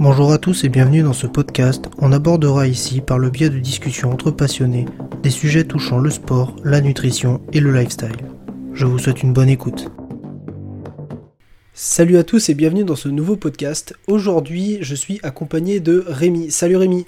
Bonjour 0.00 0.30
à 0.30 0.38
tous 0.38 0.62
et 0.62 0.68
bienvenue 0.68 1.02
dans 1.02 1.12
ce 1.12 1.26
podcast. 1.26 1.86
On 1.98 2.12
abordera 2.12 2.68
ici, 2.68 3.00
par 3.00 3.18
le 3.18 3.30
biais 3.30 3.50
de 3.50 3.58
discussions 3.58 4.12
entre 4.12 4.30
passionnés, 4.30 4.84
des 5.24 5.30
sujets 5.30 5.64
touchant 5.64 5.98
le 5.98 6.08
sport, 6.08 6.54
la 6.62 6.80
nutrition 6.80 7.40
et 7.52 7.58
le 7.58 7.72
lifestyle. 7.72 8.16
Je 8.74 8.86
vous 8.86 9.00
souhaite 9.00 9.24
une 9.24 9.32
bonne 9.32 9.48
écoute. 9.48 9.88
Salut 11.74 12.16
à 12.16 12.22
tous 12.22 12.48
et 12.48 12.54
bienvenue 12.54 12.84
dans 12.84 12.94
ce 12.94 13.08
nouveau 13.08 13.34
podcast. 13.34 13.92
Aujourd'hui, 14.06 14.78
je 14.82 14.94
suis 14.94 15.18
accompagné 15.24 15.80
de 15.80 16.04
Rémi. 16.06 16.52
Salut 16.52 16.76
Rémi. 16.76 17.04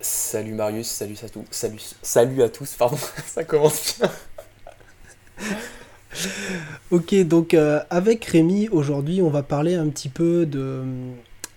Salut 0.00 0.54
Marius, 0.54 0.88
salut 0.88 1.18
à 1.22 1.28
tous. 1.28 1.44
Salut, 1.50 1.80
salut 2.00 2.42
à 2.42 2.48
tous, 2.48 2.72
pardon, 2.78 2.96
ça 3.26 3.44
commence 3.44 3.98
bien. 3.98 4.10
ok, 6.90 7.14
donc 7.26 7.52
euh, 7.52 7.80
avec 7.90 8.24
Rémi, 8.24 8.70
aujourd'hui, 8.70 9.20
on 9.20 9.28
va 9.28 9.42
parler 9.42 9.74
un 9.74 9.88
petit 9.90 10.08
peu 10.08 10.46
de 10.46 10.82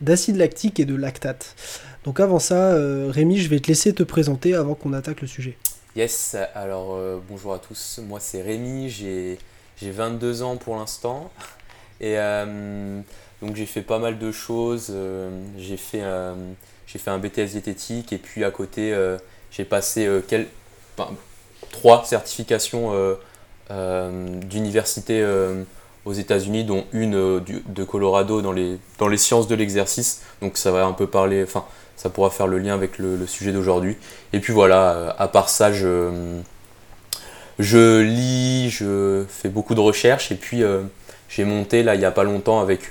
d'acide 0.06 0.38
lactique 0.38 0.80
et 0.80 0.86
de 0.86 0.96
lactate. 0.96 1.56
Donc 2.06 2.20
avant 2.20 2.40
ça, 2.40 2.72
euh, 2.72 3.10
Rémi, 3.12 3.38
je 3.40 3.50
vais 3.50 3.60
te 3.60 3.68
laisser 3.68 3.94
te 3.94 4.04
présenter 4.04 4.54
avant 4.54 4.76
qu'on 4.76 4.94
attaque 4.94 5.22
le 5.22 5.28
sujet. 5.28 5.58
Yes, 5.96 6.38
alors 6.54 6.94
euh, 6.94 7.20
bonjour 7.28 7.54
à 7.54 7.60
tous, 7.60 8.00
moi 8.08 8.20
c'est 8.22 8.42
Rémi, 8.42 8.90
j'ai 8.90 9.38
22 9.82 10.44
ans 10.44 10.56
pour 10.56 10.78
l'instant. 10.78 11.32
Et 12.00 12.20
euh, 12.20 13.02
donc 13.42 13.56
j'ai 13.56 13.66
fait 13.66 13.82
pas 13.82 13.98
mal 14.00 14.20
de 14.20 14.32
choses, 14.32 14.94
j'ai 15.58 15.78
fait, 15.78 16.02
un 16.02 17.18
BTS 17.18 17.52
diététique 17.52 18.14
et 18.14 18.18
puis 18.18 18.44
à 18.44 18.52
côté 18.52 18.96
j'ai 19.52 19.66
passé 19.66 20.08
quel, 20.28 20.48
trois 21.72 22.04
certifications 22.06 22.92
d'université 23.70 25.26
aux 26.06 26.14
États-Unis, 26.14 26.64
dont 26.64 26.86
une 26.94 27.16
euh, 27.16 27.40
de 27.68 27.84
Colorado 27.84 28.42
dans 28.42 28.52
les, 28.52 28.78
sciences 29.18 29.48
de 29.48 29.56
l'exercice. 29.56 30.22
Donc 30.42 30.58
ça 30.58 30.72
va 30.72 30.86
un 30.86 30.94
peu 30.94 31.08
parler, 31.08 31.44
enfin 31.44 31.66
ça 31.98 32.10
pourra 32.10 32.30
faire 32.30 32.48
le 32.48 32.60
lien 32.60 32.74
avec 32.74 33.00
le, 33.00 33.26
sujet 33.26 33.52
d'aujourd'hui. 33.52 33.98
Et 34.32 34.40
puis 34.40 34.54
voilà, 34.54 34.92
euh, 34.92 35.12
à 35.18 35.28
part 35.28 35.50
ça, 35.50 35.74
je, 35.74 36.12
je 37.58 38.02
lis, 38.02 38.70
je 38.70 39.26
fais 39.28 39.50
beaucoup 39.50 39.76
de 39.76 39.80
recherches 39.80 40.32
et 40.32 40.36
puis 40.36 40.64
euh, 40.64 40.82
j'ai 41.28 41.44
monté 41.44 41.82
là 41.84 41.96
il 41.96 42.00
n'y 42.00 42.06
a 42.06 42.12
pas 42.12 42.24
longtemps 42.24 42.62
avec, 42.62 42.90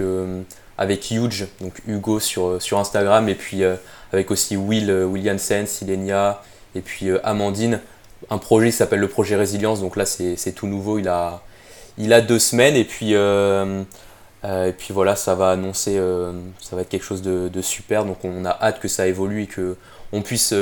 avec 0.77 1.11
Huge, 1.11 1.47
donc 1.61 1.81
Hugo 1.87 2.19
sur, 2.19 2.61
sur 2.61 2.78
Instagram 2.81 3.28
et 3.28 3.37
puis 3.37 3.62
avec 4.12 4.31
aussi 4.33 4.56
Will, 4.56 4.91
Will 4.91 5.39
Silenia 5.39 6.43
et 6.75 6.81
puis 6.81 7.11
Amandine, 7.23 7.81
un 8.31 8.39
projet 8.39 8.71
qui 8.71 8.77
s'appelle 8.77 8.99
le 8.99 9.09
projet 9.09 9.37
Résilience. 9.37 9.81
Donc 9.81 9.97
là 9.97 10.05
c'est 10.05 10.53
tout 10.53 10.67
nouveau, 10.67 10.99
il 10.99 11.06
a 11.06 11.44
il 11.98 12.12
a 12.12 12.20
deux 12.20 12.39
semaines 12.39 12.77
et 12.77 12.84
puis, 12.84 13.14
euh, 13.14 13.83
euh, 14.45 14.67
et 14.67 14.73
puis 14.73 14.92
voilà, 14.92 15.17
ça 15.17 15.34
va 15.34 15.50
annoncer, 15.50 15.97
euh, 15.97 16.33
ça 16.61 16.77
va 16.77 16.83
être 16.83 16.89
quelque 16.89 17.05
chose 17.05 17.23
de, 17.23 17.62
super. 17.62 18.05
Donc 18.05 18.25
on 18.25 18.45
a 18.45 18.50
hâte 18.50 18.81
que 18.81 18.89
ça 18.89 19.06
évolue 19.06 19.42
et 19.42 19.47
que 19.47 19.77
on 20.12 20.22
puisse 20.22 20.55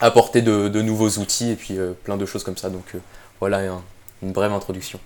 apporter 0.00 0.42
de, 0.42 0.82
nouveaux 0.82 1.10
outils 1.18 1.50
et 1.50 1.56
puis 1.56 1.78
plein 2.04 2.16
de 2.16 2.26
choses 2.26 2.44
comme 2.44 2.56
ça. 2.56 2.70
Donc 2.70 2.94
voilà 3.40 3.62
une 4.22 4.32
brève 4.32 4.52
introduction. 4.52 4.98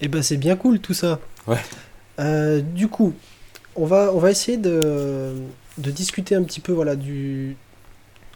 Et 0.00 0.04
eh 0.04 0.08
ben 0.08 0.22
c'est 0.22 0.36
bien 0.36 0.54
cool 0.54 0.78
tout 0.78 0.94
ça. 0.94 1.18
Ouais. 1.46 2.62
du 2.62 2.88
coup, 2.88 3.14
on 3.74 3.84
va, 3.84 4.12
on 4.14 4.18
va 4.18 4.30
essayer 4.30 4.56
de, 4.56 5.34
de 5.78 5.90
discuter 5.90 6.36
un 6.36 6.44
petit 6.44 6.60
peu 6.60 6.72
voilà, 6.72 6.94
du, 6.94 7.56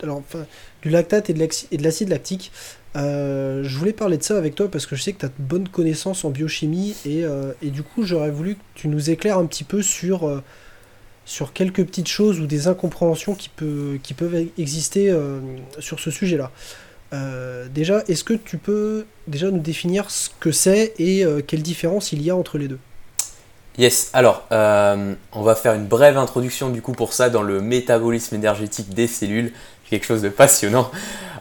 alors, 0.03 0.17
enfin, 0.19 0.47
du 0.83 0.91
lactate 0.91 1.31
et 1.31 1.35
de 1.35 1.83
l'acide 1.83 2.09
lactique. 2.09 2.53
Euh, 2.95 3.63
je 3.65 3.79
voulais 3.79 3.93
parler 3.93 4.19
de 4.19 4.23
ça 4.23 4.37
avec 4.37 4.55
toi 4.55 4.71
parce 4.71 4.85
que 4.85 4.97
je 4.97 5.03
sais 5.03 5.13
que 5.13 5.21
tu 5.21 5.27
as 5.27 5.31
de 5.31 5.35
bonnes 5.39 5.69
connaissances 5.69 6.25
en 6.25 6.31
biochimie 6.31 6.95
et, 7.07 7.25
euh, 7.25 7.53
et 7.63 7.71
du 7.71 7.83
coup 7.83 8.03
j'aurais 8.03 8.31
voulu 8.31 8.57
que 8.57 8.61
tu 8.75 8.89
nous 8.89 9.09
éclaires 9.09 9.39
un 9.39 9.47
petit 9.47 9.65
peu 9.65 9.81
sur, 9.81 10.29
euh, 10.29 10.43
sur 11.25 11.55
quelques 11.55 11.85
petites 11.87 12.09
choses 12.09 12.39
ou 12.39 12.47
des 12.47 12.69
incompréhensions 12.69 13.35
qui, 13.35 13.49
peut, 13.49 13.99
qui 14.03 14.13
peuvent 14.13 14.47
exister 14.59 15.15
sur 15.79 16.01
ce 16.01 16.11
sujet-là. 16.11 16.51
déjà, 17.73 18.03
est-ce 18.09 18.25
que 18.25 18.35
tu 18.35 18.59
peux 18.59 19.07
déjà 19.29 19.51
nous 19.51 19.61
définir 19.61 20.11
ce 20.11 20.29
que 20.41 20.51
c'est 20.51 20.95
et 20.99 21.25
quelle 21.47 21.63
différence 21.63 22.13
il 22.13 22.23
y 22.23 22.31
a 22.31 22.37
entre 22.37 22.59
les 22.59 22.67
deux? 22.67 22.81
Yes, 23.79 24.11
alors 24.13 24.47
on 24.51 25.43
va 25.43 25.55
faire 25.55 25.75
une 25.75 25.87
brève 25.87 26.19
introduction 26.19 26.71
du 26.71 26.83
coup 26.83 26.93
pour 26.93 27.13
ça 27.13 27.31
dans 27.31 27.43
le 27.43 27.61
métabolisme 27.61 28.35
énergétique 28.35 28.93
des 28.93 29.07
cellules 29.07 29.53
quelque 29.93 30.07
chose 30.07 30.23
de 30.23 30.31
passionnant. 30.31 30.91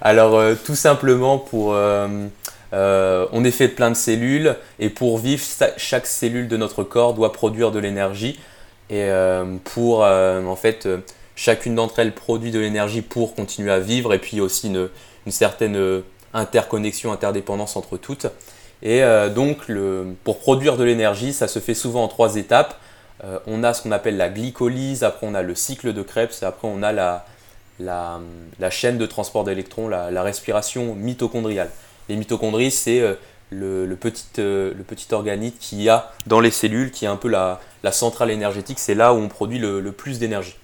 Alors 0.02 0.36
euh, 0.36 0.56
tout 0.56 0.76
simplement 0.76 1.40
pour... 1.40 1.74
Euh, 1.74 2.28
euh, 2.74 3.26
on 3.32 3.44
est 3.44 3.52
fait 3.52 3.70
de 3.70 3.74
plein 3.74 3.90
de 3.90 3.96
cellules 3.96 4.56
et 4.80 4.90
pour 4.90 5.18
vivre, 5.18 5.44
chaque 5.78 6.06
cellule 6.06 6.48
de 6.48 6.58
notre 6.58 6.84
corps 6.84 7.14
doit 7.14 7.34
produire 7.34 7.72
de 7.72 7.80
l'énergie. 7.80 8.40
Et 8.90 9.10
pour, 9.64 10.02
en 10.02 10.56
fait, 10.58 10.86
chacune 11.36 11.76
d'entre 11.76 12.00
elles 12.00 12.14
produit 12.14 12.52
de 12.52 12.60
l'énergie 12.60 13.02
pour 13.02 13.36
continuer 13.36 13.72
à 13.72 13.80
vivre 13.80 14.14
et 14.14 14.20
puis 14.20 14.42
aussi 14.42 14.68
une, 14.68 14.90
certaine 15.32 16.02
interconnexion, 16.34 17.14
interdépendance 17.14 17.78
entre 17.78 17.96
toutes. 17.96 18.28
Et 18.84 19.02
donc, 19.34 19.70
le, 19.70 20.16
pour 20.26 20.40
produire 20.40 20.76
de 20.76 20.84
l'énergie, 20.84 21.32
ça 21.32 21.48
se 21.48 21.60
fait 21.60 21.74
souvent 21.74 22.04
en 22.04 22.10
trois 22.10 22.36
étapes. 22.36 22.78
on 23.48 23.64
a 23.64 23.74
ce 23.74 23.82
qu'on 23.82 23.92
appelle 23.92 24.18
la 24.18 24.28
glycolyse, 24.28 25.04
après 25.04 25.26
on 25.26 25.36
a 25.36 25.42
le 25.42 25.56
cycle 25.56 25.94
de 25.94 26.02
Krebs, 26.02 26.42
et 26.42 26.46
après 26.46 26.68
on 26.70 26.84
a 26.84 26.92
la, 26.92 27.26
la, 27.81 28.69
chaîne 28.69 28.97
de 28.97 29.06
transport 29.06 29.44
d'électrons, 29.44 29.88
la, 29.88 30.24
respiration 30.24 30.96
mitochondriale. 30.96 31.69
Les 32.09 32.16
mitochondries, 32.16 32.72
c'est 32.72 33.00
euh, 33.00 33.16
le, 33.50 33.96
petit, 33.96 34.25
euh, 34.40 34.74
le 34.75 34.84
petit 34.84 35.14
organite 35.14 35.59
qu'il 35.59 35.81
y 35.81 35.90
a 35.90 36.12
dans 36.28 36.40
les 36.40 36.52
cellules, 36.52 36.91
qui 36.91 37.06
est 37.06 37.09
un 37.09 37.16
peu 37.16 37.30
la, 37.30 37.59
centrale 37.91 38.31
énergétique, 38.31 38.80
c'est 38.80 38.96
là 38.96 39.14
où 39.14 39.18
on 39.18 39.28
produit 39.28 39.59
le, 39.59 39.91
plus 39.91 40.20
d'énergie. 40.20 40.56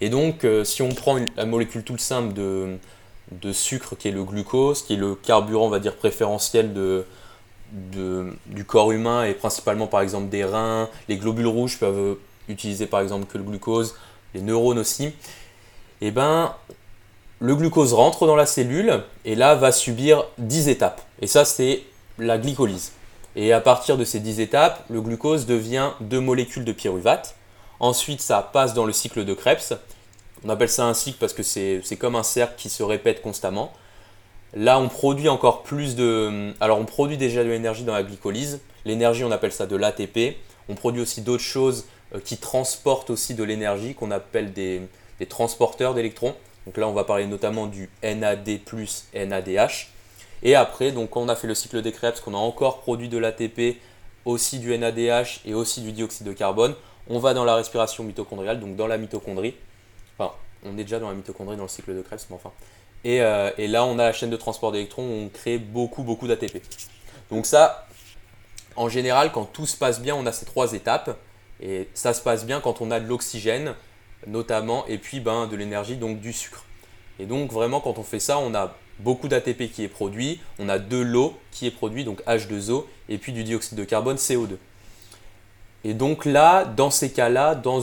Et 0.00 0.10
donc, 0.10 0.44
euh, 0.44 0.64
si 0.64 0.82
on 0.82 0.90
prend 0.90 1.18
la 1.36 1.44
molécule 1.44 1.82
toute 1.82 2.00
simple 2.00 2.32
de, 2.34 3.52
sucre, 3.52 3.96
qui 3.96 4.08
est 4.08 4.12
le 4.12 4.24
glucose, 4.24 4.82
qui 4.82 4.94
est 4.94 4.98
le 4.98 5.14
carburant, 5.14 5.66
on 5.66 5.70
va 5.70 5.80
dire, 5.80 5.96
préférentiel 5.96 6.72
du 7.72 8.64
corps 8.64 8.92
humain, 8.92 9.24
et 9.24 9.34
principalement 9.34 9.86
par 9.86 10.00
exemple 10.00 10.28
des 10.28 10.44
reins, 10.44 10.88
les 11.08 11.16
globules 11.16 11.46
rouges 11.46 11.78
peuvent 11.78 12.16
utiliser 12.48 12.86
par 12.86 13.00
exemple 13.00 13.26
que 13.26 13.36
le 13.36 13.44
glucose, 13.44 13.94
les 14.34 14.40
neurones 14.40 14.78
aussi, 14.78 15.12
eh 16.00 16.10
ben, 16.10 16.54
le 17.40 17.54
glucose 17.54 17.92
rentre 17.92 18.26
dans 18.26 18.36
la 18.36 18.46
cellule 18.46 19.02
et 19.24 19.34
là 19.34 19.54
va 19.54 19.72
subir 19.72 20.24
10 20.38 20.68
étapes. 20.68 21.02
Et 21.20 21.26
ça, 21.26 21.44
c'est 21.44 21.82
la 22.18 22.38
glycolyse. 22.38 22.92
Et 23.36 23.52
à 23.52 23.60
partir 23.60 23.96
de 23.96 24.04
ces 24.04 24.20
10 24.20 24.40
étapes, 24.40 24.84
le 24.90 25.00
glucose 25.00 25.46
devient 25.46 25.90
deux 26.00 26.20
molécules 26.20 26.64
de 26.64 26.72
pyruvate. 26.72 27.36
Ensuite, 27.80 28.20
ça 28.20 28.42
passe 28.52 28.74
dans 28.74 28.84
le 28.84 28.92
cycle 28.92 29.24
de 29.24 29.34
Krebs. 29.34 29.78
On 30.44 30.48
appelle 30.48 30.68
ça 30.68 30.86
un 30.86 30.94
cycle 30.94 31.18
parce 31.18 31.32
que 31.32 31.42
c'est 31.42 31.96
comme 31.98 32.16
un 32.16 32.22
cercle 32.22 32.54
qui 32.56 32.68
se 32.68 32.82
répète 32.82 33.22
constamment. 33.22 33.72
Là, 34.54 34.80
on 34.80 34.88
produit 34.88 35.28
encore 35.28 35.62
plus 35.62 35.94
de... 35.94 36.52
Alors, 36.60 36.78
on 36.78 36.86
produit 36.86 37.16
déjà 37.16 37.44
de 37.44 37.48
l'énergie 37.48 37.84
dans 37.84 37.92
la 37.92 38.02
glycolyse. 38.02 38.60
L'énergie, 38.84 39.22
on 39.24 39.30
appelle 39.30 39.52
ça 39.52 39.66
de 39.66 39.76
l'ATP. 39.76 40.36
On 40.68 40.74
produit 40.74 41.02
aussi 41.02 41.20
d'autres 41.20 41.42
choses 41.42 41.86
euh, 42.14 42.20
qui 42.24 42.38
transportent 42.38 43.10
aussi 43.10 43.34
de 43.34 43.44
l'énergie 43.44 43.94
qu'on 43.94 44.10
appelle 44.10 44.52
des, 44.52 44.82
des 45.18 45.26
transporteurs 45.26 45.94
d'électrons. 45.94 46.34
Donc 46.66 46.76
là, 46.76 46.88
on 46.88 46.92
va 46.92 47.04
parler 47.04 47.26
notamment 47.26 47.66
du 47.66 47.90
NAD+, 48.02 48.60
NADH. 49.14 49.88
Et 50.42 50.54
après, 50.54 50.92
donc 50.92 51.10
quand 51.10 51.22
on 51.22 51.28
a 51.28 51.36
fait 51.36 51.46
le 51.46 51.54
cycle 51.54 51.82
des 51.82 51.92
Krebs, 51.92 52.20
qu'on 52.20 52.34
a 52.34 52.38
encore 52.38 52.80
produit 52.80 53.08
de 53.08 53.18
l'ATP, 53.18 53.78
aussi 54.24 54.58
du 54.58 54.76
NADH 54.76 55.40
et 55.46 55.54
aussi 55.54 55.80
du 55.80 55.92
dioxyde 55.92 56.26
de 56.26 56.32
carbone, 56.32 56.74
on 57.08 57.18
va 57.18 57.34
dans 57.34 57.44
la 57.44 57.54
respiration 57.54 58.04
mitochondriale, 58.04 58.60
donc 58.60 58.76
dans 58.76 58.86
la 58.86 58.98
mitochondrie. 58.98 59.54
Enfin, 60.18 60.32
on 60.64 60.76
est 60.76 60.84
déjà 60.84 60.98
dans 60.98 61.08
la 61.08 61.14
mitochondrie 61.14 61.56
dans 61.56 61.62
le 61.62 61.68
cycle 61.68 61.94
de 61.94 62.02
Krebs, 62.02 62.20
mais 62.30 62.36
enfin. 62.36 62.52
Et, 63.04 63.22
euh, 63.22 63.50
et 63.58 63.68
là, 63.68 63.84
on 63.84 63.98
a 63.98 64.04
la 64.04 64.12
chaîne 64.12 64.30
de 64.30 64.36
transport 64.36 64.72
d'électrons 64.72 65.02
où 65.02 65.24
on 65.26 65.28
crée 65.28 65.58
beaucoup, 65.58 66.02
beaucoup 66.02 66.26
d'ATP. 66.28 66.60
Donc 67.30 67.46
ça, 67.46 67.86
en 68.76 68.88
général, 68.88 69.32
quand 69.32 69.44
tout 69.44 69.66
se 69.66 69.76
passe 69.76 70.00
bien, 70.00 70.14
on 70.14 70.26
a 70.26 70.32
ces 70.32 70.46
trois 70.46 70.72
étapes. 70.72 71.16
Et 71.60 71.88
ça 71.94 72.14
se 72.14 72.20
passe 72.20 72.44
bien 72.44 72.60
quand 72.60 72.80
on 72.80 72.90
a 72.90 73.00
de 73.00 73.06
l'oxygène, 73.06 73.74
notamment, 74.26 74.86
et 74.86 74.98
puis 74.98 75.20
ben, 75.20 75.46
de 75.46 75.56
l'énergie, 75.56 75.96
donc 75.96 76.20
du 76.20 76.32
sucre. 76.32 76.64
Et 77.18 77.26
donc 77.26 77.52
vraiment 77.52 77.80
quand 77.80 77.98
on 77.98 78.02
fait 78.02 78.20
ça, 78.20 78.38
on 78.38 78.54
a 78.54 78.74
beaucoup 78.98 79.28
d'ATP 79.28 79.70
qui 79.72 79.84
est 79.84 79.88
produit, 79.88 80.40
on 80.58 80.68
a 80.68 80.78
de 80.78 80.98
l'eau 80.98 81.34
qui 81.50 81.66
est 81.66 81.70
produit, 81.70 82.04
donc 82.04 82.22
H2O, 82.26 82.84
et 83.08 83.18
puis 83.18 83.32
du 83.32 83.44
dioxyde 83.44 83.78
de 83.78 83.84
carbone, 83.84 84.16
CO2. 84.16 84.56
Et 85.84 85.94
donc 85.94 86.24
là, 86.24 86.64
dans 86.64 86.90
ces 86.90 87.12
cas-là, 87.12 87.54
dans, 87.54 87.80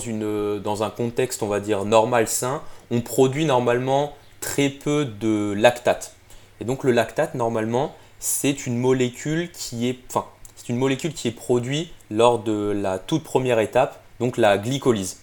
dans 0.59 0.83
un 0.83 0.89
contexte, 0.89 1.41
on 1.41 1.47
va 1.47 1.59
dire, 1.59 1.85
normal, 1.85 2.27
sain, 2.27 2.61
on 2.91 3.01
produit 3.01 3.45
normalement 3.45 4.13
très 4.41 4.69
peu 4.69 5.05
de 5.05 5.53
lactate. 5.57 6.13
Et 6.59 6.65
donc 6.65 6.83
le 6.83 6.91
lactate, 6.91 7.35
normalement, 7.35 7.95
c'est 8.19 8.65
une 8.65 8.77
molécule 8.77 9.49
qui 9.51 9.87
est, 9.87 9.99
enfin, 10.09 10.25
c'est 10.55 10.69
une 10.69 10.77
molécule 10.77 11.13
qui 11.13 11.27
est 11.27 11.31
produite 11.31 11.89
lors 12.11 12.39
de 12.39 12.71
la 12.71 12.99
toute 12.99 13.23
première 13.23 13.59
étape, 13.59 14.01
donc 14.19 14.37
la 14.37 14.57
glycolyse. 14.57 15.21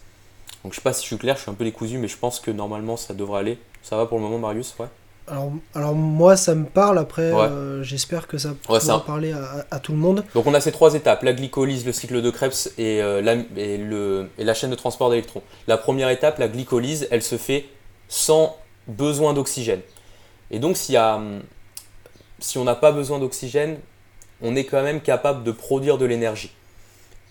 Donc 0.64 0.72
je 0.72 0.76
sais 0.76 0.82
pas 0.82 0.92
si 0.92 1.02
je 1.02 1.06
suis 1.08 1.18
clair, 1.18 1.36
je 1.36 1.42
suis 1.42 1.50
un 1.50 1.54
peu 1.54 1.64
décousu, 1.64 1.98
mais 1.98 2.08
je 2.08 2.16
pense 2.16 2.38
que 2.40 2.50
normalement 2.50 2.96
ça 2.96 3.14
devrait 3.14 3.40
aller. 3.40 3.58
Ça 3.82 3.96
va 3.96 4.06
pour 4.06 4.18
le 4.18 4.22
moment, 4.24 4.38
Marius 4.38 4.74
Ouais 4.78 4.86
Alors, 5.26 5.50
alors 5.74 5.94
moi, 5.94 6.36
ça 6.36 6.54
me 6.54 6.66
parle. 6.66 6.98
Après, 6.98 7.32
Ouais. 7.32 7.40
euh, 7.50 7.82
j'espère 7.82 8.28
que 8.28 8.38
ça 8.38 8.50
pourra 8.62 8.78
un- 8.78 8.98
parler 9.00 9.32
à, 9.32 9.66
à 9.72 9.80
tout 9.80 9.90
le 9.92 9.98
monde. 9.98 10.24
Donc 10.34 10.46
on 10.46 10.54
a 10.54 10.60
ces 10.60 10.70
trois 10.72 10.94
étapes, 10.94 11.22
la 11.24 11.32
glycolyse, 11.32 11.84
le 11.84 11.92
cycle 11.92 12.22
de 12.22 12.30
Krebs 12.30 12.68
et, 12.78 13.02
euh, 13.02 13.20
la, 13.20 13.34
et 13.56 13.76
le- 13.78 14.28
et 14.38 14.44
la 14.44 14.54
chaîne 14.54 14.70
de 14.70 14.76
transport 14.76 15.10
d'électrons. 15.10 15.42
La 15.66 15.76
première 15.78 16.10
étape, 16.10 16.38
la 16.38 16.46
glycolyse, 16.48 17.08
elle 17.10 17.22
se 17.22 17.36
fait 17.38 17.66
sans 18.08 18.56
besoin 18.86 19.32
d'oxygène. 19.34 19.80
Et 20.52 20.58
donc 20.60 20.88
y 20.88 20.96
a, 20.96 21.16
hum, 21.16 21.40
si 22.38 22.58
on 22.58 22.64
n'a 22.64 22.74
pas 22.74 22.92
besoin 22.92 23.18
d'oxygène, 23.18 23.78
on 24.42 24.54
est 24.56 24.64
quand 24.64 24.82
même 24.82 25.00
capable 25.00 25.42
de 25.44 25.50
produire 25.52 25.98
de 25.98 26.04
l'énergie. 26.04 26.52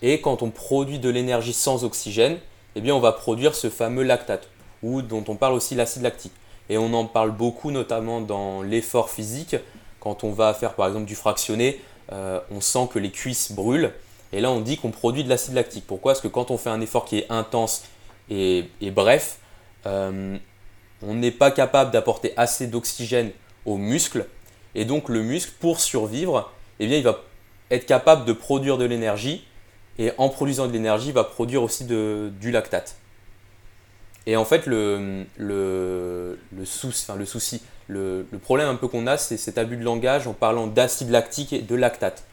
Et 0.02 0.20
quand 0.20 0.42
on 0.42 0.50
produit 0.50 0.98
de 0.98 1.08
l'énergie 1.08 1.52
sans 1.52 1.84
oxygène, 1.84 2.38
eh 2.76 2.92
on 2.92 3.00
va 3.00 3.12
produire 3.12 3.54
ce 3.54 3.70
fameux 3.70 4.02
lactate, 4.02 4.48
ou 4.82 5.02
dont 5.02 5.24
on 5.28 5.36
parle 5.36 5.54
aussi 5.54 5.74
l'acide 5.74 6.02
lactique. 6.02 6.32
Et 6.68 6.78
on 6.78 6.92
en 6.94 7.04
parle 7.04 7.32
beaucoup 7.32 7.70
notamment 7.70 8.20
dans 8.20 8.62
l'effort 8.62 9.10
physique, 9.10 9.56
quand 10.00 10.24
on 10.24 10.32
va 10.32 10.54
faire 10.54 10.74
par 10.74 10.88
exemple 10.88 11.06
du 11.06 11.14
fractionné, 11.14 11.80
euh, 12.12 12.40
on 12.50 12.60
sent 12.60 12.88
que 12.92 12.98
les 12.98 13.10
cuisses 13.10 13.52
brûlent. 13.52 13.92
Et 14.32 14.40
là, 14.40 14.50
on 14.50 14.60
dit 14.60 14.78
qu'on 14.78 14.90
produit 14.90 15.24
de 15.24 15.28
l'acide 15.28 15.54
lactique. 15.54 15.86
Pourquoi? 15.86 16.12
Parce 16.12 16.22
que 16.22 16.28
quand 16.28 16.50
on 16.50 16.56
fait 16.56 16.70
un 16.70 16.80
effort 16.80 17.04
qui 17.04 17.18
est 17.18 17.26
intense 17.30 17.84
et, 18.30 18.66
bref, 18.80 19.38
euh, 19.86 20.38
on 21.02 21.14
n'est 21.14 21.30
pas 21.30 21.50
capable 21.50 21.90
d'apporter 21.90 22.32
assez 22.36 22.66
d'oxygène 22.66 23.30
aux 23.66 23.76
muscles. 23.76 24.26
Et 24.74 24.86
donc, 24.86 25.08
le 25.08 25.22
muscle, 25.22 25.52
pour 25.60 25.80
survivre, 25.80 26.50
eh 26.80 26.86
il 26.86 27.02
va 27.02 27.20
être 27.70 27.86
capable 27.86 28.24
de 28.24 28.32
produire 28.32 28.78
de 28.78 28.84
l'énergie. 28.84 29.44
Et 29.98 30.12
en 30.18 30.28
produisant 30.28 30.66
de 30.66 30.72
l'énergie, 30.72 31.12
va 31.12 31.24
produire 31.24 31.62
aussi 31.62 31.84
du 31.84 32.50
lactate. 32.50 32.96
Et 34.26 34.36
en 34.36 34.44
fait, 34.44 34.66
le, 34.66 35.26
souci, 36.64 37.62
le, 37.88 38.24
problème 38.42 38.68
un 38.68 38.76
peu 38.76 38.88
qu'on 38.88 39.06
a, 39.06 39.18
c'est 39.18 39.36
cet 39.36 39.58
abus 39.58 39.76
de 39.76 39.84
langage 39.84 40.26
en 40.26 40.32
parlant 40.32 40.66
d'acide 40.66 41.10
lactique 41.10 41.52
et 41.52 41.60
de 41.60 41.74
lactate. 41.74 42.24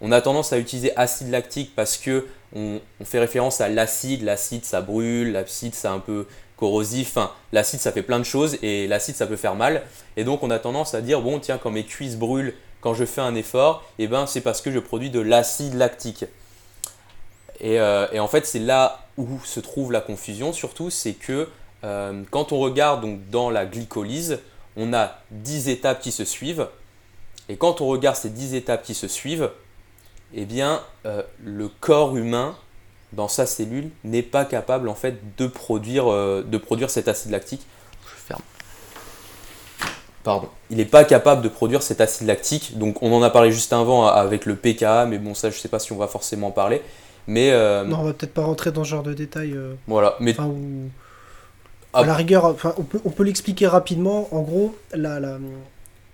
On 0.00 0.12
a 0.12 0.20
tendance 0.20 0.52
à 0.52 0.58
utiliser 0.58 0.96
acide 0.96 1.30
lactique 1.30 1.74
parce 1.74 1.96
que 1.96 2.26
on, 2.54 2.80
fait 3.04 3.18
référence 3.18 3.60
à 3.60 3.68
l'acide. 3.68 4.22
L'acide, 4.22 4.64
ça 4.64 4.80
brûle. 4.80 5.32
L'acide, 5.32 5.74
c'est 5.74 5.88
un 5.88 5.98
peu 5.98 6.26
corrosif. 6.56 7.18
L'acide, 7.52 7.80
ça 7.80 7.90
fait 7.90 8.02
plein 8.02 8.18
de 8.18 8.24
choses 8.24 8.58
et 8.62 8.86
l'acide, 8.86 9.16
ça 9.16 9.26
peut 9.26 9.36
faire 9.36 9.54
mal. 9.56 9.82
Et 10.16 10.24
donc, 10.24 10.42
on 10.42 10.50
a 10.50 10.58
tendance 10.58 10.94
à 10.94 11.00
dire 11.00 11.20
bon, 11.20 11.38
tiens, 11.40 11.58
quand 11.58 11.70
mes 11.70 11.84
cuisses 11.84 12.16
brûlent 12.16 12.54
quand 12.80 12.94
je 12.94 13.06
fais 13.06 13.22
un 13.22 13.34
effort, 13.34 13.82
eh 13.98 14.06
ben, 14.06 14.26
c'est 14.26 14.42
parce 14.42 14.60
que 14.60 14.70
je 14.70 14.78
produis 14.78 15.10
de 15.10 15.20
l'acide 15.20 15.74
lactique. 15.74 16.26
Et, 17.60 17.80
euh, 17.80 18.06
et 18.12 18.20
en 18.20 18.28
fait, 18.28 18.46
c'est 18.46 18.58
là 18.58 19.00
où 19.16 19.26
se 19.44 19.60
trouve 19.60 19.92
la 19.92 20.00
confusion, 20.00 20.52
surtout, 20.52 20.90
c'est 20.90 21.12
que 21.12 21.48
euh, 21.84 22.22
quand 22.30 22.52
on 22.52 22.58
regarde 22.58 23.02
donc, 23.02 23.28
dans 23.30 23.50
la 23.50 23.66
glycolyse, 23.66 24.40
on 24.76 24.92
a 24.92 25.18
10 25.30 25.68
étapes 25.68 26.00
qui 26.00 26.12
se 26.12 26.24
suivent. 26.24 26.68
Et 27.48 27.56
quand 27.56 27.80
on 27.80 27.86
regarde 27.86 28.16
ces 28.16 28.30
10 28.30 28.54
étapes 28.54 28.82
qui 28.82 28.94
se 28.94 29.06
suivent, 29.06 29.50
eh 30.32 30.46
bien, 30.46 30.82
euh, 31.06 31.22
le 31.42 31.68
corps 31.68 32.16
humain, 32.16 32.56
dans 33.12 33.28
sa 33.28 33.46
cellule, 33.46 33.90
n'est 34.02 34.22
pas 34.22 34.44
capable 34.44 34.88
en 34.88 34.96
fait 34.96 35.36
de 35.36 35.46
produire, 35.46 36.06
de 36.06 36.58
produire 36.58 36.90
cet 36.90 37.06
acide 37.06 37.30
lactique. 37.30 37.64
Je 38.02 38.20
ferme. 38.20 38.42
Pardon. 40.24 40.48
Il 40.70 40.78
n'est 40.78 40.84
pas 40.86 41.04
capable 41.04 41.42
de 41.42 41.48
produire 41.48 41.82
cet 41.82 42.00
acide 42.00 42.26
lactique. 42.26 42.76
Donc, 42.76 43.00
on 43.02 43.12
en 43.12 43.22
a 43.22 43.30
parlé 43.30 43.52
juste 43.52 43.72
avant 43.72 44.06
avec 44.06 44.46
le 44.46 44.56
pKa, 44.56 45.06
mais 45.06 45.18
bon, 45.18 45.34
ça, 45.34 45.50
je 45.50 45.56
ne 45.56 45.60
sais 45.60 45.68
pas 45.68 45.78
si 45.78 45.92
on 45.92 45.96
va 45.96 46.08
forcément 46.08 46.48
en 46.48 46.50
parler. 46.50 46.82
Mais 47.26 47.50
euh, 47.52 47.84
Non, 47.84 48.00
on 48.00 48.04
va 48.04 48.12
peut-être 48.12 48.34
pas 48.34 48.44
rentrer 48.44 48.70
dans 48.72 48.84
ce 48.84 48.90
genre 48.90 49.02
de 49.02 49.14
détails. 49.14 49.52
euh, 49.54 49.74
voilà. 49.86 50.14
Mais 50.20 50.32
Enfin, 50.32 50.46
où- 50.46 50.90
Ah. 51.92 52.00
à 52.00 52.06
la 52.06 52.14
rigueur, 52.14 52.44
enfin, 52.46 52.74
on 52.76 52.82
peut, 52.82 53.00
on 53.04 53.10
peut 53.10 53.22
l'expliquer 53.22 53.66
rapidement. 53.66 54.28
En 54.34 54.42
gros, 54.42 54.76
la, 54.94 55.20
la- 55.20 55.38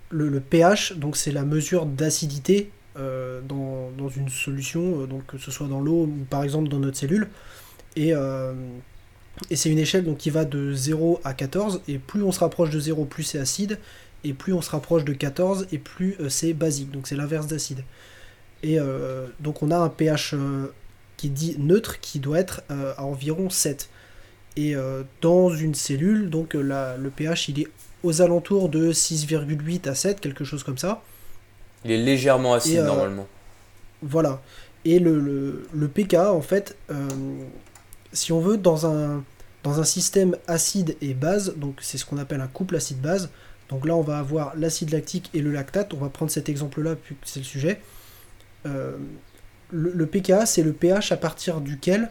le, 0.09 0.29
le 0.29 0.39
pH, 0.39 0.93
donc 0.97 1.17
c'est 1.17 1.31
la 1.31 1.43
mesure 1.43 1.85
d'acidité 1.85 2.69
euh, 2.97 3.39
dans, 3.41 3.89
dans 3.97 4.09
une 4.09 4.29
solution, 4.29 5.01
euh, 5.01 5.05
donc 5.07 5.25
que 5.25 5.37
ce 5.37 5.49
soit 5.49 5.67
dans 5.67 5.79
l'eau 5.79 6.03
ou 6.03 6.25
par 6.29 6.43
exemple 6.43 6.67
dans 6.69 6.77
notre 6.79 6.97
cellule. 6.97 7.29
Et, 7.95 8.13
euh, 8.13 8.53
et 9.49 9.55
c'est 9.55 9.69
une 9.69 9.79
échelle 9.79 10.03
donc, 10.05 10.17
qui 10.17 10.29
va 10.29 10.45
de 10.45 10.73
0 10.73 11.19
à 11.23 11.33
14. 11.33 11.81
Et 11.87 11.97
plus 11.97 12.21
on 12.23 12.31
se 12.31 12.39
rapproche 12.41 12.69
de 12.69 12.79
0, 12.79 13.05
plus 13.05 13.23
c'est 13.23 13.39
acide. 13.39 13.79
Et 14.23 14.33
plus 14.33 14.53
on 14.53 14.61
se 14.61 14.69
rapproche 14.69 15.03
de 15.03 15.13
14, 15.13 15.65
et 15.71 15.77
plus 15.79 16.15
c'est 16.29 16.53
basique. 16.53 16.91
Donc 16.91 17.07
c'est 17.07 17.15
l'inverse 17.15 17.47
d'acide. 17.47 17.83
Et 18.61 18.77
donc 19.39 19.63
on 19.63 19.71
a 19.71 19.77
un 19.77 19.89
pH 19.89 20.35
qui 21.21 21.29
dit 21.29 21.55
neutre 21.59 21.99
qui 21.99 22.17
doit 22.19 22.39
être 22.39 22.63
euh, 22.71 22.93
à 22.97 23.03
environ 23.05 23.51
7. 23.51 23.89
Et 24.57 24.75
euh, 24.75 25.03
dans 25.21 25.51
une 25.53 25.75
cellule, 25.75 26.29
donc 26.31 26.55
euh, 26.55 26.61
la- 26.61 26.97
le 26.97 27.11
pH 27.11 27.49
il 27.49 27.59
est 27.61 27.67
aux 28.03 28.23
alentours 28.23 28.69
de 28.69 28.91
6,8 28.91 29.87
à 29.87 29.93
7, 29.93 30.19
quelque 30.19 30.43
chose 30.43 30.63
comme 30.63 30.79
ça. 30.79 31.03
il 31.85 31.91
est 31.91 31.97
légèrement 31.97 32.55
acide 32.55 32.79
Et, 32.79 32.81
normalement. 32.83 33.27
Voilà. 34.01 34.41
Et 34.83 34.97
le, 34.97 35.19
le, 35.19 35.67
le 35.71 35.87
pK, 35.87 36.15
en 36.15 36.41
fait, 36.41 36.75
si 38.13 38.31
on 38.31 38.39
veut, 38.39 38.57
dans 38.57 38.87
un, 38.87 39.23
dans 39.63 39.79
un 39.79 39.83
système 39.83 40.35
acide 40.47 40.97
et 41.01 41.13
base, 41.13 41.53
donc 41.55 41.77
c'est 41.81 41.99
ce 41.99 42.05
qu'on 42.05 42.17
appelle 42.17 42.41
un 42.41 42.47
couple 42.47 42.75
acide-base, 42.75 43.29
donc 43.69 43.85
là 43.85 43.95
on 43.95 44.01
va 44.01 44.17
avoir 44.17 44.53
l'acide 44.57 44.89
lactique 44.91 45.29
et 45.35 45.41
le 45.41 45.51
lactate, 45.51 45.93
on 45.93 45.97
va 45.97 46.09
prendre 46.09 46.31
cet 46.31 46.49
exemple-là 46.49 46.95
puisque 46.95 47.21
c'est 47.25 47.39
le 47.41 47.45
sujet. 47.45 47.79
Euh, 48.65 48.97
le, 49.71 50.05
pKa, 50.05 50.45
c'est 50.45 50.63
le 50.63 50.73
pH 50.73 51.11
à 51.11 51.17
partir 51.17 51.61
duquel 51.61 52.09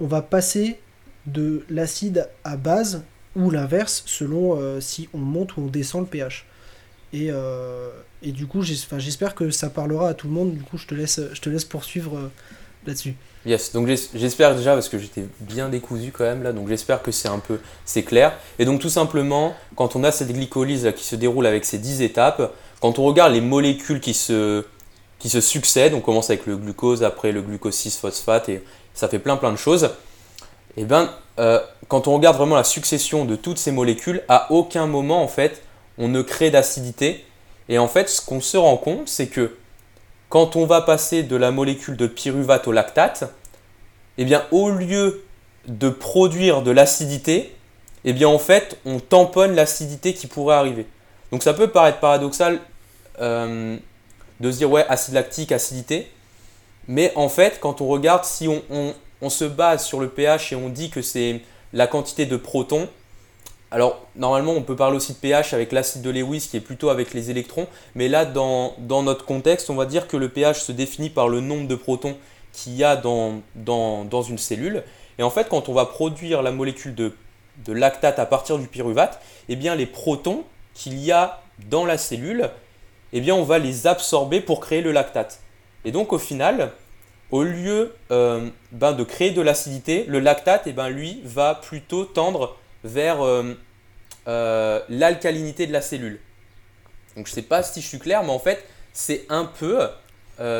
on 0.00 0.06
va 0.06 0.22
passer 0.22 0.78
de 1.26 1.64
l'acide 1.68 2.28
à 2.44 2.56
base 2.56 3.02
ou 3.36 3.50
l'inverse 3.50 4.02
selon 4.06 4.58
euh, 4.60 4.80
si 4.80 5.08
on 5.14 5.18
monte 5.18 5.56
ou 5.56 5.62
on 5.62 5.66
descend 5.66 6.02
le 6.02 6.06
pH. 6.08 6.46
Et, 7.12 7.28
euh, 7.30 7.90
et 8.22 8.32
du 8.32 8.46
coup, 8.46 8.62
j'espère 8.62 9.34
que 9.34 9.50
ça 9.50 9.68
parlera 9.68 10.08
à 10.10 10.14
tout 10.14 10.28
le 10.28 10.32
monde. 10.32 10.54
Du 10.54 10.62
coup, 10.62 10.78
je 10.78 10.86
te 10.86 10.94
laisse, 10.94 11.20
je 11.32 11.40
te 11.40 11.50
laisse 11.50 11.64
poursuivre 11.64 12.16
euh, 12.16 12.30
là-dessus. 12.86 13.14
Yes, 13.46 13.72
donc 13.72 13.86
j'es- 13.86 14.10
j'espère 14.14 14.54
déjà, 14.54 14.74
parce 14.74 14.88
que 14.88 14.98
j'étais 14.98 15.24
bien 15.40 15.68
décousu 15.68 16.12
quand 16.12 16.24
même 16.24 16.42
là, 16.42 16.52
donc 16.52 16.68
j'espère 16.68 17.02
que 17.02 17.10
c'est 17.10 17.28
un 17.28 17.38
peu, 17.38 17.58
c'est 17.86 18.02
clair. 18.02 18.36
Et 18.58 18.64
donc 18.66 18.80
tout 18.80 18.90
simplement, 18.90 19.54
quand 19.76 19.96
on 19.96 20.04
a 20.04 20.12
cette 20.12 20.30
glycolyse 20.30 20.92
qui 20.94 21.04
se 21.04 21.16
déroule 21.16 21.46
avec 21.46 21.64
ces 21.64 21.78
10 21.78 22.02
étapes, 22.02 22.52
quand 22.80 22.98
on 22.98 23.04
regarde 23.04 23.32
les 23.32 23.40
molécules 23.40 24.00
qui 24.00 24.12
se, 24.12 24.64
qui 25.20 25.30
se 25.30 25.40
succèdent, 25.40 25.94
on 25.94 26.00
commence 26.00 26.30
avec 26.30 26.46
le 26.46 26.56
glucose, 26.56 27.04
après 27.04 27.30
le 27.30 27.42
glucose 27.42 27.76
6-phosphate, 27.76 28.50
et 28.50 28.64
ça 28.94 29.08
fait 29.08 29.20
plein 29.20 29.36
plein 29.36 29.52
de 29.52 29.56
choses, 29.56 29.90
et 30.76 30.84
ben 30.84 31.10
euh, 31.38 31.60
quand 31.88 32.08
on 32.08 32.14
regarde 32.14 32.36
vraiment 32.36 32.56
la 32.56 32.64
succession 32.64 33.24
de 33.24 33.36
toutes 33.36 33.58
ces 33.58 33.70
molécules, 33.70 34.22
à 34.28 34.50
aucun 34.50 34.86
moment 34.86 35.22
en 35.22 35.28
fait, 35.28 35.62
on 35.98 36.08
ne 36.08 36.22
crée 36.22 36.50
d'acidité. 36.50 37.24
Et 37.68 37.78
en 37.78 37.86
fait, 37.86 38.08
ce 38.08 38.20
qu'on 38.20 38.40
se 38.40 38.56
rend 38.56 38.76
compte, 38.76 39.08
c'est 39.08 39.28
que 39.28 39.56
quand 40.28 40.56
on 40.56 40.66
va 40.66 40.80
passer 40.80 41.22
de 41.22 41.36
la 41.36 41.50
molécule 41.50 41.96
de 41.96 42.06
pyruvate 42.06 42.66
au 42.66 42.72
lactate, 42.72 43.32
eh 44.18 44.24
bien, 44.24 44.44
au 44.50 44.70
lieu 44.70 45.24
de 45.66 45.88
produire 45.88 46.62
de 46.62 46.70
l'acidité, 46.70 47.54
eh 48.04 48.12
bien, 48.12 48.28
en 48.28 48.38
fait, 48.38 48.78
on 48.84 48.98
tamponne 48.98 49.54
l'acidité 49.54 50.14
qui 50.14 50.26
pourrait 50.26 50.56
arriver. 50.56 50.86
Donc, 51.32 51.42
ça 51.42 51.52
peut 51.52 51.68
paraître 51.68 52.00
paradoxal 52.00 52.60
euh, 53.20 53.76
de 54.40 54.50
se 54.50 54.56
dire, 54.56 54.70
ouais, 54.70 54.86
acide 54.88 55.14
lactique, 55.14 55.52
acidité. 55.52 56.10
Mais 56.88 57.12
en 57.14 57.28
fait, 57.28 57.58
quand 57.60 57.80
on 57.80 57.86
regarde, 57.86 58.24
si 58.24 58.48
on, 58.48 59.28
se 59.28 59.44
base 59.44 59.84
sur 59.84 60.00
le 60.00 60.08
pH 60.08 60.52
et 60.52 60.56
on 60.56 60.68
dit 60.68 60.90
que 60.90 61.02
c'est 61.02 61.42
la 61.72 61.86
quantité 61.86 62.26
de 62.26 62.36
protons, 62.36 62.88
alors 63.70 64.04
normalement 64.16 64.52
on 64.52 64.62
peut 64.62 64.74
parler 64.74 64.96
aussi 64.96 65.12
de 65.12 65.18
pH 65.18 65.54
avec 65.54 65.70
l'acide 65.70 66.02
de 66.02 66.10
Lewis 66.10 66.48
qui 66.50 66.56
est 66.56 66.60
plutôt 66.60 66.88
avec 66.88 67.14
les 67.14 67.30
électrons, 67.30 67.68
mais 67.94 68.08
là 68.08 68.24
dans, 68.24 68.74
notre 68.80 69.24
contexte 69.24 69.70
on 69.70 69.76
va 69.76 69.86
dire 69.86 70.08
que 70.08 70.16
le 70.16 70.28
pH 70.28 70.62
se 70.62 70.72
définit 70.72 71.10
par 71.10 71.28
le 71.28 71.40
nombre 71.40 71.68
de 71.68 71.76
protons 71.76 72.16
qu'il 72.52 72.74
y 72.74 72.82
a 72.82 72.96
dans 72.96 74.22
une 74.28 74.38
cellule. 74.38 74.82
Et 75.18 75.22
en 75.22 75.30
fait 75.30 75.48
quand 75.48 75.68
on 75.68 75.74
va 75.74 75.84
produire 75.84 76.42
la 76.42 76.50
molécule 76.50 76.96
de, 76.96 77.12
de 77.64 77.72
lactate 77.72 78.18
à 78.18 78.26
partir 78.26 78.58
du 78.58 78.66
pyruvate, 78.66 79.20
eh 79.48 79.54
bien 79.54 79.76
les 79.76 79.86
protons 79.86 80.42
qu'il 80.74 80.98
y 80.98 81.12
a 81.12 81.40
dans 81.68 81.84
la 81.84 81.98
cellule, 81.98 82.50
eh 83.12 83.32
on 83.32 83.44
va 83.44 83.58
les 83.58 83.86
absorber 83.86 84.40
pour 84.40 84.60
créer 84.60 84.82
le 84.82 84.92
lactate. 84.92 85.40
Et 85.84 85.92
donc 85.92 86.12
au 86.12 86.18
final, 86.18 86.72
au 87.30 87.42
lieu 87.42 87.94
euh, 88.10 88.48
ben, 88.72 88.92
de 88.92 89.04
créer 89.04 89.30
de 89.30 89.40
l'acidité, 89.40 90.04
le 90.08 90.20
lactate, 90.20 90.62
eh 90.66 90.72
ben, 90.72 90.88
lui, 90.88 91.20
va 91.24 91.54
plutôt 91.54 92.04
tendre 92.04 92.56
vers 92.82 93.24
euh, 93.24 93.54
euh, 94.28 94.80
l'alcalinité 94.88 95.66
de 95.66 95.72
la 95.72 95.80
cellule. 95.80 96.20
Donc 97.16 97.26
je 97.26 97.32
ne 97.32 97.34
sais 97.34 97.42
pas 97.42 97.62
si 97.62 97.80
je 97.80 97.86
suis 97.86 97.98
clair, 97.98 98.22
mais 98.22 98.30
en 98.30 98.38
fait, 98.38 98.64
c'est 98.92 99.26
un 99.28 99.44
peu, 99.44 99.80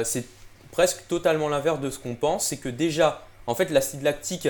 c'est 0.04 0.24
presque 0.72 1.06
totalement 1.08 1.48
l'inverse 1.48 1.80
de 1.80 1.90
ce 1.90 1.98
qu'on 1.98 2.14
pense. 2.14 2.46
C'est 2.46 2.56
que 2.56 2.68
déjà, 2.68 3.24
en 3.46 3.54
fait, 3.54 3.70
l'acide 3.70 4.02
lactique, 4.02 4.48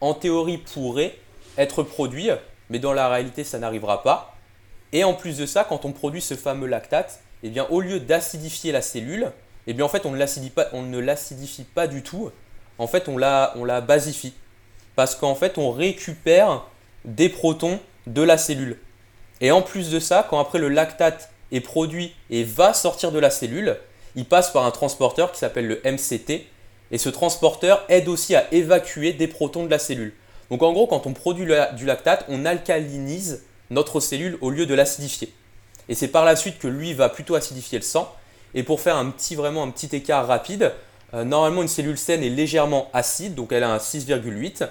en 0.00 0.14
théorie, 0.14 0.58
pourrait 0.58 1.16
être 1.58 1.82
produit, 1.82 2.30
mais 2.70 2.78
dans 2.78 2.92
la 2.92 3.08
réalité, 3.08 3.42
ça 3.44 3.58
n'arrivera 3.58 4.02
pas. 4.02 4.36
Et 4.92 5.04
en 5.04 5.14
plus 5.14 5.38
de 5.38 5.46
ça, 5.46 5.64
quand 5.64 5.84
on 5.84 5.92
produit 5.92 6.20
ce 6.20 6.34
fameux 6.34 6.66
lactate, 6.66 7.20
eh 7.42 7.50
bien, 7.50 7.66
au 7.70 7.80
lieu 7.80 8.00
d'acidifier 8.00 8.72
la 8.72 8.82
cellule, 8.82 9.32
eh 9.66 9.72
bien, 9.72 9.84
en 9.84 9.88
fait, 9.88 10.06
on 10.06 10.10
ne 10.10 10.18
l'acidifie 10.18 10.50
pas, 10.50 10.68
on 10.72 10.82
ne 10.82 10.98
l'acidifie 10.98 11.64
pas 11.64 11.86
du 11.86 12.02
tout. 12.02 12.30
En 12.78 12.86
fait, 12.86 13.08
on 13.08 13.16
la, 13.16 13.52
on 13.56 13.64
la 13.64 13.80
basifie. 13.80 14.34
Parce 14.96 15.14
qu'en 15.14 15.34
fait, 15.34 15.58
on 15.58 15.70
récupère 15.70 16.64
des 17.04 17.28
protons 17.28 17.78
de 18.06 18.22
la 18.22 18.38
cellule. 18.38 18.78
Et 19.40 19.50
en 19.50 19.62
plus 19.62 19.90
de 19.90 20.00
ça, 20.00 20.26
quand 20.28 20.38
après 20.38 20.58
le 20.58 20.68
lactate 20.68 21.30
est 21.52 21.60
produit 21.60 22.14
et 22.28 22.44
va 22.44 22.74
sortir 22.74 23.12
de 23.12 23.18
la 23.18 23.30
cellule, 23.30 23.76
il 24.16 24.24
passe 24.24 24.50
par 24.50 24.66
un 24.66 24.70
transporteur 24.70 25.32
qui 25.32 25.38
s'appelle 25.38 25.66
le 25.66 25.80
MCT. 25.84 26.46
Et 26.90 26.98
ce 26.98 27.08
transporteur 27.08 27.84
aide 27.88 28.08
aussi 28.08 28.34
à 28.34 28.52
évacuer 28.52 29.12
des 29.12 29.28
protons 29.28 29.64
de 29.64 29.70
la 29.70 29.78
cellule. 29.78 30.12
Donc 30.50 30.62
en 30.62 30.72
gros, 30.72 30.86
quand 30.86 31.06
on 31.06 31.12
produit 31.12 31.46
du 31.76 31.86
lactate, 31.86 32.24
on 32.28 32.44
alcalinise 32.44 33.44
notre 33.70 34.00
cellule 34.00 34.36
au 34.40 34.50
lieu 34.50 34.66
de 34.66 34.74
l'acidifier. 34.74 35.32
Et 35.90 35.94
c'est 35.94 36.08
par 36.08 36.24
la 36.24 36.36
suite 36.36 36.58
que 36.60 36.68
lui 36.68 36.94
va 36.94 37.08
plutôt 37.08 37.34
acidifier 37.34 37.78
le 37.78 37.84
sang. 37.84 38.14
Et 38.54 38.62
pour 38.62 38.80
faire 38.80 38.96
un 38.96 39.10
petit, 39.10 39.34
vraiment 39.34 39.64
un 39.64 39.70
petit 39.70 39.94
écart 39.94 40.26
rapide, 40.26 40.72
euh, 41.14 41.24
normalement 41.24 41.62
une 41.62 41.68
cellule 41.68 41.98
saine 41.98 42.22
est 42.22 42.30
légèrement 42.30 42.88
acide, 42.92 43.34
donc 43.34 43.52
elle 43.52 43.64
a 43.64 43.70
un 43.70 43.78
6,8. 43.78 44.68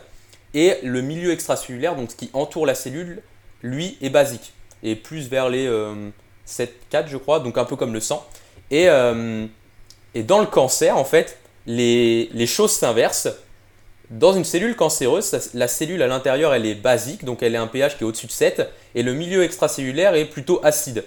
Et 0.54 0.78
le 0.82 1.02
milieu 1.02 1.32
extracellulaire, 1.32 1.96
donc 1.96 2.12
ce 2.12 2.16
qui 2.16 2.30
entoure 2.32 2.66
la 2.66 2.74
cellule, 2.74 3.22
lui 3.62 3.98
est 4.02 4.10
basique. 4.10 4.54
Et 4.82 4.96
plus 4.96 5.28
vers 5.28 5.50
les 5.50 5.66
7, 6.46 6.70
euh, 6.70 6.74
4 6.90 7.10
je 7.10 7.18
crois, 7.18 7.42
donc 7.42 7.58
un 7.58 7.66
peu 7.66 7.76
comme 7.76 7.94
le 7.94 8.00
sang. 8.00 8.26
Et, 8.72 8.88
euh, 8.88 9.46
et 10.16 10.24
dans 10.24 10.40
le 10.40 10.48
cancer, 10.48 10.98
en 10.98 11.06
fait, 11.06 11.38
les, 11.66 12.30
les 12.32 12.48
choses 12.48 12.72
s'inversent. 12.72 13.30
Dans 14.10 14.34
une 14.34 14.44
cellule 14.44 14.76
cancéreuse, 14.76 15.52
la 15.54 15.68
cellule 15.68 16.02
à 16.02 16.08
l'intérieur, 16.08 16.54
elle 16.56 16.66
est 16.66 16.74
basique, 16.74 17.26
donc 17.26 17.44
elle 17.44 17.56
a 17.56 17.62
un 17.62 17.68
pH 17.68 17.96
qui 17.96 18.04
est 18.04 18.08
au-dessus 18.08 18.26
de 18.26 18.32
7, 18.32 18.68
et 18.96 19.04
le 19.04 19.14
milieu 19.14 19.44
extracellulaire 19.44 20.16
est 20.16 20.26
plutôt 20.26 20.60
acide. 20.64 21.04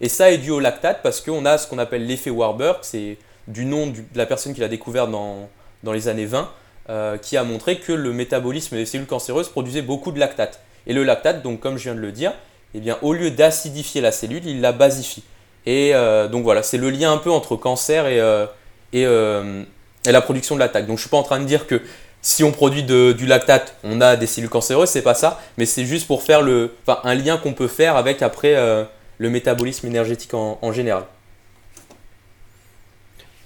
Et 0.00 0.08
ça 0.08 0.32
est 0.32 0.38
dû 0.38 0.50
au 0.50 0.58
lactate 0.58 1.00
parce 1.02 1.20
qu'on 1.20 1.44
a 1.46 1.58
ce 1.58 1.68
qu'on 1.68 1.78
appelle 1.78 2.06
l'effet 2.06 2.30
Warburg, 2.30 2.78
c'est 2.82 3.18
du 3.46 3.66
nom 3.66 3.86
de 3.86 3.98
la 4.16 4.26
personne 4.26 4.52
qui 4.52 4.60
l'a 4.60 4.68
découvert 4.68 5.06
dans, 5.06 5.48
dans, 5.84 5.92
les 5.92 6.08
années 6.08 6.26
20, 6.26 6.50
euh, 6.88 7.18
qui 7.18 7.36
a 7.36 7.44
montré 7.44 7.78
que 7.78 7.92
le 7.92 8.12
métabolisme 8.12 8.76
des 8.76 8.86
cellules 8.86 9.06
cancéreuses 9.06 9.48
produisait 9.48 9.82
beaucoup 9.82 10.10
de 10.10 10.18
lactate. 10.18 10.60
Et 10.88 10.92
le 10.92 11.04
lactate, 11.04 11.42
donc 11.42 11.60
comme 11.60 11.76
je 11.76 11.84
viens 11.84 11.94
de 11.94 12.00
le 12.00 12.10
dire, 12.10 12.32
eh 12.74 12.80
bien, 12.80 12.98
au 13.02 13.12
lieu 13.12 13.30
d'acidifier 13.30 14.00
la 14.00 14.10
cellule, 14.10 14.44
il 14.44 14.60
la 14.60 14.72
basifie. 14.72 15.22
Et 15.66 15.94
euh, 15.94 16.26
donc 16.26 16.42
voilà, 16.42 16.64
c'est 16.64 16.78
le 16.78 16.90
lien 16.90 17.12
un 17.12 17.18
peu 17.18 17.30
entre 17.30 17.54
cancer 17.54 18.08
et, 18.08 18.18
euh, 18.20 18.46
et, 18.92 19.02
et 19.02 20.12
la 20.12 20.20
production 20.20 20.56
de 20.56 20.60
lactate. 20.60 20.86
Donc 20.86 20.96
je 20.96 21.02
ne 21.02 21.06
suis 21.06 21.10
pas 21.10 21.18
en 21.18 21.22
train 21.22 21.38
de 21.38 21.44
dire 21.44 21.68
que 21.68 21.80
si 22.22 22.44
on 22.44 22.52
produit 22.52 22.82
du 22.82 23.26
lactate, 23.26 23.74
on 23.82 24.00
a 24.00 24.16
des 24.16 24.26
cellules 24.26 24.50
cancéreuses, 24.50 24.90
c'est 24.90 25.02
pas 25.02 25.14
ça, 25.14 25.40
mais 25.56 25.66
c'est 25.66 25.84
juste 25.84 26.06
pour 26.06 26.22
faire 26.22 26.42
le, 26.42 26.74
un 27.04 27.14
lien 27.14 27.38
qu'on 27.38 27.54
peut 27.54 27.68
faire 27.68 27.96
avec 27.96 28.22
après 28.22 28.56
euh, 28.56 28.84
le 29.18 29.30
métabolisme 29.30 29.86
énergétique 29.86 30.34
en, 30.34 30.72
général. 30.72 31.04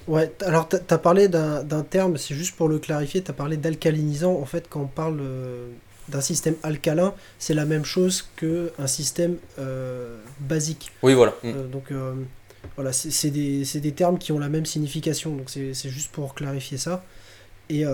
Ouais, 0.07 0.31
alors 0.45 0.69
tu 0.69 0.77
as 0.89 0.99
parlé 0.99 1.29
d'un 1.29 1.87
terme, 1.89 2.17
c'est 2.17 2.35
juste 2.35 2.57
pour 2.57 2.69
le 2.69 2.79
clarifier, 2.79 3.23
tu 3.23 3.31
as 3.31 3.35
parlé 3.35 3.57
d'alcalinisant. 3.57 4.35
En 4.35 4.45
fait, 4.45 4.67
quand 4.69 4.81
on 4.81 4.87
parle 4.87 5.19
euh, 5.21 5.69
d'un 6.09 6.21
système 6.21 6.57
alcalin, 6.63 7.15
c'est 7.39 7.55
la 7.55 7.65
même 7.65 7.85
chose 7.85 8.29
qu'un 8.37 8.87
système 8.87 9.37
euh, 9.59 10.19
basique. 10.41 10.91
Oui, 11.03 11.15
voilà. 11.15 11.35
donc 11.45 11.93
voilà, 12.77 12.93
c'est 12.93 13.31
des, 13.31 13.63
des, 13.63 13.93
termes 13.93 14.19
qui 14.19 14.33
ont 14.33 14.39
la 14.39 14.49
même 14.49 14.67
signification, 14.67 15.37
donc 15.37 15.49
c'est 15.49 15.89
juste 15.89 16.11
pour 16.11 16.35
clarifier 16.35 16.77
ça. 16.77 17.05
Et 17.71 17.85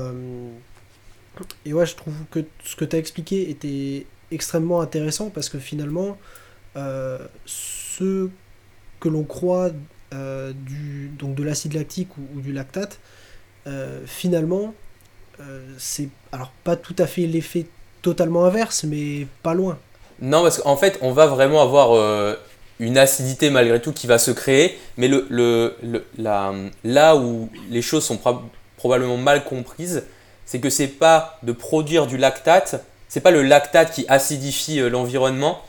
et 1.65 1.73
ouais, 1.73 1.87
je 1.87 1.95
trouve 1.95 2.15
que 2.31 2.41
ce 2.65 2.77
que 2.77 2.85
tu 2.85 2.97
as 2.97 2.99
expliqué 2.99 3.51
était 3.51 4.07
extrêmement 4.31 4.81
intéressant 4.81 5.31
parce 5.31 5.49
que 5.49 5.59
finalement, 5.59 6.19
euh, 6.77 7.19
ce 7.47 8.29
que 9.01 9.09
l'on 9.09 9.25
croit 9.25 9.71
euh, 10.15 10.53
du, 10.55 11.11
donc 11.19 11.35
de 11.35 11.43
l'acide 11.43 11.75
lactique 11.75 12.09
ou, 12.17 12.41
du 12.41 12.53
lactate, 12.53 12.99
euh, 13.67 14.01
finalement, 14.07 14.75
c'est 15.79 16.11
alors 16.33 16.53
pas 16.65 16.77
tout 16.77 16.95
à 16.99 17.07
fait 17.07 17.27
l'effet 17.27 17.65
totalement 18.03 18.45
inverse, 18.45 18.85
mais 18.85 19.27
pas 19.43 19.55
loin. 19.55 19.79
Non, 20.21 20.43
parce 20.43 20.59
qu'en 20.59 20.77
fait, 20.77 20.99
on 21.01 21.13
va 21.13 21.27
vraiment 21.29 21.63
avoir 21.63 22.37
une 22.79 22.99
acidité 22.99 23.49
malgré 23.49 23.81
tout 23.81 23.93
qui 23.93 24.07
va 24.07 24.19
se 24.19 24.33
créer, 24.33 24.79
mais 24.99 25.09
le, 25.09 25.27
le, 25.31 25.75
là 26.85 27.17
où 27.17 27.49
les 27.71 27.81
choses 27.81 28.05
sont 28.05 28.21
probablement 28.77 29.17
mal 29.17 29.45
comprises, 29.45 30.05
c'est 30.51 30.59
que 30.59 30.69
c'est 30.69 30.89
pas 30.89 31.39
de 31.45 31.53
produire 31.53 32.09
du 32.09 32.17
lactate, 32.17 32.85
c'est 33.09 33.21
pas 33.21 33.31
le 33.31 33.45
lactate 33.45 33.93
qui 33.93 34.05
acidifie 34.09 34.81
euh, 34.81 34.91
l'environnement, 34.91 35.63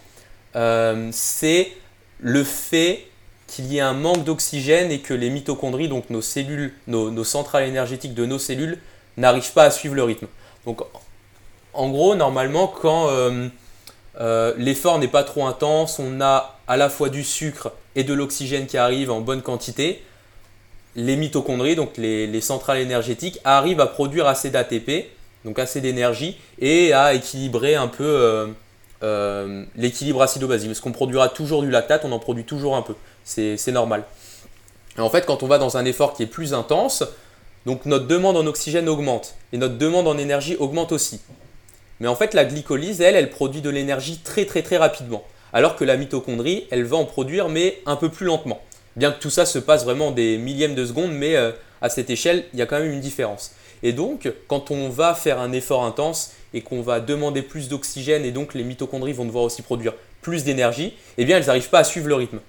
euh, 0.56 1.08
c'est 1.12 1.72
le 2.20 2.44
fait 2.44 3.06
qu'il 3.46 3.72
y 3.72 3.78
ait 3.78 3.82
un 3.82 3.94
manque 3.94 4.24
d'oxygène 4.24 4.90
et 4.90 4.98
que 4.98 5.14
les 5.14 5.30
mitochondries, 5.30 5.88
donc 5.88 6.10
nos 6.10 6.24
cellules, 6.24 6.74
nos, 6.88 7.24
centrales 7.24 7.68
énergétiques 7.68 8.16
de 8.16 8.26
nos 8.26 8.40
cellules, 8.40 8.80
n'arrivent 9.18 9.54
pas 9.54 9.66
à 9.66 9.70
suivre 9.70 9.94
le 9.94 10.02
rythme. 10.02 10.26
Donc 10.66 10.82
en 11.74 11.90
gros, 11.90 12.16
normalement, 12.16 12.66
quand 12.66 13.08
euh, 13.12 14.54
l'effort 14.58 14.98
n'est 14.98 15.08
pas 15.08 15.24
trop 15.24 15.46
intense, 15.46 16.00
on 16.00 16.22
a 16.22 16.58
à 16.68 16.76
la 16.76 16.90
fois 16.90 17.10
du 17.10 17.24
sucre 17.24 17.72
et 17.96 18.04
de 18.04 18.16
l'oxygène 18.16 18.66
qui 18.66 18.80
arrive 18.80 19.12
en 19.12 19.22
bonne 19.22 19.44
quantité, 19.44 20.04
les 20.96 21.16
mitochondries, 21.16 21.76
donc 21.76 21.98
les, 21.98 22.42
centrales 22.42 22.80
énergétiques, 22.80 23.40
arrivent 23.44 23.80
à 23.80 23.88
produire 23.88 24.28
assez 24.28 24.50
d'ATP, 24.50 25.08
donc 25.46 25.60
assez 25.60 25.82
d'énergie, 25.82 26.38
et 26.60 26.94
à 26.94 27.14
équilibrer 27.14 27.76
un 27.76 27.88
peu 27.88 28.04
euh, 28.04 28.48
euh, 29.04 29.64
l'équilibre 29.76 30.22
acido-basique. 30.22 30.70
Parce 30.70 30.82
qu'on 30.82 30.92
produira 30.92 31.30
toujours 31.30 31.62
du 31.62 31.70
lactate, 31.70 32.06
on 32.06 32.12
en 32.12 32.20
produit 32.20 32.44
toujours 32.44 32.76
un 32.76 32.82
peu. 32.82 32.96
C'est 33.24 33.72
normal. 33.72 34.04
en 34.98 35.10
fait, 35.10 35.26
quand 35.26 35.44
on 35.44 35.48
va 35.48 35.58
dans 35.58 35.78
un 35.78 35.86
effort 35.86 36.14
qui 36.14 36.24
est 36.24 36.28
plus 36.28 36.54
intense, 36.54 37.04
donc 37.66 37.86
notre 37.86 38.08
demande 38.08 38.36
en 38.38 38.46
oxygène 38.46 38.90
augmente, 38.90 39.36
et 39.54 39.58
notre 39.58 39.78
demande 39.78 40.08
en 40.08 40.18
énergie 40.18 40.56
augmente 40.58 40.92
aussi. 40.92 41.22
Mais 42.00 42.08
en 42.08 42.16
fait, 42.16 42.34
la 42.34 42.46
glycolyse, 42.46 43.00
elle, 43.00 43.16
elle 43.16 43.30
produit 43.30 43.62
de 43.62 43.70
l'énergie 43.70 44.18
très 44.18 44.46
très 44.46 44.64
très 44.64 44.78
rapidement. 44.78 45.24
Alors 45.54 45.76
que 45.76 45.84
la 45.84 45.98
mitochondrie, 45.98 46.66
elle 46.72 46.84
va 46.84 46.98
en 46.98 47.06
produire, 47.06 47.48
mais 47.48 47.80
un 47.86 47.96
peu 47.96 48.10
plus 48.10 48.26
lentement. 48.26 48.62
Bien 48.96 49.12
que 49.12 49.20
tout 49.20 49.30
ça 49.30 49.46
se 49.46 49.60
passe 49.60 49.84
vraiment 49.84 50.12
des 50.12 50.38
millièmes 50.38 50.76
de 50.76 50.86
seconde, 50.86 51.12
mais 51.12 51.36
euh, 51.36 51.52
à 51.82 51.90
cette 51.90 52.10
échelle, 52.10 52.46
il 52.54 52.60
y 52.60 52.62
a 52.62 52.66
quand 52.66 52.80
même 52.80 52.92
une 52.92 53.00
différence. 53.00 53.54
Et 53.84 53.94
donc, 53.94 54.32
quand 54.48 54.72
on 54.72 54.90
va 54.90 55.16
faire 55.16 55.40
un 55.40 55.52
effort 55.52 55.84
intense 55.84 56.34
et 56.54 56.62
qu'on 56.62 56.82
va 56.82 57.00
demander 57.00 57.42
plus 57.42 57.70
d'oxygène 57.70 58.26
et 58.26 58.32
donc 58.32 58.54
les 58.54 58.64
mitochondries 58.64 59.14
vont 59.14 59.26
devoir 59.26 59.46
aussi 59.46 59.62
produire 59.62 59.94
plus 60.22 60.44
d'énergie, 60.44 60.94
eh 61.18 61.26
bien 61.26 61.38
elles 61.38 61.46
n'arrivent 61.46 61.70
pas 61.70 61.80
à 61.80 61.84
suivre 61.84 62.08
le 62.08 62.16
rythme. 62.16 62.40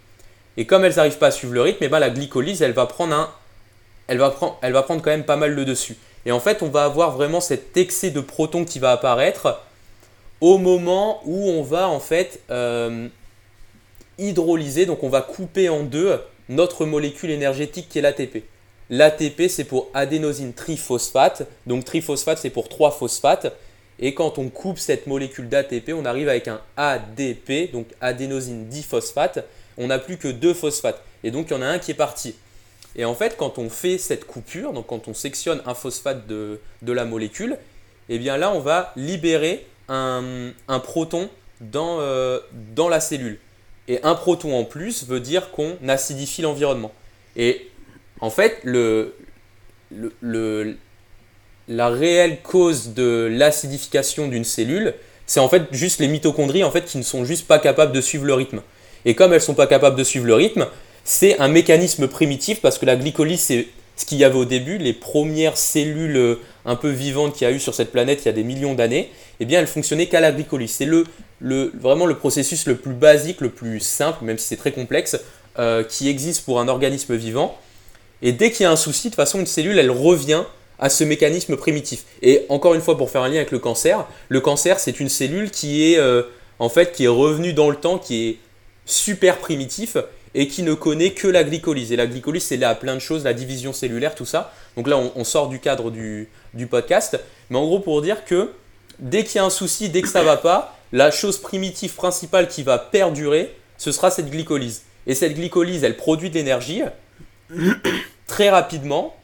Et 0.56 0.66
comme 0.66 0.84
elles 0.84 0.96
n'arrivent 0.96 1.18
pas 1.18 1.28
à 1.28 1.30
suivre 1.30 1.54
le 1.54 1.62
rythme, 1.62 1.78
eh 1.82 1.88
bien, 1.88 1.98
la 1.98 2.10
glycolyse, 2.10 2.60
elle 2.60 2.72
va 2.72 2.86
prendre 2.86 3.14
un, 3.14 3.30
elle 4.08 4.18
va 4.18 4.30
prendre, 4.30 4.58
quand 4.60 5.10
même 5.10 5.24
pas 5.24 5.36
mal 5.36 5.52
le 5.52 5.64
dessus. 5.64 5.96
Et 6.26 6.32
en 6.32 6.40
fait, 6.40 6.62
on 6.62 6.68
va 6.68 6.84
avoir 6.84 7.12
vraiment 7.12 7.40
cet 7.40 7.76
excès 7.76 8.10
de 8.10 8.20
protons 8.20 8.64
qui 8.64 8.78
va 8.78 8.92
apparaître 8.92 9.60
au 10.40 10.58
moment 10.58 11.22
où 11.24 11.48
on 11.48 11.62
va 11.62 11.88
en 11.88 12.00
fait 12.00 12.40
euh, 12.50 13.08
hydrolyser, 14.18 14.86
donc 14.86 15.02
on 15.02 15.08
va 15.08 15.22
couper 15.22 15.68
en 15.68 15.84
deux 15.84 16.18
notre 16.48 16.86
molécule 16.86 17.30
énergétique 17.30 17.88
qui 17.88 17.98
est 17.98 18.02
l'ATP. 18.02 18.44
L'ATP, 18.90 19.48
c'est 19.48 19.64
pour 19.64 19.88
adénosine 19.94 20.52
triphosphate. 20.52 21.48
Donc 21.66 21.84
triphosphate, 21.84 22.38
c'est 22.38 22.50
pour 22.50 22.68
3 22.68 22.90
phosphates. 22.90 23.56
Et 23.98 24.14
quand 24.14 24.38
on 24.38 24.48
coupe 24.48 24.78
cette 24.78 25.06
molécule 25.06 25.48
d'ATP, 25.48 25.92
on 25.94 26.04
arrive 26.04 26.28
avec 26.28 26.48
un 26.48 26.60
ADP, 26.76 27.70
donc 27.72 27.86
adénosine 28.00 28.66
diphosphate. 28.66 29.46
On 29.78 29.86
n'a 29.86 29.98
plus 29.98 30.16
que 30.16 30.28
deux 30.28 30.54
phosphates. 30.54 31.02
Et 31.24 31.30
donc 31.30 31.48
il 31.48 31.54
y 31.54 31.56
en 31.56 31.62
a 31.62 31.66
un 31.66 31.78
qui 31.78 31.92
est 31.92 31.94
parti. 31.94 32.34
Et 32.96 33.04
en 33.04 33.14
fait, 33.14 33.36
quand 33.36 33.58
on 33.58 33.70
fait 33.70 33.98
cette 33.98 34.26
coupure, 34.26 34.72
donc 34.72 34.86
quand 34.86 35.08
on 35.08 35.14
sectionne 35.14 35.62
un 35.66 35.74
phosphate 35.74 36.26
de, 36.26 36.58
la 36.86 37.04
molécule, 37.04 37.56
eh 38.08 38.18
bien 38.18 38.36
là, 38.36 38.52
on 38.52 38.60
va 38.60 38.92
libérer 38.96 39.66
un, 39.88 40.52
proton 40.82 41.30
euh, 41.74 42.40
dans 42.74 42.88
la 42.88 43.00
cellule. 43.00 43.38
Et 43.88 44.00
un 44.02 44.14
proton 44.14 44.56
en 44.56 44.64
plus 44.64 45.06
veut 45.06 45.20
dire 45.20 45.50
qu'on 45.50 45.76
acidifie 45.88 46.42
l'environnement. 46.42 46.92
Et 47.36 47.68
en 48.20 48.30
fait, 48.30 48.64
la 51.68 51.88
réelle 51.88 52.40
cause 52.42 52.94
de 52.94 53.28
l'acidification 53.30 54.28
d'une 54.28 54.44
cellule, 54.44 54.94
c'est 55.26 55.40
en 55.40 55.48
fait 55.48 55.64
juste 55.72 56.00
les 56.00 56.08
mitochondries 56.08 56.64
en 56.64 56.70
fait, 56.70 56.84
qui 56.84 56.98
ne 56.98 57.02
sont 57.02 57.24
juste 57.24 57.46
pas 57.46 57.58
capables 57.58 57.92
de 57.92 58.00
suivre 58.00 58.24
le 58.24 58.34
rythme. 58.34 58.62
Et 59.04 59.14
comme 59.14 59.32
elles 59.32 59.40
ne 59.40 59.44
sont 59.44 59.54
pas 59.54 59.66
capables 59.66 59.96
de 59.96 60.04
suivre 60.04 60.26
le 60.26 60.34
rythme, 60.34 60.66
c'est 61.04 61.38
un 61.40 61.48
mécanisme 61.48 62.06
primitif 62.06 62.60
parce 62.60 62.78
que 62.78 62.86
la 62.86 62.96
glycolyse, 62.96 63.40
c'est 63.40 63.66
ce 63.96 64.06
qu'il 64.06 64.18
y 64.18 64.24
avait 64.24 64.38
au 64.38 64.44
début, 64.44 64.78
les 64.78 64.92
premières 64.92 65.56
cellules 65.56 66.16
euh, 66.16 66.36
un 66.64 66.76
peu 66.76 66.88
vivantes 66.88 67.34
qu'il 67.34 67.46
y 67.46 67.50
a 67.50 67.52
eu 67.52 67.60
sur 67.60 67.74
cette 67.74 67.92
planète 67.92 68.22
il 68.22 68.26
y 68.26 68.28
a 68.28 68.32
des 68.32 68.44
millions 68.44 68.74
d'années, 68.74 69.10
eh 69.40 69.44
bien 69.44 69.60
elles 69.60 69.66
fonctionnaient 69.66 70.06
qu'à 70.06 70.20
la 70.20 70.32
glycolyse. 70.32 70.70
C'est 70.70 70.86
le, 70.86 71.04
le, 71.42 71.72
vraiment 71.78 72.06
le 72.06 72.16
processus 72.16 72.66
le 72.66 72.76
plus 72.76 72.94
basique, 72.94 73.40
le 73.40 73.50
plus 73.50 73.80
simple, 73.80 74.24
même 74.24 74.38
si 74.38 74.46
c'est 74.46 74.56
très 74.56 74.72
complexe, 74.72 75.18
euh, 75.58 75.82
qui 75.82 76.08
existe 76.08 76.44
pour 76.44 76.60
un 76.60 76.68
organisme 76.68 77.14
vivant. 77.16 77.58
Et 78.22 78.32
dès 78.32 78.52
qu'il 78.52 78.62
y 78.62 78.66
a 78.66 78.70
un 78.70 78.76
souci, 78.76 79.08
de 79.08 79.10
toute 79.10 79.16
façon, 79.16 79.40
une 79.40 79.46
cellule, 79.46 79.78
elle 79.78 79.90
revient 79.90 80.44
à 80.78 80.88
ce 80.88 81.02
mécanisme 81.04 81.56
primitif. 81.56 82.04
Et 82.22 82.46
encore 82.48 82.74
une 82.74 82.80
fois, 82.80 82.96
pour 82.96 83.10
faire 83.10 83.22
un 83.22 83.28
lien 83.28 83.36
avec 83.36 83.50
le 83.50 83.58
cancer, 83.58 84.06
le 84.28 84.40
cancer, 84.40 84.78
c'est 84.78 85.00
une 85.00 85.08
cellule 85.08 85.50
qui 85.50 85.92
est, 85.92 85.98
euh, 85.98 86.22
en 86.60 86.68
fait, 86.68 86.92
qui 86.92 87.04
est 87.04 87.08
revenue 87.08 87.52
dans 87.52 87.70
le 87.70 87.76
temps, 87.76 87.98
qui 87.98 88.28
est 88.28 88.38
super 88.86 89.38
primitif 89.38 89.96
et 90.34 90.46
qui 90.46 90.62
ne 90.62 90.74
connaît 90.74 91.10
que 91.10 91.26
la 91.26 91.42
glycolyse. 91.42 91.92
Et 91.92 91.96
la 91.96 92.06
glycolyse, 92.06 92.44
c'est 92.44 92.56
là 92.56 92.74
plein 92.76 92.94
de 92.94 93.00
choses, 93.00 93.24
la 93.24 93.34
division 93.34 93.72
cellulaire, 93.72 94.14
tout 94.14 94.24
ça. 94.24 94.52
Donc 94.76 94.86
là, 94.86 94.96
on, 95.14 95.24
sort 95.24 95.48
du 95.48 95.58
cadre 95.58 95.90
du, 95.90 96.28
du, 96.54 96.66
podcast. 96.66 97.20
Mais 97.50 97.58
en 97.58 97.66
gros, 97.66 97.80
pour 97.80 98.00
dire 98.00 98.24
que 98.24 98.50
dès 98.98 99.24
qu'il 99.24 99.36
y 99.36 99.38
a 99.40 99.44
un 99.44 99.50
souci, 99.50 99.90
dès 99.90 100.02
que 100.02 100.08
ça 100.08 100.22
va 100.22 100.36
pas, 100.36 100.78
la 100.92 101.10
chose 101.10 101.38
primitive 101.38 101.94
principale 101.94 102.48
qui 102.48 102.62
va 102.62 102.78
perdurer, 102.78 103.54
ce 103.78 103.92
sera 103.92 104.10
cette 104.10 104.30
glycolyse. 104.30 104.82
Et 105.06 105.14
cette 105.14 105.34
glycolyse, 105.34 105.82
elle 105.84 105.96
produit 105.96 106.30
de 106.30 106.34
l'énergie 106.34 106.82
très 108.26 108.50
rapidement, 108.50 109.16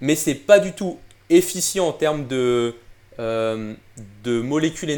mais 0.00 0.14
c'est 0.14 0.34
pas 0.34 0.58
du 0.58 0.72
tout 0.72 0.98
efficient 1.30 1.88
en 1.88 1.92
termes 1.92 2.26
de, 2.26 2.74
euh, 3.18 3.74
molécules 4.24 4.88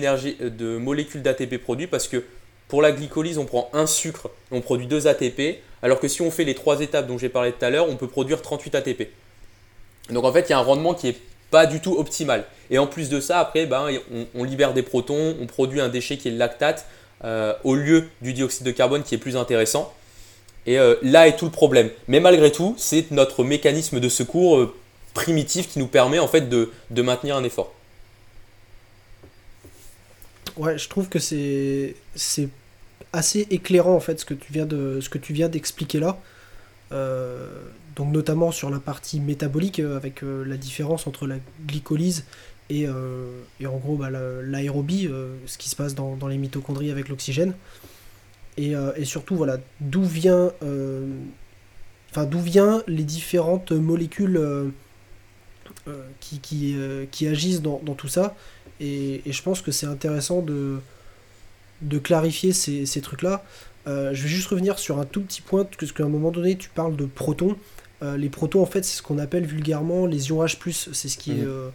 d'ATP 1.23 1.59
produits 1.59 1.87
parce 1.87 2.09
que 2.09 2.25
pour 2.69 2.83
la 2.83 2.93
glycolyse, 2.93 3.39
on 3.39 3.45
prend 3.45 3.69
un 3.73 3.87
sucre, 3.87 4.31
on 4.51 4.61
produit 4.61 4.87
2 4.87 5.07
ATP, 5.07 5.59
alors 5.83 6.01
que 6.01 6.09
si 6.09 6.23
on 6.23 6.31
fait 6.31 6.45
les 6.45 6.55
trois 6.55 6.81
étapes 6.81 7.07
dont 7.07 7.19
j'ai 7.19 7.29
parlé 7.29 7.53
tout 7.53 7.65
à 7.65 7.71
l'heure, 7.71 7.89
on 7.89 7.97
peut 7.97 8.07
produire 8.07 8.41
38 8.41 8.75
ATP. 8.75 9.09
Donc 10.11 10.25
en 10.25 10.33
fait, 10.33 10.49
il 10.49 10.51
y 10.51 10.53
a 10.55 10.59
un 10.59 10.63
rendement 10.63 10.95
qui 10.95 11.09
est 11.09 11.21
pas 11.53 11.67
du 11.67 11.81
tout 11.81 11.97
optimal. 11.97 12.47
Et 12.71 12.79
en 12.79 12.89
plus 12.89 13.09
de 13.11 13.21
ça, 13.21 13.39
après, 13.39 13.67
ben, 13.67 13.87
on, 14.35 14.43
libère 14.43 14.73
des 14.73 14.83
protons, 14.83 15.37
on 15.41 15.47
produit 15.47 15.81
un 15.81 15.91
déchet 15.91 16.17
qui 16.17 16.29
est 16.29 16.31
le 16.33 16.39
lactate 16.39 16.87
euh, 17.23 17.53
au 17.63 17.77
lieu 17.77 18.09
du 18.23 18.33
dioxyde 18.33 18.67
de 18.67 18.73
carbone 18.73 19.05
qui 19.05 19.15
est 19.15 19.19
plus 19.19 19.37
intéressant. 19.37 19.95
Et 20.65 20.79
euh, 20.79 20.97
là 21.03 21.29
est 21.29 21.37
tout 21.37 21.45
le 21.45 21.51
problème. 21.51 21.91
Mais 22.09 22.19
malgré 22.19 22.51
tout, 22.51 22.75
c'est 22.79 23.11
notre 23.11 23.45
mécanisme 23.45 24.01
de 24.01 24.09
secours 24.09 24.57
euh, 24.57 24.75
primitif 25.13 25.69
qui 25.69 25.79
nous 25.79 25.87
permet 25.87 26.19
en 26.19 26.27
fait 26.27 26.49
de, 26.49 26.71
maintenir 27.03 27.37
un 27.37 27.45
effort. 27.45 27.73
Ouais, 30.57 30.79
je 30.79 30.89
trouve 30.89 31.09
que 31.09 31.19
c'est 31.19 31.95
assez 33.13 33.47
éclairant 33.51 33.95
en 33.95 34.01
fait 34.01 34.19
ce 34.21 34.25
que 34.25 34.35
tu 34.35 34.53
viens 34.53 34.65
de 34.65 35.01
ce 35.03 35.11
que 35.11 35.19
tu 35.19 35.35
viens 35.35 35.51
d'expliquer 35.51 36.01
là. 36.01 36.19
Donc 37.97 38.13
notamment 38.13 38.51
sur 38.53 38.71
la 38.71 38.81
partie 38.81 39.21
métabolique 39.21 39.81
euh, 39.81 39.97
avec 39.97 40.23
euh, 40.23 40.45
la 40.45 40.57
différence 40.57 41.07
entre 41.07 41.27
la 41.27 41.37
glycolyse 41.67 42.25
et, 42.71 42.87
et 43.61 43.67
en 43.67 43.77
gros 43.77 43.97
bah, 43.97 44.09
l'aérobie, 44.09 45.07
ce 45.45 45.59
qui 45.59 45.69
se 45.69 45.77
passe 45.77 45.95
dans, 45.95 46.17
dans 46.17 46.27
les 46.27 46.39
mitochondries 46.39 46.91
avec 46.91 47.11
l'oxygène. 47.11 47.53
Et, 48.57 48.73
et, 48.97 49.05
surtout 49.05 49.37
voilà 49.37 49.59
d'où 49.81 50.03
vient 50.05 50.53
enfin 52.11 52.25
d'où 52.25 52.41
vient 52.41 52.83
les 52.87 53.03
différentes 53.03 53.73
molécules 53.73 54.41
qui, 56.21 56.39
qui, 56.39 56.77
qui, 57.11 57.27
agissent 57.27 57.61
dans, 57.61 57.79
dans 57.85 57.95
tout 57.95 58.09
ça. 58.09 58.37
Et, 58.81 59.21
et, 59.29 59.33
je 59.33 59.43
pense 59.43 59.61
que 59.61 59.71
c'est 59.71 59.87
intéressant 59.87 60.41
de, 60.41 60.79
de 61.83 61.99
clarifier 61.99 62.55
ces, 62.55 62.87
ces 62.87 63.03
trucs-là. 63.03 63.45
Euh, 63.87 64.15
je 64.15 64.23
vais 64.23 64.29
juste 64.29 64.49
revenir 64.49 64.79
sur 64.79 64.99
un 64.99 65.05
tout 65.05 65.21
petit 65.21 65.43
point, 65.43 65.65
parce 65.65 65.93
qu'à 65.93 66.05
un 66.05 66.09
moment 66.09 66.31
donné, 66.31 66.57
tu 66.57 66.69
parles 66.69 66.97
de 66.97 67.05
protons. 67.05 67.57
Euh, 68.03 68.17
les 68.17 68.29
protons, 68.29 68.63
en 68.63 68.67
fait, 68.67 68.85
c'est 68.85 68.97
ce 68.97 69.03
qu'on 69.03 69.19
appelle 69.19 69.47
vulgairement 69.47 70.07
les 70.07 70.29
ions 70.29 70.45
H+. 70.45 70.57
C'est 70.93 71.09
ce 71.09 71.19
qui 71.19 71.33
est... 71.33 71.43
Mhm. 71.43 71.71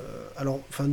alors, 0.36 0.60
enfin, 0.70 0.88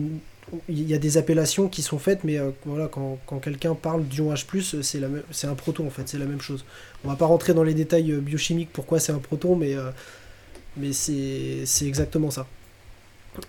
il 0.67 0.89
y 0.89 0.93
a 0.93 0.97
des 0.97 1.17
appellations 1.17 1.67
qui 1.67 1.81
sont 1.81 1.99
faites, 1.99 2.23
mais 2.23 2.37
voilà, 2.65 2.87
quand, 2.87 3.19
quand 3.25 3.39
quelqu'un 3.39 3.75
parle 3.75 4.05
d'ion 4.05 4.33
H+, 4.33 4.81
c'est, 4.81 4.99
la 4.99 5.07
c'est 5.31 5.47
un 5.47 5.55
proton, 5.55 5.87
en 5.87 5.89
fait, 5.89 6.07
c'est 6.07 6.17
la 6.17 6.25
même 6.25 6.41
chose. 6.41 6.65
On 7.03 7.07
va 7.07 7.15
pas 7.15 7.25
rentrer 7.25 7.53
dans 7.53 7.63
les 7.63 7.73
détails 7.73 8.11
biochimiques, 8.13 8.69
pourquoi 8.73 8.99
c'est 8.99 9.11
un 9.11 9.19
proton, 9.19 9.55
mais, 9.55 9.75
mais 10.75 10.91
c'est, 10.91 11.65
c'est 11.65 11.87
exactement 11.87 12.31
ça. 12.31 12.47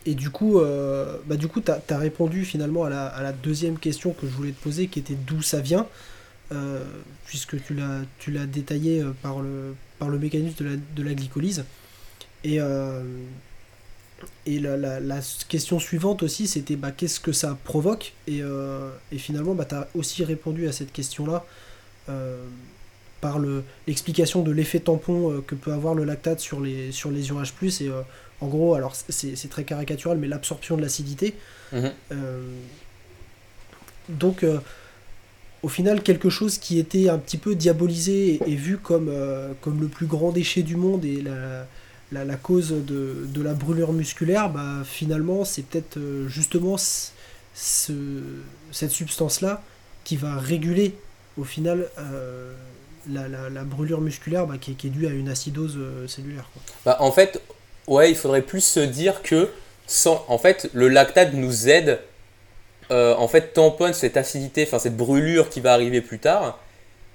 Et 0.06 0.14
du 0.14 0.30
coup, 0.30 0.60
euh, 0.60 1.16
bah 1.26 1.36
du 1.36 1.48
coup, 1.48 1.60
tu 1.60 1.70
as, 1.70 1.98
répondu 1.98 2.44
finalement 2.44 2.84
à 2.84 2.90
la, 2.90 3.32
deuxième 3.32 3.78
question 3.78 4.12
que 4.12 4.26
je 4.26 4.32
voulais 4.32 4.52
te 4.52 4.62
poser, 4.62 4.88
qui 4.88 4.98
était 4.98 5.14
d'où 5.14 5.42
ça 5.42 5.60
vient, 5.60 5.86
euh, 6.52 6.84
puisque 7.26 7.62
tu 7.64 7.74
l'as, 7.74 8.00
tu 8.18 8.30
l'as 8.30 8.46
détaillé 8.46 9.00
euh, 9.00 9.12
par 9.22 9.40
le, 9.40 9.74
par 10.00 10.08
le 10.08 10.18
mécanisme 10.18 10.64
de 10.64 10.70
la, 10.70 10.76
de 10.96 11.02
la 11.02 11.14
glycolyse. 11.14 11.64
Et, 12.42 12.58
et 14.46 14.58
la, 14.58 15.20
question 15.48 15.78
suivante 15.78 16.22
aussi, 16.22 16.48
c'était 16.48 16.76
bah, 16.76 16.90
qu'est-ce 16.90 17.20
que 17.20 17.32
ça 17.32 17.56
provoque 17.64 18.14
et, 18.26 18.40
et, 19.12 19.18
finalement, 19.18 19.54
bah, 19.54 19.66
tu 19.66 19.74
as 19.76 19.86
aussi 19.94 20.24
répondu 20.24 20.66
à 20.66 20.72
cette 20.72 20.92
question-là 20.92 21.44
par 23.20 23.38
le, 23.38 23.62
l'explication 23.86 24.42
de 24.42 24.50
l'effet 24.50 24.80
tampon 24.80 25.42
que 25.46 25.54
peut 25.54 25.72
avoir 25.72 25.94
le 25.94 26.04
lactate 26.04 26.40
sur 26.40 26.60
les, 26.60 26.90
sur 26.92 27.10
les 27.10 27.28
ions 27.28 27.42
H+, 27.42 27.84
et 27.84 27.90
en 28.40 28.48
gros, 28.48 28.74
alors 28.74 28.94
c'est 28.94 29.50
très 29.50 29.64
caricatural, 29.64 30.18
mais 30.18 30.26
l'absorption 30.26 30.76
de 30.76 30.82
l'acidité. 30.82 31.34
Euh, 31.72 32.42
donc, 34.08 34.42
euh, 34.42 34.58
au 35.62 35.68
final, 35.68 36.02
quelque 36.02 36.30
chose 36.30 36.58
qui 36.58 36.78
était 36.78 37.08
un 37.08 37.18
petit 37.18 37.36
peu 37.36 37.54
diabolisé 37.54 38.40
et, 38.46 38.54
vu 38.54 38.78
comme, 38.78 39.08
euh, 39.08 39.52
comme 39.60 39.80
le 39.80 39.88
plus 39.88 40.06
grand 40.06 40.32
déchet 40.32 40.62
du 40.62 40.76
monde 40.76 41.04
et 41.04 41.22
la, 41.22 42.24
la, 42.24 42.36
cause 42.36 42.70
de, 42.70 43.26
de, 43.26 43.42
la 43.42 43.54
brûlure 43.54 43.92
musculaire, 43.92 44.50
bah, 44.50 44.82
finalement, 44.84 45.44
c'est 45.44 45.62
peut-être 45.62 45.98
justement 46.28 46.76
ce, 46.78 47.92
cette 48.72 48.90
substance-là 48.90 49.62
qui 50.04 50.16
va 50.16 50.36
réguler 50.36 50.94
au 51.36 51.44
final 51.44 51.88
la, 53.08 53.28
la, 53.28 53.64
brûlure 53.64 54.00
musculaire 54.00 54.46
bah, 54.46 54.56
qui, 54.58 54.72
est, 54.72 54.90
due 54.90 55.06
à 55.06 55.10
une 55.10 55.28
acidose 55.28 55.78
cellulaire. 56.08 56.48
Bah, 56.84 56.96
en 57.00 57.12
fait, 57.12 57.42
ouais, 57.86 58.10
il 58.10 58.16
faudrait 58.16 58.42
plus 58.42 58.64
se 58.64 58.80
dire 58.80 59.22
que 59.22 59.50
sans, 59.86 60.24
en 60.28 60.38
fait, 60.38 60.70
le 60.72 60.88
lactate 60.88 61.34
nous 61.34 61.68
aide, 61.68 61.98
euh, 62.90 63.14
en 63.16 63.28
fait, 63.28 63.52
tamponne 63.52 63.92
cette 63.92 64.16
acidité, 64.16 64.64
enfin 64.66 64.78
cette 64.78 64.96
brûlure 64.96 65.48
qui 65.48 65.60
va 65.60 65.72
arriver 65.72 66.00
plus 66.00 66.18
tard, 66.18 66.58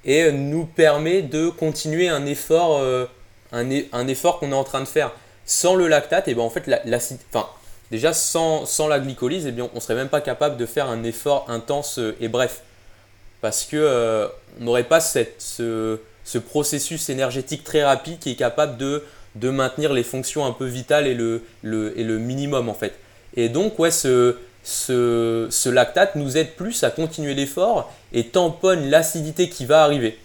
et 0.05 0.31
nous 0.31 0.65
permet 0.65 1.21
de 1.21 1.49
continuer 1.49 2.07
un 2.09 2.25
effort, 2.25 2.79
euh, 2.79 3.05
un, 3.51 4.07
effort 4.07 4.39
qu'on 4.39 4.51
est 4.51 4.55
en 4.55 4.63
train 4.63 4.81
de 4.81 4.87
faire. 4.87 5.11
Sans 5.45 5.75
le 5.75 5.87
lactate, 5.87 6.27
et 6.27 6.31
eh 6.31 6.33
ben 6.33 6.41
en 6.41 6.49
fait, 6.49 6.67
l'acide, 6.85 7.19
enfin, 7.31 7.47
déjà 7.91 8.13
sans, 8.13 8.65
sans, 8.65 8.87
la 8.87 8.99
glycolyse, 8.99 9.45
et 9.45 9.49
eh 9.49 9.51
bien, 9.51 9.69
on 9.75 9.79
serait 9.79 9.95
même 9.95 10.09
pas 10.09 10.21
capable 10.21 10.57
de 10.57 10.65
faire 10.65 10.89
un 10.89 11.03
effort 11.03 11.45
intense 11.49 11.99
et 12.19 12.27
bref, 12.29 12.61
parce 13.41 13.63
que 13.63 13.77
euh, 13.77 14.27
on 14.59 14.63
n'aurait 14.63 14.85
pas 14.85 14.99
ce, 14.99 15.99
ce 16.23 16.37
processus 16.39 17.09
énergétique 17.09 17.63
très 17.63 17.83
rapide 17.83 18.17
qui 18.19 18.31
est 18.31 18.35
capable 18.35 18.77
de 18.77 19.03
de 19.35 19.49
maintenir 19.49 19.93
les 19.93 20.03
fonctions 20.03 20.45
un 20.45 20.51
peu 20.51 20.65
vitales 20.65 21.07
et 21.07 21.13
le, 21.13 21.43
et 21.63 22.03
le 22.03 22.17
minimum 22.17 22.69
en 22.69 22.73
fait. 22.73 22.93
Et 23.35 23.49
donc 23.49 23.77
ouais, 23.79 23.91
ce, 23.91 24.37
ce, 24.65 25.69
lactate 25.69 26.15
nous 26.15 26.37
aide 26.37 26.55
plus 26.55 26.83
à 26.83 26.89
continuer 26.89 27.35
l'effort 27.35 27.93
et 28.11 28.25
tamponne 28.25 28.89
l'acidité 28.89 29.47
qui 29.47 29.65
va 29.65 29.83
arriver 29.83 30.17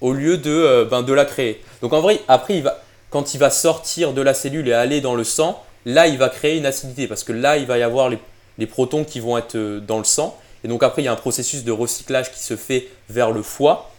au 0.00 0.12
lieu 0.12 0.38
de, 0.38 0.50
euh, 0.50 0.84
ben, 0.86 1.02
de 1.02 1.12
la 1.12 1.26
créer. 1.26 1.62
Donc 1.82 1.92
en 1.92 2.00
vrai, 2.00 2.20
après, 2.28 2.56
il 2.56 2.62
va, 2.62 2.82
quand 3.10 3.34
il 3.34 3.38
va 3.38 3.50
sortir 3.50 4.14
de 4.14 4.22
la 4.22 4.32
cellule 4.32 4.68
et 4.68 4.72
aller 4.72 5.00
dans 5.00 5.14
le 5.14 5.24
sang, 5.24 5.62
là, 5.84 6.06
il 6.06 6.16
va 6.16 6.30
créer 6.30 6.56
une 6.56 6.66
acidité 6.66 7.06
parce 7.06 7.24
que 7.24 7.32
là, 7.32 7.58
il 7.58 7.66
va 7.66 7.76
y 7.76 7.82
avoir 7.82 8.08
les, 8.08 8.18
les 8.56 8.66
protons 8.66 9.04
qui 9.04 9.20
vont 9.20 9.36
être 9.36 9.56
euh, 9.56 9.80
dans 9.80 9.98
le 9.98 10.04
sang. 10.04 10.38
Et 10.64 10.68
donc 10.68 10.82
après, 10.82 11.02
il 11.02 11.04
y 11.04 11.08
a 11.08 11.12
un 11.12 11.16
processus 11.16 11.62
de 11.62 11.72
recyclage 11.72 12.32
qui 12.32 12.40
se 12.40 12.56
fait 12.56 12.88
vers 13.10 13.32
le 13.32 13.42
foie. 13.42 13.90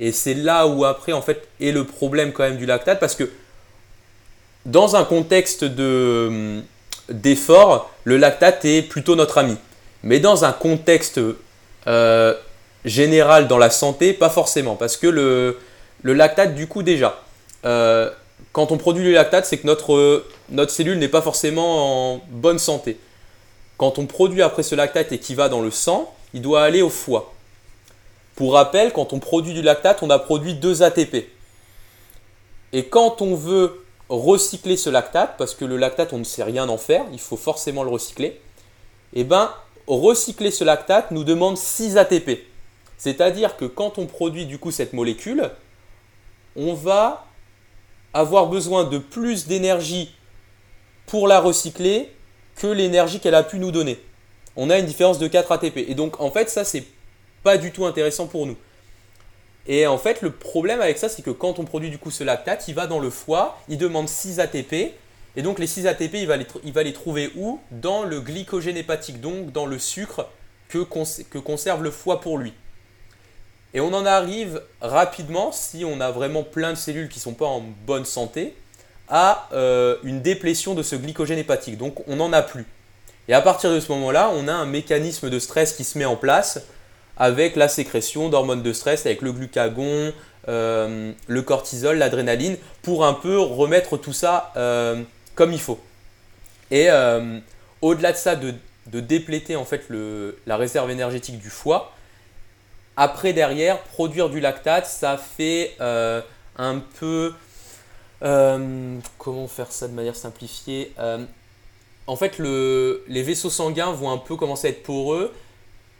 Et 0.00 0.10
c'est 0.12 0.34
là 0.34 0.66
où 0.66 0.86
après, 0.86 1.12
en 1.12 1.22
fait, 1.22 1.46
est 1.60 1.72
le 1.72 1.84
problème 1.84 2.32
quand 2.32 2.44
même 2.44 2.56
du 2.56 2.66
lactate 2.66 2.98
parce 2.98 3.14
que 3.14 3.30
dans 4.64 4.96
un 4.96 5.04
contexte 5.04 5.64
hum, 5.64 6.62
d'effort, 7.08 7.90
le 8.04 8.16
lactate 8.16 8.64
est 8.64 8.82
plutôt 8.82 9.16
notre 9.16 9.38
ami. 9.38 9.56
Mais 10.02 10.20
dans 10.20 10.44
un 10.44 10.52
contexte 10.52 11.20
euh, 11.86 12.34
général 12.84 13.48
dans 13.48 13.58
la 13.58 13.70
santé, 13.70 14.12
pas 14.12 14.30
forcément. 14.30 14.76
Parce 14.76 14.96
que 14.96 15.06
le, 15.06 15.58
lactate, 16.04 16.54
du 16.54 16.66
coup, 16.66 16.82
déjà, 16.82 17.20
euh, 17.64 18.10
quand 18.52 18.72
on 18.72 18.78
produit 18.78 19.04
le 19.04 19.12
lactate, 19.12 19.46
c'est 19.46 19.58
que 19.58 19.66
notre, 19.66 20.24
notre 20.50 20.70
cellule 20.70 20.98
n'est 20.98 21.08
pas 21.08 21.22
forcément 21.22 22.14
en 22.14 22.20
bonne 22.28 22.58
santé. 22.58 22.98
Quand 23.76 23.98
on 23.98 24.06
produit 24.06 24.42
après 24.42 24.62
ce 24.62 24.74
lactate 24.74 25.12
et 25.12 25.18
qui 25.18 25.34
va 25.34 25.48
dans 25.48 25.60
le 25.60 25.70
sang, 25.70 26.14
il 26.34 26.42
doit 26.42 26.62
aller 26.62 26.82
au 26.82 26.90
foie. 26.90 27.32
Pour 28.34 28.54
rappel, 28.54 28.92
quand 28.92 29.12
on 29.12 29.18
produit 29.18 29.54
du 29.54 29.62
lactate, 29.62 30.02
on 30.02 30.10
a 30.10 30.18
produit 30.18 30.54
2 30.54 30.82
ATP. 30.82 31.28
Et 32.72 32.84
quand 32.84 33.22
on 33.22 33.34
veut 33.34 33.84
recycler 34.08 34.76
ce 34.76 34.90
lactate, 34.90 35.36
parce 35.36 35.54
que 35.54 35.64
le 35.64 35.76
lactate, 35.76 36.12
on 36.12 36.18
ne 36.18 36.24
sait 36.24 36.42
rien 36.42 36.68
en 36.68 36.78
faire, 36.78 37.04
il 37.12 37.20
faut 37.20 37.36
forcément 37.36 37.82
le 37.82 37.90
recycler, 37.90 38.40
et 39.14 39.20
eh 39.20 39.24
bien, 39.24 39.50
recycler 39.86 40.50
ce 40.50 40.64
lactate 40.64 41.10
nous 41.10 41.24
demande 41.24 41.56
6 41.56 41.96
ATP. 41.96 42.40
C'est-à-dire 42.98 43.56
que 43.56 43.64
quand 43.64 43.98
on 43.98 44.06
produit 44.06 44.44
du 44.44 44.58
coup 44.58 44.70
cette 44.70 44.92
molécule, 44.92 45.50
on 46.56 46.74
va 46.74 47.26
avoir 48.12 48.48
besoin 48.48 48.84
de 48.84 48.98
plus 48.98 49.46
d'énergie 49.46 50.14
pour 51.06 51.28
la 51.28 51.40
recycler 51.40 52.10
que 52.56 52.66
l'énergie 52.66 53.20
qu'elle 53.20 53.34
a 53.34 53.42
pu 53.42 53.58
nous 53.58 53.70
donner. 53.70 53.98
On 54.56 54.68
a 54.68 54.78
une 54.78 54.86
différence 54.86 55.18
de 55.18 55.28
4 55.28 55.52
ATP. 55.52 55.76
Et 55.88 55.94
donc 55.94 56.20
en 56.20 56.30
fait, 56.30 56.50
ça, 56.50 56.64
c'est 56.64 56.84
pas 57.42 57.56
du 57.56 57.70
tout 57.70 57.86
intéressant 57.86 58.26
pour 58.26 58.46
nous. 58.46 58.56
Et 59.68 59.86
en 59.86 59.98
fait, 59.98 60.22
le 60.22 60.32
problème 60.32 60.80
avec 60.80 60.96
ça, 60.96 61.10
c'est 61.10 61.22
que 61.22 61.30
quand 61.30 61.58
on 61.58 61.64
produit 61.64 61.90
du 61.90 61.98
coup 61.98 62.10
ce 62.10 62.24
lactate, 62.24 62.66
il 62.68 62.74
va 62.74 62.86
dans 62.86 62.98
le 62.98 63.10
foie, 63.10 63.58
il 63.68 63.76
demande 63.76 64.08
6 64.08 64.40
ATP. 64.40 64.94
Et 65.36 65.42
donc 65.42 65.58
les 65.58 65.66
6 65.66 65.86
ATP, 65.86 66.14
il 66.14 66.26
va 66.26 66.82
les, 66.82 66.92
trouver 66.94 67.30
où? 67.36 67.60
Dans 67.70 68.02
le 68.02 68.20
glycogène 68.20 68.78
hépatique, 68.78 69.20
donc 69.20 69.52
dans 69.52 69.66
le 69.66 69.78
sucre 69.78 70.26
que, 70.68 70.78
que 70.78 71.38
conserve 71.38 71.82
le 71.82 71.90
foie 71.90 72.20
pour 72.20 72.38
lui. 72.38 72.54
Et 73.74 73.80
on 73.80 73.92
en 73.92 74.06
arrive 74.06 74.62
rapidement, 74.80 75.52
si 75.52 75.84
on 75.84 76.00
a 76.00 76.10
vraiment 76.10 76.42
plein 76.42 76.70
de 76.72 76.78
cellules 76.78 77.10
qui 77.10 77.18
ne 77.18 77.22
sont 77.22 77.34
pas 77.34 77.46
en 77.46 77.62
bonne 77.86 78.06
santé, 78.06 78.54
à 79.10 79.48
euh, 79.52 79.96
une 80.02 80.22
déplétion 80.22 80.74
de 80.74 80.82
ce 80.82 80.96
glycogène 80.96 81.38
hépatique. 81.38 81.76
Donc 81.76 82.02
on 82.08 82.16
n'en 82.16 82.32
a 82.32 82.40
plus. 82.40 82.66
Et 83.28 83.34
à 83.34 83.42
partir 83.42 83.70
de 83.70 83.80
ce 83.80 83.92
moment-là, 83.92 84.30
on 84.34 84.48
a 84.48 84.52
un 84.52 84.64
mécanisme 84.64 85.28
de 85.28 85.38
stress 85.38 85.74
qui 85.74 85.84
se 85.84 85.98
met 85.98 86.06
en 86.06 86.16
place 86.16 86.62
avec 87.18 87.56
la 87.56 87.68
sécrétion 87.68 88.28
d'hormones 88.28 88.62
de 88.62 88.72
stress, 88.72 89.04
avec 89.04 89.22
le 89.22 89.32
glucagon, 89.32 90.12
euh, 90.48 91.12
le 91.26 91.42
cortisol, 91.42 91.98
l'adrénaline, 91.98 92.56
pour 92.82 93.04
un 93.04 93.12
peu 93.12 93.38
remettre 93.38 93.96
tout 93.96 94.12
ça 94.12 94.52
euh, 94.56 95.02
comme 95.34 95.52
il 95.52 95.60
faut. 95.60 95.80
Et 96.70 96.86
euh, 96.90 97.40
au-delà 97.82 98.12
de 98.12 98.16
ça, 98.16 98.36
de, 98.36 98.54
dépléter 98.86 99.56
en 99.56 99.66
fait 99.66 99.86
la 100.46 100.56
réserve 100.56 100.90
énergétique 100.90 101.38
du 101.38 101.50
foie, 101.50 101.92
après 102.96 103.32
derrière, 103.32 103.80
produire 103.82 104.30
du 104.30 104.40
lactate, 104.40 104.86
ça 104.86 105.18
fait 105.18 105.76
un 105.80 106.82
peu... 106.98 107.34
comment 108.20 109.48
faire 109.48 109.70
ça 109.70 109.88
de 109.88 109.92
manière 109.92 110.16
simplifiée 110.16 110.94
En 112.06 112.16
fait, 112.16 112.38
le, 112.38 113.04
les 113.08 113.22
vaisseaux 113.22 113.50
sanguins 113.50 113.92
vont 113.92 114.10
un 114.10 114.18
peu 114.18 114.36
commencer 114.36 114.68
à 114.68 114.70
être 114.70 114.82
poreux 114.82 115.32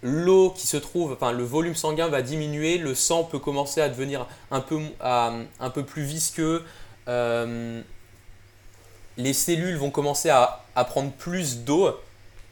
l'eau 0.02 0.50
qui 0.50 0.66
se 0.66 0.76
trouve, 0.76 1.12
enfin 1.12 1.32
le 1.32 1.44
volume 1.44 1.74
sanguin 1.74 2.08
va 2.08 2.22
diminuer, 2.22 2.78
le 2.78 2.94
sang 2.94 3.24
peut 3.24 3.38
commencer 3.38 3.80
à 3.80 3.88
devenir 3.88 4.26
un 4.50 4.60
peu, 4.60 4.80
un 5.00 5.70
peu 5.72 5.82
plus 5.82 6.02
visqueux, 6.02 6.64
euh, 7.08 7.80
les 9.16 9.32
cellules 9.32 9.76
vont 9.76 9.90
commencer 9.90 10.30
à, 10.30 10.64
prendre 10.88 11.10
plus 11.10 11.58
d'eau 11.64 11.90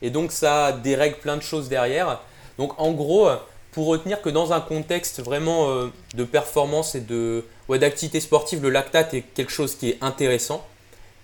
et 0.03 0.11
donc 0.11 0.33
ça 0.33 0.73
dérègle 0.73 1.19
plein 1.19 1.37
de 1.37 1.43
choses 1.43 1.69
derrière. 1.69 2.21
Donc 2.59 2.73
en 2.81 2.91
gros, 2.91 3.29
pour 3.71 3.87
retenir 3.87 4.21
que 4.21 4.29
dans 4.29 4.53
un 4.53 4.61
contexte 4.61 5.23
vraiment 5.23 5.71
euh, 5.71 5.93
de 6.15 6.25
performance 6.25 6.97
et 6.97 7.01
de 7.01 7.45
d'activité 7.69 8.21
sportive, 8.21 8.63
le 8.63 8.71
lactate 8.71 9.15
est 9.15 9.23
quelque 9.23 9.53
chose 9.53 9.77
qui 9.77 9.91
est 9.91 9.99
intéressant 10.01 10.65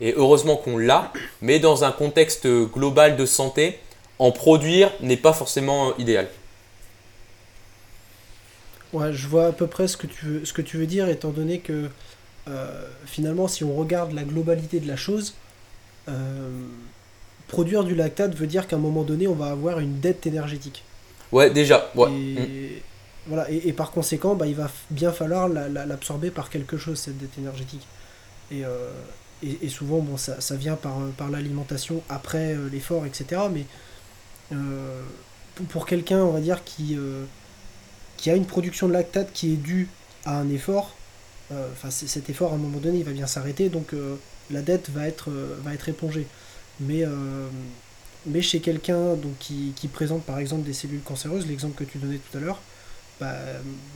et 0.01 0.15
heureusement 0.17 0.57
qu'on 0.57 0.79
l'a, 0.79 1.13
mais 1.41 1.61
dans 1.61 1.85
un 1.85 1.93
contexte 1.93 2.47
global 2.47 3.17
de 3.17 3.25
santé, 3.25 3.79
en 4.23 4.31
produire 4.31 4.93
n'est 5.01 5.17
pas 5.17 5.33
forcément 5.33 5.89
euh, 5.89 5.93
idéal. 5.99 6.29
Ouais, 8.93 9.13
je 9.13 9.27
vois 9.27 9.47
à 9.47 9.53
peu 9.53 9.67
près 9.67 9.89
ce 9.89 9.97
que 9.97 10.07
tu 10.07 10.25
veux, 10.25 10.45
ce 10.45 10.53
que 10.53 10.63
tu 10.63 10.77
veux 10.77 10.87
dire, 10.87 11.09
étant 11.09 11.31
donné 11.31 11.59
que 11.59 11.89
euh, 12.47 12.89
finalement, 13.05 13.49
si 13.49 13.65
on 13.65 13.75
regarde 13.75 14.13
la 14.13 14.23
globalité 14.23 14.79
de 14.79 14.87
la 14.87 14.95
chose, 14.95 15.35
euh, 16.09 16.51
produire 17.49 17.83
du 17.83 17.97
lactate 17.97 18.37
veut 18.37 18.47
dire 18.47 18.69
qu'à 18.69 18.77
un 18.77 18.79
moment 18.79 19.03
donné, 19.03 19.27
on 19.27 19.35
va 19.35 19.47
avoir 19.47 19.81
une 19.81 19.99
dette 19.99 20.25
énergétique. 20.25 20.85
Ouais, 21.33 21.51
déjà. 21.51 21.91
Ouais. 21.97 22.09
Et, 22.13 22.37
mm. 22.37 22.81
voilà, 23.27 23.51
et, 23.51 23.73
par 23.73 23.91
conséquent, 23.91 24.37
bah, 24.37 24.47
il 24.47 24.55
va 24.55 24.71
bien 24.91 25.11
falloir 25.11 25.49
l'absorber 25.49 26.31
par 26.31 26.49
quelque 26.49 26.77
chose, 26.77 26.97
cette 26.97 27.19
dette 27.19 27.37
énergétique. 27.39 27.87
Et, 28.53 28.63
et, 29.43 29.69
souvent, 29.69 29.99
bon, 29.99 30.17
ça, 30.17 30.41
ça 30.41 30.55
vient 30.55 30.77
par, 30.77 30.99
par 31.17 31.29
l'alimentation 31.29 32.03
après 32.09 32.55
l'effort, 32.71 33.05
etc. 33.07 33.41
Mais 33.53 33.65
pour 35.69 35.87
quelqu'un, 35.87 36.19
on 36.19 36.33
va 36.33 36.41
dire, 36.41 36.65
qui, 36.65 36.97
euh, 36.97 37.25
qui 38.17 38.31
a 38.31 38.35
une 38.35 38.47
production 38.47 38.89
de 38.89 38.93
lactate 38.93 39.33
qui 39.33 39.53
est 39.53 39.57
due 39.57 39.89
à 40.25 40.39
un 40.39 40.49
effort, 40.49 40.95
euh, 41.51 41.69
enfin 41.73 41.91
cet 41.91 42.31
effort 42.31 42.53
à 42.53 42.55
un 42.55 42.59
moment 42.59 42.79
donné 42.79 42.99
il 42.99 43.05
va 43.05 43.13
bien 43.13 43.27
s'arrêter, 43.27 43.69
donc 43.69 43.95
la 44.51 44.63
dette 44.63 44.91
va 44.91 45.07
être, 45.07 45.31
va 45.63 45.75
être 45.75 45.89
épongée. 45.89 46.27
Mais, 46.81 47.05
mais 48.27 48.41
chez 48.41 48.61
quelqu'un 48.61 49.15
donc, 49.15 49.37
qui, 49.39 49.73
qui, 49.77 49.89
présente 49.89 50.23
par 50.25 50.39
exemple 50.39 50.63
des 50.63 50.73
cellules 50.73 51.03
cancéreuses, 51.03 51.47
l'exemple 51.47 51.75
que 51.75 51.91
tu 51.91 51.99
donnais 51.99 52.19
tout 52.19 52.39
à 52.39 52.41
l'heure, 52.41 52.61
bah, 53.21 53.35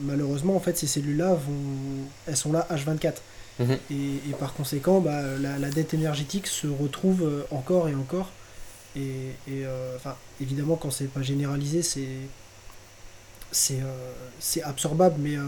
malheureusement 0.01 0.57
en 0.57 0.61
fait 0.61 0.77
ces 0.77 0.87
cellules-là 0.87 1.35
vont 1.35 2.07
elles 2.27 2.37
sont 2.37 2.53
là 2.53 2.66
H24. 2.71 3.14
Mhm. 3.59 3.79
Et, 3.90 3.95
et, 3.95 4.35
par 4.38 4.53
conséquent, 4.53 5.01
bah, 5.01 5.23
la, 5.40 5.59
la, 5.59 5.71
dette 5.71 5.95
énergétique 5.95 6.47
se 6.47 6.66
retrouve 6.66 7.47
encore 7.51 7.88
et 7.88 7.95
encore 7.95 8.31
et, 8.96 9.64
euh, 9.64 9.96
enfin, 9.96 10.16
évidemment, 10.40 10.76
quand 10.76 10.90
c'est 10.90 11.06
pas 11.06 11.22
généralisé, 11.22 11.82
c'est 11.82 12.09
c'est 13.52 13.80
euh, 13.80 14.64
absorbable, 14.64 15.16
mais 15.18 15.37
euh, 15.37 15.44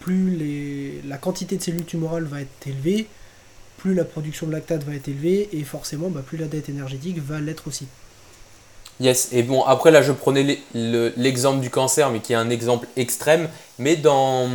plus 0.00 0.30
les, 0.36 1.02
la 1.06 1.18
quantité 1.18 1.56
de 1.56 1.62
cellules 1.62 1.84
tumorales 1.84 2.24
va 2.24 2.40
être 2.40 2.66
élevée, 2.66 3.08
plus 3.78 3.94
la 3.94 4.04
production 4.04 4.46
de 4.46 4.52
lactate 4.52 4.84
va 4.84 4.94
être 4.94 5.08
élevée, 5.08 5.48
et 5.52 5.64
forcément, 5.64 6.08
bah, 6.08 6.22
plus 6.24 6.38
la 6.38 6.46
dette 6.46 6.68
énergétique 6.68 7.18
va 7.18 7.40
l'être 7.40 7.66
aussi. 7.66 7.86
Yes, 9.00 9.30
et 9.32 9.42
bon, 9.42 9.62
après 9.64 9.90
là, 9.90 10.02
je 10.02 10.12
prenais 10.12 10.60
l'exemple 10.72 11.60
du 11.60 11.68
cancer, 11.68 12.10
mais 12.10 12.20
qui 12.20 12.32
est 12.32 12.36
un 12.36 12.50
exemple 12.50 12.86
extrême, 12.96 13.48
mais 13.78 13.96
dans, 13.96 14.48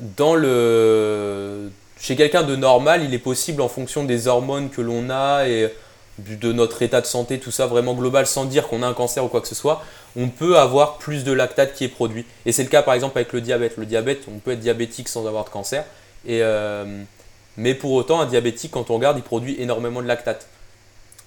dans 0.00 0.34
le... 0.34 1.70
Chez 2.00 2.16
quelqu'un 2.16 2.42
de 2.42 2.56
normal, 2.56 3.04
il 3.04 3.12
est 3.12 3.18
possible, 3.18 3.60
en 3.60 3.68
fonction 3.68 4.04
des 4.04 4.28
hormones 4.28 4.70
que 4.70 4.80
l'on 4.80 5.10
a 5.10 5.46
et 5.46 5.70
de 6.18 6.52
notre 6.52 6.82
état 6.82 7.00
de 7.00 7.06
santé, 7.06 7.38
tout 7.38 7.50
ça 7.50 7.66
vraiment 7.66 7.94
global, 7.94 8.26
sans 8.26 8.44
dire 8.44 8.68
qu'on 8.68 8.82
a 8.82 8.86
un 8.86 8.94
cancer 8.94 9.24
ou 9.24 9.28
quoi 9.28 9.40
que 9.40 9.48
ce 9.48 9.54
soit, 9.54 9.82
on 10.16 10.28
peut 10.28 10.58
avoir 10.58 10.98
plus 10.98 11.24
de 11.24 11.32
lactate 11.32 11.74
qui 11.74 11.84
est 11.84 11.88
produit. 11.88 12.26
Et 12.44 12.52
c'est 12.52 12.62
le 12.64 12.68
cas 12.68 12.82
par 12.82 12.94
exemple 12.94 13.18
avec 13.18 13.32
le 13.32 13.40
diabète. 13.40 13.76
Le 13.76 13.86
diabète, 13.86 14.22
on 14.28 14.38
peut 14.38 14.52
être 14.52 14.60
diabétique 14.60 15.08
sans 15.08 15.26
avoir 15.26 15.44
de 15.44 15.50
cancer. 15.50 15.84
Et, 16.26 16.42
euh, 16.42 17.02
mais 17.56 17.74
pour 17.74 17.92
autant, 17.92 18.20
un 18.20 18.26
diabétique, 18.26 18.72
quand 18.72 18.90
on 18.90 18.94
regarde, 18.96 19.16
il 19.18 19.22
produit 19.22 19.60
énormément 19.60 20.02
de 20.02 20.08
lactate. 20.08 20.48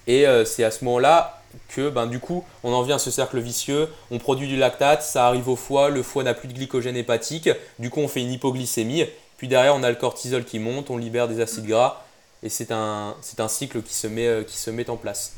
Et 0.06 0.26
euh, 0.26 0.44
c'est 0.44 0.64
à 0.64 0.70
ce 0.70 0.84
moment-là 0.84 1.42
que 1.68 1.90
ben, 1.90 2.06
du 2.06 2.18
coup, 2.18 2.44
on 2.64 2.72
en 2.72 2.82
vient 2.82 2.96
à 2.96 2.98
ce 2.98 3.10
cercle 3.10 3.38
vicieux. 3.38 3.88
On 4.10 4.18
produit 4.18 4.48
du 4.48 4.56
lactate, 4.56 5.02
ça 5.02 5.26
arrive 5.26 5.48
au 5.48 5.56
foie, 5.56 5.90
le 5.90 6.02
foie 6.02 6.22
n'a 6.22 6.34
plus 6.34 6.48
de 6.48 6.54
glycogène 6.54 6.96
hépatique. 6.96 7.48
Du 7.78 7.90
coup, 7.90 8.00
on 8.00 8.08
fait 8.08 8.20
une 8.20 8.32
hypoglycémie. 8.32 9.06
Puis 9.36 9.48
derrière, 9.48 9.74
on 9.74 9.82
a 9.82 9.90
le 9.90 9.96
cortisol 9.96 10.44
qui 10.44 10.58
monte, 10.58 10.90
on 10.90 10.96
libère 10.96 11.28
des 11.28 11.40
acides 11.40 11.66
gras 11.66 12.04
et 12.42 12.48
c'est 12.48 12.72
un, 12.72 13.16
c'est 13.22 13.40
un 13.40 13.48
cycle 13.48 13.82
qui 13.82 13.94
se, 13.94 14.06
met, 14.06 14.26
euh, 14.26 14.42
qui 14.42 14.56
se 14.56 14.70
met 14.70 14.88
en 14.90 14.96
place. 14.96 15.34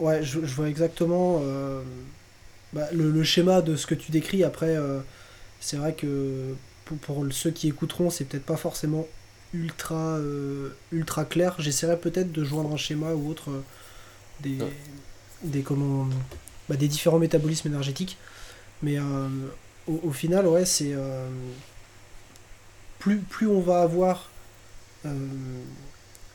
Ouais, 0.00 0.24
je, 0.24 0.40
vois 0.40 0.68
exactement 0.68 1.40
euh, 1.42 1.82
bah, 2.72 2.88
le, 2.92 3.22
schéma 3.22 3.62
de 3.62 3.76
ce 3.76 3.86
que 3.86 3.94
tu 3.94 4.10
décris. 4.10 4.42
Après, 4.42 4.76
euh, 4.76 4.98
c'est 5.60 5.76
vrai 5.76 5.94
que 5.94 6.54
pour, 6.84 7.24
ceux 7.30 7.52
qui 7.52 7.68
écouteront, 7.68 8.10
c'est 8.10 8.24
peut-être 8.24 8.44
pas 8.44 8.56
forcément 8.56 9.06
ultra, 9.52 10.18
ultra 10.90 11.24
clair. 11.24 11.54
J'essaierai 11.60 11.96
peut-être 11.96 12.32
de 12.32 12.42
joindre 12.42 12.72
un 12.72 12.76
schéma 12.76 13.12
ou 13.14 13.30
autre 13.30 13.50
des, 14.40 14.58
des, 15.44 15.62
comment, 15.62 16.08
bah, 16.68 16.74
des 16.74 16.88
différents 16.88 17.20
métabolismes 17.20 17.68
énergétiques. 17.68 18.18
Mais 18.82 18.98
au, 18.98 20.00
au, 20.02 20.10
final, 20.10 20.48
ouais, 20.48 20.64
c'est 20.64 20.92
plus, 23.04 23.46
on 23.46 23.60
va 23.60 23.82
avoir 23.82 24.30
euh, 25.06 25.10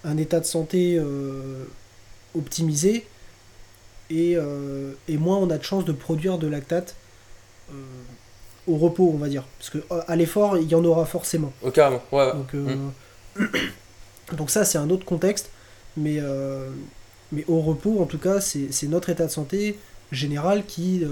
un 0.03 0.17
état 0.17 0.39
de 0.39 0.45
santé 0.45 0.95
euh, 0.97 1.65
optimisé, 2.35 3.05
euh, 4.11 4.93
et, 5.07 5.17
moins 5.17 5.37
on 5.37 5.49
a 5.49 5.57
de 5.57 5.63
chances 5.63 5.85
de 5.85 5.91
produire 5.91 6.37
de 6.37 6.47
lactate 6.47 6.95
au 8.67 8.77
repos, 8.77 9.11
on 9.13 9.17
va 9.17 9.29
dire. 9.29 9.43
Parce 9.57 9.69
que 9.69 9.79
à 10.07 10.15
l'effort, 10.15 10.57
il 10.57 10.67
y 10.67 10.75
en 10.75 10.83
aura 10.83 11.05
forcément. 11.05 11.51
Oh, 11.61 11.71
carrément, 11.71 12.01
Donc, 12.11 12.53
mm. 12.53 13.45
donc 14.35 14.49
ça, 14.49 14.65
c'est 14.65 14.77
un 14.77 14.89
autre 14.89 15.05
contexte. 15.05 15.49
Mais, 15.97 16.19
mais 17.31 17.45
au 17.47 17.61
repos, 17.61 17.99
en 17.99 18.05
tout 18.05 18.17
cas, 18.17 18.41
c'est 18.41 18.87
notre 18.87 19.09
état 19.09 19.25
de 19.25 19.31
santé 19.31 19.77
général 20.11 20.65
qui 20.65 21.03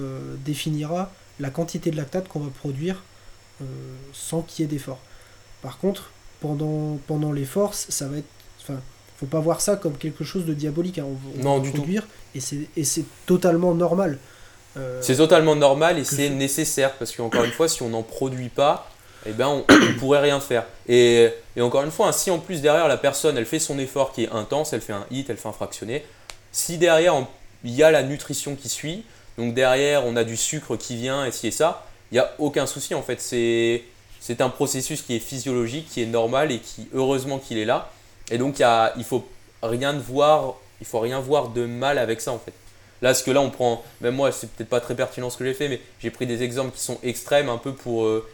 définira 0.46 1.12
la 1.40 1.50
quantité 1.50 1.92
de 1.92 1.98
lactate 1.98 2.28
qu'on 2.28 2.40
va 2.40 2.50
produire 2.50 3.04
sans 4.14 4.42
qu'il 4.42 4.64
y 4.64 4.66
ait 4.66 4.72
d'effort. 4.72 5.00
Par 5.62 5.78
contre, 5.78 6.12
pendant, 6.42 6.98
pendant 7.08 7.32
les 7.32 7.46
forces, 7.46 7.88
ça 7.90 8.08
va 8.08 8.18
être. 8.18 8.26
Enfin, 8.62 8.80
faut 9.18 9.26
pas 9.26 9.40
voir 9.40 9.62
ça 9.62 9.76
comme 9.76 9.98
quelque 9.98 10.24
chose 10.24 10.46
de 10.46 10.54
diabolique. 10.54 11.00
Hein. 11.00 11.06
On, 11.40 11.44
non, 11.44 11.60
du 11.60 11.72
produire, 11.72 12.04
tout. 12.04 12.40
Et 12.76 12.84
c'est 12.84 13.06
totalement 13.26 13.74
normal. 13.74 14.20
Euh, 14.78 15.00
c'est 15.02 15.16
totalement 15.16 15.56
normal 15.56 15.98
et 15.98 16.04
c'est 16.04 16.30
nécessaire 16.30 16.94
parce 16.94 17.16
qu'encore 17.16 17.44
une 17.44 17.52
fois, 17.52 17.68
si 17.68 17.82
on 17.82 17.90
n'en 17.90 18.04
produit 18.04 18.50
pas, 18.50 18.90
eh 19.26 19.32
ben, 19.32 19.48
on 19.48 19.66
ne 19.74 20.00
pourrait 20.00 20.20
rien 20.20 20.40
faire. 20.40 20.66
Et, 20.88 21.30
et 21.56 21.62
encore 21.62 21.84
une 21.84 21.92
fois, 21.92 22.10
hein, 22.10 22.12
si 22.12 22.30
en 22.30 22.38
plus 22.38 22.62
derrière 22.62 22.88
la 22.88 22.98
personne, 22.98 23.38
elle 23.38 23.46
fait 23.46 23.60
son 23.60 23.80
effort 23.80 24.12
qui 24.12 24.26
est 24.26 24.30
intense, 24.30 24.74
elle 24.74 24.82
fait 24.82 24.94
un 24.94 25.06
hit, 25.10 25.30
elle 25.30 25.38
fait 25.38 25.50
un 25.50 25.54
fractionné, 25.54 26.06
si 26.52 26.78
derrière 26.78 27.16
il 27.64 27.74
y 27.74 27.82
a 27.82 27.92
la 27.92 28.04
nutrition 28.04 28.56
qui 28.56 28.70
suit, 28.70 29.04
donc 29.38 29.54
derrière 29.54 30.06
on 30.06 30.16
a 30.16 30.24
du 30.24 30.38
sucre 30.38 30.76
qui 30.76 30.96
vient 30.96 31.26
et 31.26 31.32
ci 31.32 31.48
et 31.48 31.52
ça, 31.52 31.88
il 32.12 32.16
n'y 32.16 32.20
a 32.20 32.34
aucun 32.38 32.68
souci 32.68 32.94
en 32.94 33.02
fait. 33.02 33.20
C'est 33.20 33.84
c'est 34.20 34.42
un 34.42 34.50
processus 34.50 35.02
qui 35.02 35.16
est 35.16 35.20
physiologique, 35.20 35.88
qui 35.90 36.02
est 36.02 36.08
normal 36.08 36.52
et 36.52 36.60
qui, 36.60 36.88
heureusement 36.94 37.38
qu'il 37.38 37.58
est 37.58 37.66
là. 37.66 37.92
Et 38.30 38.38
donc, 38.38 38.60
il 38.60 38.66
ne 38.98 39.04
faut 39.04 39.26
rien 39.64 39.94
voir, 39.94 40.56
il 40.82 40.88
faut 40.88 41.00
rien 41.00 41.20
voir 41.20 41.50
de 41.50 41.66
mal 41.66 41.98
avec 41.98 42.22
ça 42.22 42.32
en 42.32 42.40
fait. 42.40 42.54
Là, 43.02 43.14
ce 43.14 43.24
que 43.24 43.32
là, 43.32 43.42
on 43.42 43.50
prend, 43.50 43.84
même 44.02 44.16
moi, 44.16 44.32
c'est 44.32 44.50
peut-être 44.52 44.70
pas 44.70 44.80
très 44.80 44.96
pertinent 44.96 45.30
ce 45.30 45.38
que 45.38 45.46
j'ai 45.46 45.54
fait, 45.54 45.70
mais 45.70 45.80
j'ai 46.00 46.10
pris 46.10 46.26
des 46.26 46.42
exemples 46.42 46.72
qui 46.72 46.82
sont 46.82 46.98
extrêmes 47.04 47.48
un 47.50 47.58
peu 47.58 47.72
pour 47.74 48.06
euh, 48.06 48.28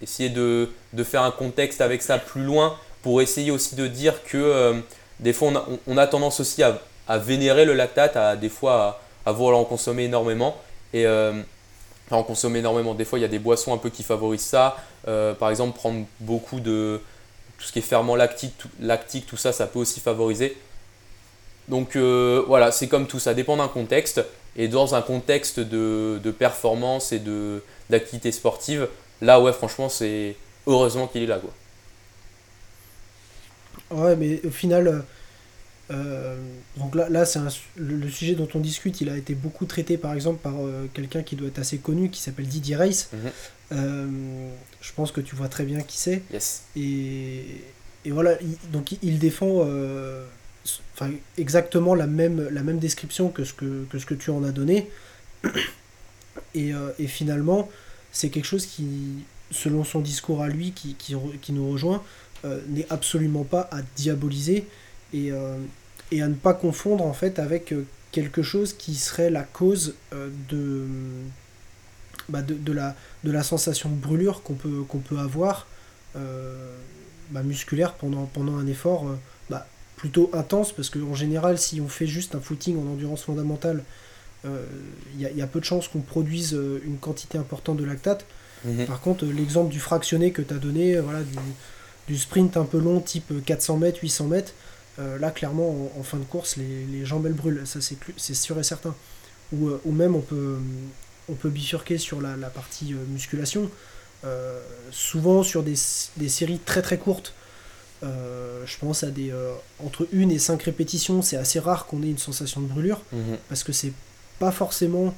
essayer 0.00 0.30
de, 0.30 0.68
faire 1.04 1.22
un 1.22 1.30
contexte 1.30 1.80
avec 1.80 2.00
ça 2.00 2.18
plus 2.18 2.42
loin, 2.42 2.76
pour 3.02 3.20
essayer 3.20 3.50
aussi 3.50 3.74
de 3.74 3.86
dire 3.86 4.24
que 4.24 4.38
euh, 4.38 4.74
des 5.20 5.32
fois, 5.32 5.66
on 5.86 5.96
a, 5.98 6.06
tendance 6.06 6.40
aussi 6.40 6.62
à, 6.62 6.78
vénérer 7.18 7.66
le 7.66 7.74
lactate, 7.74 8.16
à 8.16 8.36
des 8.36 8.48
fois 8.48 9.00
à, 9.26 9.32
vouloir 9.32 9.58
en 9.58 9.64
consommer 9.64 10.04
énormément. 10.04 10.56
Et, 10.94 11.06
euh, 11.06 11.42
en 12.10 12.22
consommer 12.22 12.58
énormément. 12.58 12.94
Des 12.94 13.04
fois, 13.04 13.18
il 13.18 13.22
y 13.22 13.24
a 13.24 13.28
des 13.28 13.38
boissons 13.38 13.72
un 13.72 13.78
peu 13.78 13.90
qui 13.90 14.02
favorisent 14.02 14.40
ça. 14.40 14.76
Euh, 15.08 15.34
par 15.34 15.50
exemple, 15.50 15.76
prendre 15.76 16.04
beaucoup 16.20 16.60
de 16.60 17.00
tout 17.58 17.66
ce 17.66 17.72
qui 17.72 17.78
est 17.78 17.82
ferment 17.82 18.16
lactique, 18.16 18.54
tout, 18.58 18.68
lactique, 18.80 19.26
tout 19.26 19.36
ça, 19.36 19.52
ça 19.52 19.66
peut 19.66 19.78
aussi 19.78 20.00
favoriser. 20.00 20.56
Donc 21.68 21.96
euh, 21.96 22.42
voilà, 22.48 22.72
c'est 22.72 22.88
comme 22.88 23.06
tout, 23.06 23.18
ça 23.20 23.34
dépend 23.34 23.56
d'un 23.56 23.68
contexte. 23.68 24.24
Et 24.56 24.68
dans 24.68 24.94
un 24.94 25.00
contexte 25.00 25.60
de, 25.60 26.34
performance 26.38 27.12
et 27.12 27.22
d'activité 27.88 28.32
sportive, 28.32 28.88
là 29.22 29.40
ouais 29.40 29.52
franchement 29.52 29.88
c'est 29.88 30.36
heureusement 30.66 31.06
qu'il 31.06 31.22
est 31.22 31.26
là 31.26 31.38
quoi. 31.38 31.50
Ouais 33.96 34.16
mais 34.16 34.44
au 34.44 34.50
final, 34.50 35.04
euh, 35.92 36.36
donc 36.76 36.94
là, 36.94 37.08
là 37.08 37.24
c'est 37.24 37.40
le, 37.76 38.08
sujet 38.08 38.34
dont 38.34 38.48
on 38.54 38.60
discute, 38.60 39.00
il 39.00 39.08
a 39.08 39.16
été 39.16 39.34
beaucoup 39.34 39.66
traité 39.66 39.98
par 39.98 40.14
exemple 40.14 40.40
par 40.42 40.54
quelqu'un 40.94 41.22
qui 41.22 41.36
doit 41.36 41.48
être 41.48 41.58
assez 41.58 41.78
connu, 41.78 42.10
qui 42.10 42.20
s'appelle 42.20 42.46
Didier 42.46 42.76
Race. 42.76 43.10
Mhm. 43.12 44.50
je 44.80 44.92
pense 44.94 45.12
que 45.12 45.20
tu 45.20 45.34
vois 45.34 45.48
très 45.48 45.64
bien 45.64 45.80
qui 45.80 45.98
c'est. 45.98 46.22
Yes. 46.32 46.64
Et, 46.76 47.44
et 48.04 48.10
voilà, 48.10 48.36
donc 48.72 48.92
il 49.02 49.18
défend 49.18 49.66
enfin, 50.94 51.10
exactement 51.38 51.94
la 51.94 52.06
même, 52.06 52.48
la 52.50 52.62
même 52.62 52.78
description 52.78 53.28
que 53.28 53.44
ce 53.44 53.52
que, 53.52 53.84
que 53.90 53.98
ce 53.98 54.06
que 54.06 54.14
tu 54.14 54.30
en 54.30 54.44
as 54.44 54.52
donné. 54.52 54.90
Et, 56.54 56.74
euh, 56.74 56.90
et 56.98 57.06
finalement, 57.06 57.68
c'est 58.10 58.28
quelque 58.28 58.46
chose 58.46 58.66
qui, 58.66 59.24
selon 59.50 59.84
son 59.84 60.00
discours 60.00 60.42
à 60.42 60.48
lui, 60.48 60.72
qui, 60.72 60.94
qui, 60.94 61.14
qui 61.40 61.52
nous 61.52 61.70
rejoint, 61.70 62.02
euh, 62.44 62.60
n'est 62.68 62.86
absolument 62.90 63.44
pas 63.44 63.68
à 63.70 63.80
diaboliser 63.96 64.66
et, 65.12 65.30
euh, 65.32 65.56
et 66.12 66.22
à 66.22 66.28
ne 66.28 66.34
pas 66.34 66.54
confondre 66.54 67.04
en 67.04 67.12
fait 67.12 67.38
avec 67.38 67.74
quelque 68.12 68.42
chose 68.42 68.74
qui 68.74 68.94
serait 68.94 69.30
la 69.30 69.42
cause 69.42 69.94
de, 70.50 70.84
bah 72.28 72.42
de, 72.42 72.54
de, 72.54 72.72
la, 72.72 72.94
de 73.24 73.32
la 73.32 73.42
sensation 73.42 73.88
de 73.88 73.96
brûlure 73.96 74.42
qu'on 74.42 74.54
peut, 74.54 74.82
qu'on 74.86 74.98
peut 74.98 75.18
avoir 75.18 75.66
bah 76.14 77.42
musculaire 77.42 77.94
pendant, 77.94 78.26
pendant 78.26 78.56
un 78.56 78.66
effort 78.66 79.06
bah, 79.48 79.66
plutôt 79.96 80.30
intense 80.34 80.72
parce 80.72 80.90
qu'en 80.90 81.14
général, 81.14 81.58
si 81.58 81.80
on 81.80 81.88
fait 81.88 82.06
juste 82.06 82.34
un 82.34 82.40
footing 82.40 82.76
en 82.76 82.92
endurance 82.92 83.22
fondamentale, 83.22 83.82
il 84.44 84.50
euh, 84.50 85.30
y, 85.36 85.42
a 85.42 85.46
peu 85.46 85.60
de 85.60 85.64
chances 85.64 85.88
qu'on 85.88 86.00
produise 86.00 86.54
euh, 86.54 86.82
une 86.84 86.98
quantité 86.98 87.38
importante 87.38 87.76
de 87.76 87.84
lactate. 87.84 88.26
Mhm. 88.64 88.86
Par 88.86 89.00
contre, 89.00 89.24
l'exemple 89.24 89.70
du 89.70 89.80
fractionné 89.80 90.32
que 90.32 90.42
tu 90.42 90.52
as 90.52 90.58
donné, 90.58 90.98
voilà, 90.98 91.20
du, 92.08 92.18
sprint 92.18 92.56
un 92.56 92.64
peu 92.64 92.78
long, 92.78 93.00
type 93.00 93.32
400 93.44 93.76
mètres, 93.78 94.00
800 94.02 94.26
mètres, 94.26 94.52
euh, 94.98 95.18
là, 95.18 95.30
clairement, 95.30 95.90
en, 95.98 96.02
fin 96.02 96.18
de 96.18 96.24
course, 96.24 96.56
les, 96.56 97.04
jambes 97.04 97.26
elles 97.26 97.32
brûlent, 97.32 97.62
ça 97.66 97.80
c'est 97.80 98.34
sûr 98.34 98.58
et 98.58 98.64
certain. 98.64 98.94
Ou, 99.52 99.70
ou, 99.84 99.92
même 99.92 100.16
on 100.16 100.20
peut, 100.20 100.58
on 101.28 101.34
peut 101.34 101.50
bifurquer 101.50 101.98
sur 101.98 102.20
la, 102.20 102.36
partie 102.48 102.94
musculation. 103.08 103.70
souvent 104.90 105.42
sur 105.42 105.62
des, 105.62 105.74
des, 106.16 106.28
séries 106.28 106.58
très 106.58 106.82
très 106.82 106.98
courtes, 106.98 107.34
euh, 108.02 108.64
je 108.66 108.78
pense 108.78 109.04
à 109.04 109.10
des 109.10 109.30
euh, 109.30 109.52
entre 109.78 110.08
une 110.12 110.32
et 110.32 110.38
cinq 110.38 110.64
répétitions, 110.64 111.22
c'est 111.22 111.36
assez 111.36 111.60
rare 111.60 111.86
qu'on 111.86 112.02
ait 112.02 112.10
une 112.10 112.18
sensation 112.18 112.60
de 112.60 112.66
brûlure 112.66 113.00
mhm. 113.12 113.38
parce 113.48 113.62
que 113.62 113.72
c'est 113.72 113.92
pas 114.40 114.50
forcément 114.50 115.14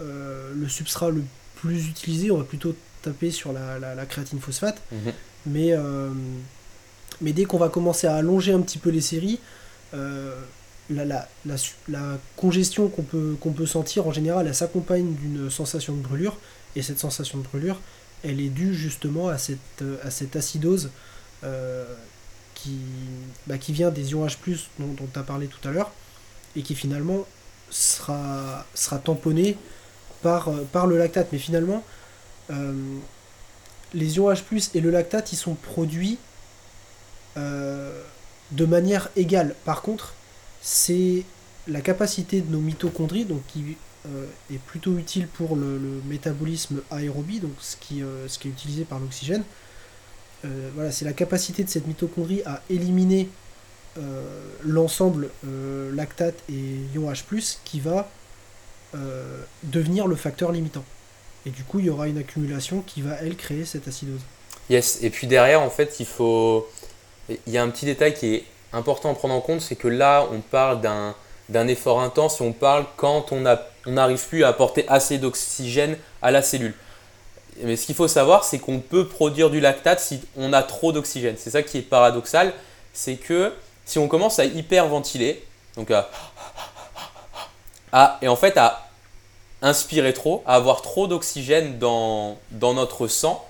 euh, 0.00 0.52
le 0.54 0.68
substrat 0.68 1.10
le 1.10 1.22
plus 1.56 1.88
utilisé. 1.88 2.30
On 2.30 2.38
va 2.38 2.44
plutôt 2.44 2.74
taper 3.02 3.30
sur 3.30 3.52
la, 3.52 3.78
la, 3.78 4.06
créatine 4.06 4.40
phosphate, 4.40 4.80
mhm. 4.92 5.12
mais 5.46 5.72
mais 7.20 7.32
dès 7.32 7.44
qu'on 7.44 7.58
va 7.58 7.68
commencer 7.68 8.06
à 8.06 8.16
allonger 8.16 8.52
un 8.52 8.60
petit 8.60 8.78
peu 8.78 8.90
les 8.90 9.00
séries, 9.00 9.40
la, 9.92 11.04
la, 11.04 11.28
la, 11.88 12.18
congestion 12.36 12.88
qu'on 12.88 13.02
peut, 13.02 13.36
peut 13.56 13.66
sentir 13.66 14.06
en 14.06 14.12
général, 14.12 14.46
elle 14.46 14.54
s'accompagne 14.54 15.14
d'une 15.14 15.50
sensation 15.50 15.94
de 15.94 16.02
brûlure 16.02 16.36
et 16.76 16.82
cette 16.82 16.98
sensation 16.98 17.38
de 17.38 17.44
brûlure, 17.44 17.80
elle 18.22 18.40
est 18.40 18.48
due 18.48 18.74
justement 18.74 19.28
à 19.28 19.38
cette, 19.38 19.84
à 20.04 20.10
cette 20.10 20.36
acidose 20.36 20.90
euh, 21.44 21.84
qui, 22.54 22.78
bah, 23.46 23.58
qui 23.58 23.72
vient 23.72 23.90
des 23.90 24.12
ions 24.12 24.26
H+, 24.26 24.36
dont, 24.78 24.94
tu 25.12 25.18
as 25.18 25.22
parlé 25.22 25.46
tout 25.46 25.66
à 25.68 25.72
l'heure, 25.72 25.92
et 26.56 26.62
qui 26.62 26.74
finalement 26.74 27.26
sera, 27.70 28.64
sera 28.74 28.98
tamponné 28.98 29.56
par, 30.22 30.48
euh, 30.48 30.64
par 30.72 30.86
le 30.86 30.96
lactate. 30.96 31.28
Mais 31.32 31.38
finalement, 31.38 31.84
euh, 32.50 32.72
les 33.92 34.16
ions 34.16 34.30
H+, 34.30 34.70
et 34.74 34.80
le 34.80 34.90
lactate, 34.90 35.32
ils 35.32 35.36
sont 35.36 35.54
produits 35.54 36.18
de 37.36 38.64
manière 38.64 39.10
égale. 39.16 39.54
Par 39.64 39.82
contre, 39.82 40.14
c'est 40.62 41.24
la 41.68 41.80
capacité 41.80 42.40
de 42.40 42.50
nos 42.50 42.60
mitochondries, 42.60 43.24
donc 43.24 43.42
qui 43.48 43.76
est 44.50 44.58
plutôt 44.66 44.96
utile 44.96 45.26
pour 45.26 45.56
le, 45.56 45.80
métabolisme 46.08 46.80
aérobie, 46.90 47.40
donc 47.40 47.52
ce 47.60 47.76
qui, 47.76 48.02
qui 48.38 48.48
est 48.48 48.50
utilisé 48.50 48.84
par 48.84 48.98
l'oxygène, 48.98 49.42
euh, 50.44 50.70
voilà, 50.74 50.92
c'est 50.92 51.04
la 51.04 51.12
capacité 51.12 51.64
de 51.64 51.68
cette 51.68 51.86
mitochondrie 51.86 52.42
à 52.44 52.62
éliminer 52.68 53.28
euh, 53.98 54.22
l'ensemble 54.62 55.30
euh, 55.46 55.94
lactate 55.94 56.36
et 56.50 56.76
ion 56.94 57.10
H+, 57.10 57.58
qui 57.64 57.80
va 57.80 58.08
devenir 59.62 60.06
le 60.06 60.16
facteur 60.16 60.52
limitant. 60.52 60.84
Et 61.44 61.50
du 61.50 61.64
coup, 61.64 61.80
il 61.80 61.84
y 61.84 61.90
aura 61.90 62.08
une 62.08 62.16
accumulation 62.16 62.80
qui 62.80 63.02
va, 63.02 63.16
elle, 63.20 63.36
créer 63.36 63.66
cette 63.66 63.86
acidose. 63.88 64.22
Yes, 64.70 65.00
et 65.02 65.10
puis 65.10 65.26
derrière, 65.26 65.60
en 65.60 65.68
fait, 65.68 66.00
il 66.00 66.06
faut... 66.06 66.66
Il 67.28 67.52
y 67.52 67.58
a 67.58 67.62
un 67.62 67.68
petit 67.70 67.86
détail 67.86 68.14
qui 68.14 68.34
est 68.34 68.44
important 68.72 69.10
à 69.10 69.14
prendre 69.14 69.34
en 69.34 69.40
compte, 69.40 69.60
c'est 69.60 69.76
que 69.76 69.88
là, 69.88 70.26
on 70.32 70.40
parle 70.40 70.80
d'un 70.80 71.68
effort 71.68 72.00
intense 72.00 72.40
et 72.40 72.44
on 72.44 72.52
parle 72.52 72.84
quand 72.96 73.32
on 73.32 73.44
n'arrive 73.86 74.26
plus 74.28 74.44
à 74.44 74.48
apporter 74.48 74.84
assez 74.88 75.18
d'oxygène 75.18 75.96
à 76.22 76.30
la 76.30 76.42
cellule. 76.42 76.74
Mais 77.62 77.76
ce 77.76 77.86
qu'il 77.86 77.94
faut 77.94 78.08
savoir, 78.08 78.44
c'est 78.44 78.58
qu'on 78.58 78.80
peut 78.80 79.08
produire 79.08 79.50
du 79.50 79.60
lactate 79.60 80.00
si 80.00 80.20
on 80.36 80.52
a 80.52 80.62
trop 80.62 80.92
d'oxygène. 80.92 81.36
C'est 81.38 81.50
ça 81.50 81.62
qui 81.62 81.78
est 81.78 81.82
paradoxal, 81.82 82.52
c'est 82.92 83.16
que 83.16 83.52
si 83.84 83.98
on 83.98 84.08
commence 84.08 84.38
à 84.38 84.44
hyperventiler, 84.44 85.44
donc 85.76 85.90
à, 87.92 88.18
et 88.20 88.28
en 88.28 88.36
fait 88.36 88.56
à 88.58 88.88
inspirer 89.62 90.12
trop, 90.12 90.42
à 90.46 90.56
avoir 90.56 90.82
trop 90.82 91.06
d'oxygène 91.06 91.78
dans, 91.78 92.36
dans 92.50 92.74
notre 92.74 93.08
sang, 93.08 93.46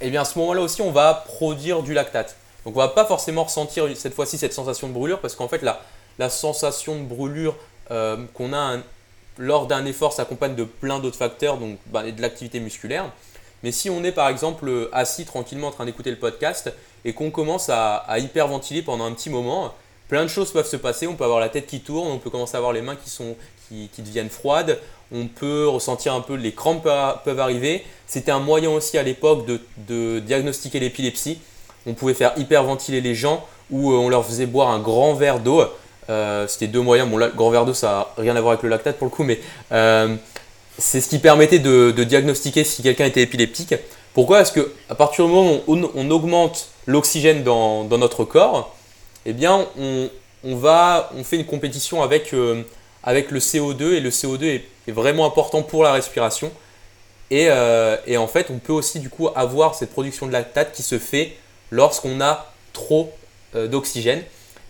et 0.00 0.06
eh 0.06 0.10
bien 0.10 0.22
à 0.22 0.24
ce 0.24 0.38
moment-là 0.38 0.60
aussi 0.60 0.80
on 0.82 0.92
va 0.92 1.14
produire 1.26 1.82
du 1.82 1.94
lactate. 1.94 2.36
Donc 2.68 2.76
on 2.76 2.80
va 2.80 2.88
pas 2.88 3.06
forcément 3.06 3.44
ressentir 3.44 3.88
cette 3.96 4.12
fois-ci 4.12 4.36
cette 4.36 4.52
sensation 4.52 4.88
de 4.88 4.92
brûlure 4.92 5.20
parce 5.20 5.34
qu'en 5.34 5.48
fait 5.48 5.62
la, 5.62 6.28
sensation 6.28 6.96
de 6.96 7.02
brûlure 7.02 7.56
euh, 7.90 8.18
qu'on 8.34 8.52
a 8.52 8.76
lors 9.38 9.66
d'un 9.66 9.86
effort 9.86 10.12
s'accompagne 10.12 10.54
de 10.54 10.64
plein 10.64 10.98
d'autres 10.98 11.16
facteurs, 11.16 11.56
donc 11.56 11.78
bah, 11.86 12.02
de 12.02 12.20
l'activité 12.20 12.60
musculaire. 12.60 13.10
Mais 13.62 13.72
si 13.72 13.88
on 13.88 14.04
est 14.04 14.12
par 14.12 14.28
exemple 14.28 14.90
assis 14.92 15.24
tranquillement 15.24 15.68
en 15.68 15.70
train 15.70 15.86
d'écouter 15.86 16.10
le 16.10 16.18
podcast 16.18 16.70
et 17.06 17.14
qu'on 17.14 17.30
commence 17.30 17.70
à, 17.70 18.04
hyperventiler 18.18 18.82
pendant 18.82 19.06
un 19.06 19.12
petit 19.12 19.30
moment, 19.30 19.72
plein 20.08 20.24
de 20.24 20.28
choses 20.28 20.52
peuvent 20.52 20.68
se 20.68 20.76
passer. 20.76 21.06
On 21.06 21.14
peut 21.14 21.24
avoir 21.24 21.40
la 21.40 21.48
tête 21.48 21.66
qui 21.66 21.80
tourne, 21.80 22.10
on 22.10 22.18
peut 22.18 22.28
commencer 22.28 22.54
à 22.56 22.58
avoir 22.58 22.74
les 22.74 22.82
mains 22.82 22.98
qui, 23.70 24.02
deviennent 24.02 24.28
froides, 24.28 24.78
on 25.10 25.26
peut 25.26 25.66
ressentir 25.66 26.12
un 26.12 26.20
peu 26.20 26.34
les 26.34 26.52
crampes 26.52 26.86
peuvent 27.24 27.40
arriver. 27.40 27.82
C'était 28.06 28.30
un 28.30 28.40
moyen 28.40 28.68
aussi 28.68 28.98
à 28.98 29.02
l'époque 29.02 29.46
de, 29.46 30.18
diagnostiquer 30.18 30.80
l'épilepsie. 30.80 31.40
On 31.86 31.94
pouvait 31.94 32.14
faire 32.14 32.32
hyperventiler 32.36 33.00
les 33.00 33.14
gens 33.14 33.46
ou 33.70 33.92
euh, 33.92 33.96
on 33.96 34.08
leur 34.08 34.24
faisait 34.24 34.46
boire 34.46 34.70
un 34.70 34.78
grand 34.78 35.14
verre 35.14 35.40
d'eau. 35.40 35.62
Euh, 36.10 36.46
c'était 36.46 36.66
deux 36.66 36.80
moyens. 36.80 37.08
Bon, 37.08 37.16
le 37.16 37.28
grand 37.28 37.50
verre 37.50 37.66
d'eau, 37.66 37.74
ça 37.74 38.08
n'a 38.16 38.22
rien 38.22 38.36
à 38.36 38.40
voir 38.40 38.52
avec 38.52 38.62
le 38.62 38.68
lactate 38.68 38.96
pour 38.96 39.06
le 39.06 39.10
coup, 39.10 39.24
mais 39.24 39.40
euh, 39.72 40.16
c'est 40.78 41.00
ce 41.00 41.08
qui 41.08 41.18
permettait 41.18 41.58
de, 41.58 41.90
diagnostiquer 41.90 42.64
si 42.64 42.82
quelqu'un 42.82 43.04
était 43.04 43.22
épileptique. 43.22 43.74
Pourquoi 44.14 44.38
Parce 44.38 44.52
que 44.52 44.72
à 44.88 44.94
partir 44.94 45.26
du 45.26 45.32
moment 45.32 45.60
où 45.66 45.78
on, 45.94 46.10
augmente 46.10 46.68
l'oxygène 46.86 47.44
dans, 47.44 47.84
notre 47.84 48.24
corps, 48.24 48.74
eh 49.26 49.32
bien 49.32 49.66
on, 49.78 50.56
va, 50.56 51.10
on 51.16 51.24
fait 51.24 51.36
une 51.36 51.44
compétition 51.44 52.02
avec, 52.02 52.32
le 52.32 52.64
CO2 53.04 53.92
et 53.92 54.00
le 54.00 54.10
CO2 54.10 54.44
est, 54.86 54.90
vraiment 54.90 55.26
important 55.26 55.62
pour 55.62 55.84
la 55.84 55.92
respiration. 55.92 56.50
Euh, 57.30 57.96
et, 58.06 58.16
en 58.16 58.26
fait, 58.26 58.50
on 58.50 58.58
peut 58.58 58.72
aussi 58.72 59.00
du 59.00 59.10
coup 59.10 59.28
avoir 59.34 59.74
cette 59.74 59.92
production 59.92 60.26
de 60.26 60.32
lactate 60.32 60.72
qui 60.72 60.82
se 60.82 60.98
fait 60.98 61.36
lorsqu'on 61.70 62.20
a 62.20 62.52
trop 62.72 63.12
euh, 63.54 63.66
d'oxygène. 63.66 64.22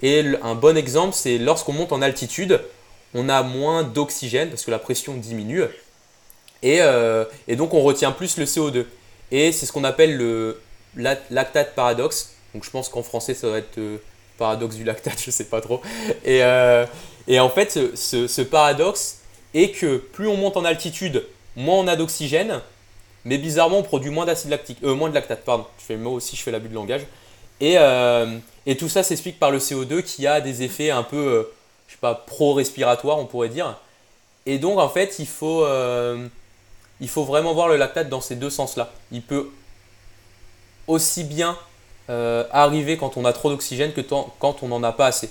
Et 0.03 0.25
un 0.43 0.55
bon 0.55 0.77
exemple, 0.77 1.15
c'est 1.15 1.39
lorsqu'on 1.39 1.73
monte 1.73 1.93
en 1.93 2.03
altitude, 2.03 2.61
on 3.15 3.29
a 3.29 3.43
moins 3.43 3.83
d'oxygène 3.83 4.51
parce 4.51 4.65
que 4.65 4.71
la 4.71 4.79
pression 4.79 5.15
diminue. 5.15 5.65
Euh, 6.65 7.25
et, 7.47 7.57
donc 7.57 7.75
on 7.75 7.83
retient 7.83 8.13
plus 8.13 8.37
le 8.37 8.45
CO2. 8.45 8.85
Et 9.31 9.53
c'est 9.53 9.67
ce 9.67 9.73
qu'on 9.73 9.85
appelle 9.85 10.17
le 10.17 10.61
lactate 10.97 11.75
paradoxe. 11.75 12.35
Donc 12.55 12.65
je 12.65 12.71
pense 12.71 12.89
qu'en 12.89 13.03
français 13.03 13.35
ça 13.35 13.49
va 13.49 13.59
être 13.59 13.79
euh, 13.79 13.99
paradoxe 14.39 14.77
du 14.77 14.85
lactate, 14.85 15.21
je 15.25 15.31
sais 15.31 15.45
pas 15.45 15.61
trop. 15.61 15.81
Et, 16.25 16.43
euh, 16.43 16.87
en 17.39 17.51
fait 17.51 17.79
ce, 17.95 18.43
paradoxe 18.43 19.19
est 19.55 19.71
que 19.73 19.97
plus 19.97 20.29
on 20.29 20.37
monte 20.37 20.57
en 20.57 20.65
altitude, 20.65 21.25
moins 21.57 21.77
on 21.77 21.89
a 21.89 21.97
d'oxygène, 21.97 22.61
mais 23.25 23.39
bizarrement 23.39 23.79
on 23.79 23.83
produit 23.83 24.11
moins 24.11 24.27
d'acide 24.27 24.51
lactique, 24.51 24.83
moins 24.83 25.09
de 25.09 25.15
lactate, 25.15 25.45
pardon. 25.45 25.67
Je 25.79 25.85
fais 25.85 25.97
moi 25.97 26.13
aussi 26.13 26.37
je 26.37 26.43
fais 26.43 26.51
l'abus 26.51 26.69
de 26.69 26.75
langage. 26.75 27.03
Et, 27.61 27.77
et 28.67 28.77
tout 28.77 28.89
ça 28.89 29.03
s'explique 29.03 29.39
par 29.39 29.51
le 29.51 29.59
CO2 29.59 30.03
qui 30.03 30.27
a 30.27 30.41
des 30.41 30.63
effets 30.63 30.91
un 30.91 31.03
peu, 31.03 31.49
je 31.89 31.93
sais 31.93 31.99
pas, 32.01 32.15
pro-respiratoires 32.15 33.19
on 33.19 33.27
pourrait 33.27 33.49
dire. 33.49 33.77
Et 34.47 34.59
donc 34.59 34.79
en 34.79 34.89
fait 34.89 35.19
il 35.19 35.27
faut 35.27 35.67
il 37.01 37.09
faut 37.09 37.25
vraiment 37.25 37.55
voir 37.55 37.69
le 37.69 37.77
lactate 37.77 38.09
dans 38.09 38.21
ces 38.21 38.37
deux 38.37 38.51
sens-là. 38.51 38.91
Il 39.13 39.23
peut 39.23 39.51
aussi 40.87 41.25
bien 41.25 41.57
euh, 42.11 42.45
arriver 42.51 42.97
quand 42.97 43.17
on 43.17 43.25
a 43.25 43.33
trop 43.33 43.51
d'oxygène 43.51 43.93
que 43.93 44.01
quand 44.01 44.63
on 44.63 44.69
n'en 44.69 44.83
a 44.83 44.93
pas 44.93 45.07
assez. 45.07 45.31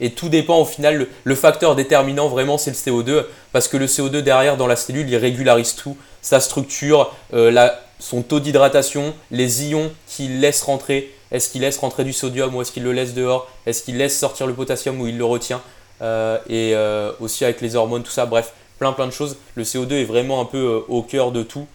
Et 0.00 0.10
tout 0.10 0.28
dépend 0.28 0.60
au 0.60 0.64
final, 0.64 1.06
le, 1.24 1.34
facteur 1.34 1.74
déterminant 1.74 2.28
vraiment 2.28 2.58
c'est 2.58 2.70
le 2.70 2.76
CO2, 2.76 3.24
parce 3.52 3.68
que 3.68 3.76
le 3.76 3.86
CO2 3.86 4.20
derrière 4.20 4.56
dans 4.56 4.66
la 4.66 4.76
cellule, 4.76 5.08
il 5.08 5.16
régularise 5.16 5.74
tout, 5.74 5.96
sa 6.22 6.40
structure, 6.40 7.12
euh, 7.34 7.68
son 7.98 8.22
taux 8.22 8.40
d'hydratation, 8.40 9.14
les 9.30 9.70
ions 9.70 9.90
qu'il 10.06 10.40
laisse 10.40 10.62
rentrer, 10.62 11.12
est-ce 11.32 11.48
qu'il 11.48 11.62
laisse 11.62 11.78
rentrer 11.78 12.04
du 12.04 12.12
sodium 12.12 12.54
ou 12.54 12.62
est-ce 12.62 12.72
qu'il 12.72 12.84
le 12.84 12.92
laisse 12.92 13.14
dehors, 13.14 13.50
est-ce 13.66 13.82
qu'il 13.82 13.96
laisse 13.96 14.16
sortir 14.16 14.46
le 14.46 14.54
potassium 14.54 15.00
ou 15.00 15.08
il 15.08 15.18
le 15.18 15.24
retient, 15.24 15.60
euh, 16.00 16.38
et 16.48 16.74
euh, 16.74 17.12
aussi 17.20 17.44
avec 17.44 17.60
les 17.60 17.74
hormones, 17.74 18.04
tout 18.04 18.12
ça, 18.12 18.24
bref, 18.24 18.52
plein 18.78 18.92
plein 18.92 19.06
de 19.06 19.12
choses. 19.12 19.36
Le 19.56 19.64
CO2 19.64 19.94
est 19.94 20.04
vraiment 20.04 20.40
un 20.40 20.44
peu 20.44 20.84
au 20.88 21.02
cœur 21.02 21.32
de 21.32 21.42
tout. 21.42 21.66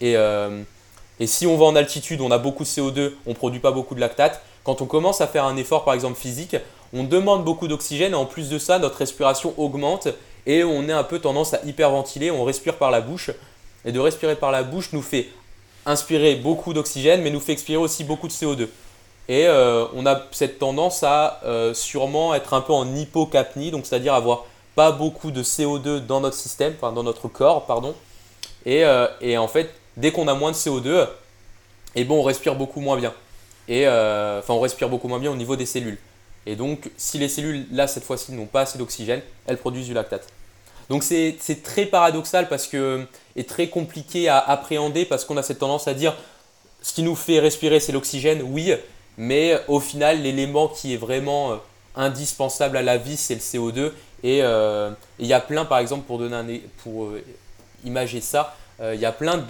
Et, 0.00 0.16
et 1.20 1.26
si 1.26 1.46
on 1.46 1.56
va 1.56 1.64
en 1.66 1.76
altitude, 1.76 2.20
on 2.20 2.30
a 2.30 2.38
beaucoup 2.38 2.64
de 2.64 2.68
CO2, 2.68 3.12
on 3.26 3.30
ne 3.30 3.34
produit 3.34 3.60
pas 3.60 3.70
beaucoup 3.70 3.94
de 3.94 4.00
lactate. 4.00 4.42
Quand 4.64 4.82
on 4.82 4.86
commence 4.86 5.20
à 5.20 5.26
faire 5.26 5.44
un 5.44 5.56
effort, 5.56 5.84
par 5.84 5.94
exemple 5.94 6.18
physique, 6.18 6.56
on 6.92 7.04
demande 7.04 7.44
beaucoup 7.44 7.68
d'oxygène 7.68 8.12
et 8.12 8.16
en 8.16 8.26
plus 8.26 8.48
de 8.48 8.58
ça, 8.58 8.78
notre 8.78 8.96
respiration 8.96 9.54
augmente 9.56 10.08
et 10.46 10.64
on 10.64 10.88
a 10.88 10.96
un 10.96 11.04
peu 11.04 11.18
tendance 11.18 11.52
à 11.52 11.60
hyperventiler, 11.64 12.30
on 12.30 12.44
respire 12.44 12.76
par 12.76 12.90
la 12.90 13.02
bouche. 13.02 13.30
Et 13.84 13.92
de 13.92 14.00
respirer 14.00 14.34
par 14.34 14.50
la 14.50 14.62
bouche 14.62 14.92
nous 14.92 15.02
fait 15.02 15.28
inspirer 15.86 16.36
beaucoup 16.36 16.72
d'oxygène, 16.72 17.22
mais 17.22 17.30
nous 17.30 17.40
fait 17.40 17.52
expirer 17.52 17.76
aussi 17.76 18.02
beaucoup 18.02 18.28
de 18.28 18.32
CO2. 18.32 18.68
Et 19.28 19.46
euh, 19.46 19.84
on 19.94 20.06
a 20.06 20.22
cette 20.30 20.58
tendance 20.58 21.02
à 21.02 21.40
euh, 21.44 21.74
sûrement 21.74 22.34
être 22.34 22.54
un 22.54 22.62
peu 22.62 22.72
en 22.72 22.94
hypocapnie, 22.94 23.70
donc 23.70 23.84
c'est-à-dire 23.86 24.14
avoir 24.14 24.46
pas 24.74 24.90
beaucoup 24.90 25.30
de 25.30 25.42
CO2 25.42 25.98
dans 26.06 26.20
notre 26.20 26.36
système, 26.36 26.74
enfin 26.80 26.92
dans 26.92 27.02
notre 27.02 27.28
corps, 27.28 27.66
pardon. 27.66 27.94
Et, 28.64 28.84
euh, 28.84 29.08
en 29.36 29.48
fait, 29.48 29.74
dès 29.98 30.12
qu'on 30.12 30.28
a 30.28 30.34
moins 30.34 30.50
de 30.50 30.56
CO2, 30.56 31.04
et 31.94 32.02
eh 32.02 32.04
bon, 32.04 32.20
on 32.20 32.22
respire 32.22 32.54
beaucoup 32.54 32.80
moins 32.80 32.96
bien. 32.96 33.12
Et 33.68 33.86
enfin, 33.86 34.54
on 34.54 34.60
respire 34.60 34.88
beaucoup 34.88 35.08
moins 35.08 35.18
bien 35.18 35.30
au 35.30 35.36
niveau 35.36 35.56
des 35.56 35.66
cellules. 35.66 35.98
Et 36.46 36.56
donc, 36.56 36.90
si 36.96 37.18
les 37.18 37.28
cellules, 37.28 37.66
là, 37.72 37.86
cette 37.86 38.04
fois-ci, 38.04 38.32
n'ont 38.32 38.46
pas 38.46 38.62
assez 38.62 38.78
d'oxygène, 38.78 39.20
elles 39.46 39.58
produisent 39.58 39.86
du 39.86 39.94
lactate. 39.94 40.26
Donc, 40.88 41.02
c'est 41.02 41.62
très 41.62 41.84
paradoxal 41.84 42.48
parce 42.48 42.66
que, 42.66 43.06
et 43.36 43.44
très 43.44 43.68
compliqué 43.68 44.28
à 44.28 44.38
appréhender 44.38 45.04
parce 45.04 45.24
qu'on 45.24 45.36
a 45.36 45.42
cette 45.42 45.58
tendance 45.58 45.86
à 45.86 45.94
dire 45.94 46.16
ce 46.80 46.94
qui 46.94 47.02
nous 47.02 47.16
fait 47.16 47.40
respirer, 47.40 47.80
c'est 47.80 47.92
l'oxygène, 47.92 48.42
oui, 48.42 48.72
mais 49.18 49.60
au 49.68 49.80
final, 49.80 50.22
l'élément 50.22 50.68
qui 50.68 50.94
est 50.94 50.96
vraiment 50.96 51.52
euh, 51.52 51.56
indispensable 51.96 52.76
à 52.76 52.82
la 52.82 52.96
vie, 52.96 53.16
c'est 53.16 53.34
le 53.34 53.40
CO2. 53.40 53.92
Euh, 54.24 54.90
et 54.90 54.94
il 55.18 55.26
y 55.26 55.32
a 55.32 55.40
plein, 55.40 55.64
par 55.64 55.78
exemple, 55.78 56.06
pour, 56.06 56.18
donner 56.18 56.62
pour 56.82 57.06
euh, 57.06 57.22
imager 57.84 58.20
ça, 58.20 58.56
il 58.80 59.00
y 59.00 59.04
a 59.04 59.10
plein 59.10 59.44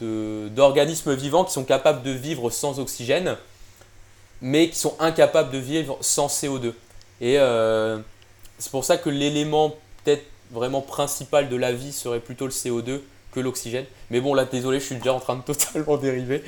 d'organismes 0.00 1.12
vivants 1.14 1.44
qui 1.44 1.52
sont 1.52 1.64
capables 1.64 2.04
de 2.04 2.12
vivre 2.12 2.50
sans 2.50 2.78
oxygène 2.78 3.36
mais 4.42 4.68
qui 4.68 4.78
sont 4.78 4.94
incapables 4.98 5.50
de 5.52 5.58
vivre 5.58 5.96
sans 6.00 6.26
CO2. 6.26 6.72
Et 7.20 7.38
euh, 7.38 7.98
c'est 8.58 8.72
pour 8.72 8.84
ça 8.84 8.98
que 8.98 9.08
l'élément 9.08 9.76
peut-être 10.04 10.24
vraiment 10.50 10.82
principal 10.82 11.48
de 11.48 11.56
la 11.56 11.72
vie 11.72 11.92
serait 11.92 12.18
plutôt 12.18 12.44
le 12.44 12.50
CO2 12.50 13.00
que 13.32 13.40
l'oxygène. 13.40 13.86
Mais 14.10 14.20
bon, 14.20 14.34
là, 14.34 14.44
désolé, 14.44 14.80
je 14.80 14.86
suis 14.86 14.96
déjà 14.96 15.14
en 15.14 15.20
train 15.20 15.36
de 15.36 15.42
totalement 15.54 15.96
dériver. 15.96 16.42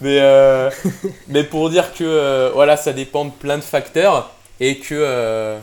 Mais, 0.00 0.20
euh, 0.20 0.70
mais 1.28 1.42
pour 1.42 1.68
dire 1.68 1.92
que 1.92 2.04
euh, 2.04 2.50
voilà, 2.54 2.76
ça 2.76 2.92
dépend 2.92 3.26
de 3.26 3.32
plein 3.32 3.58
de 3.58 3.64
facteurs 3.64 4.32
et 4.60 4.78
que. 4.78 5.58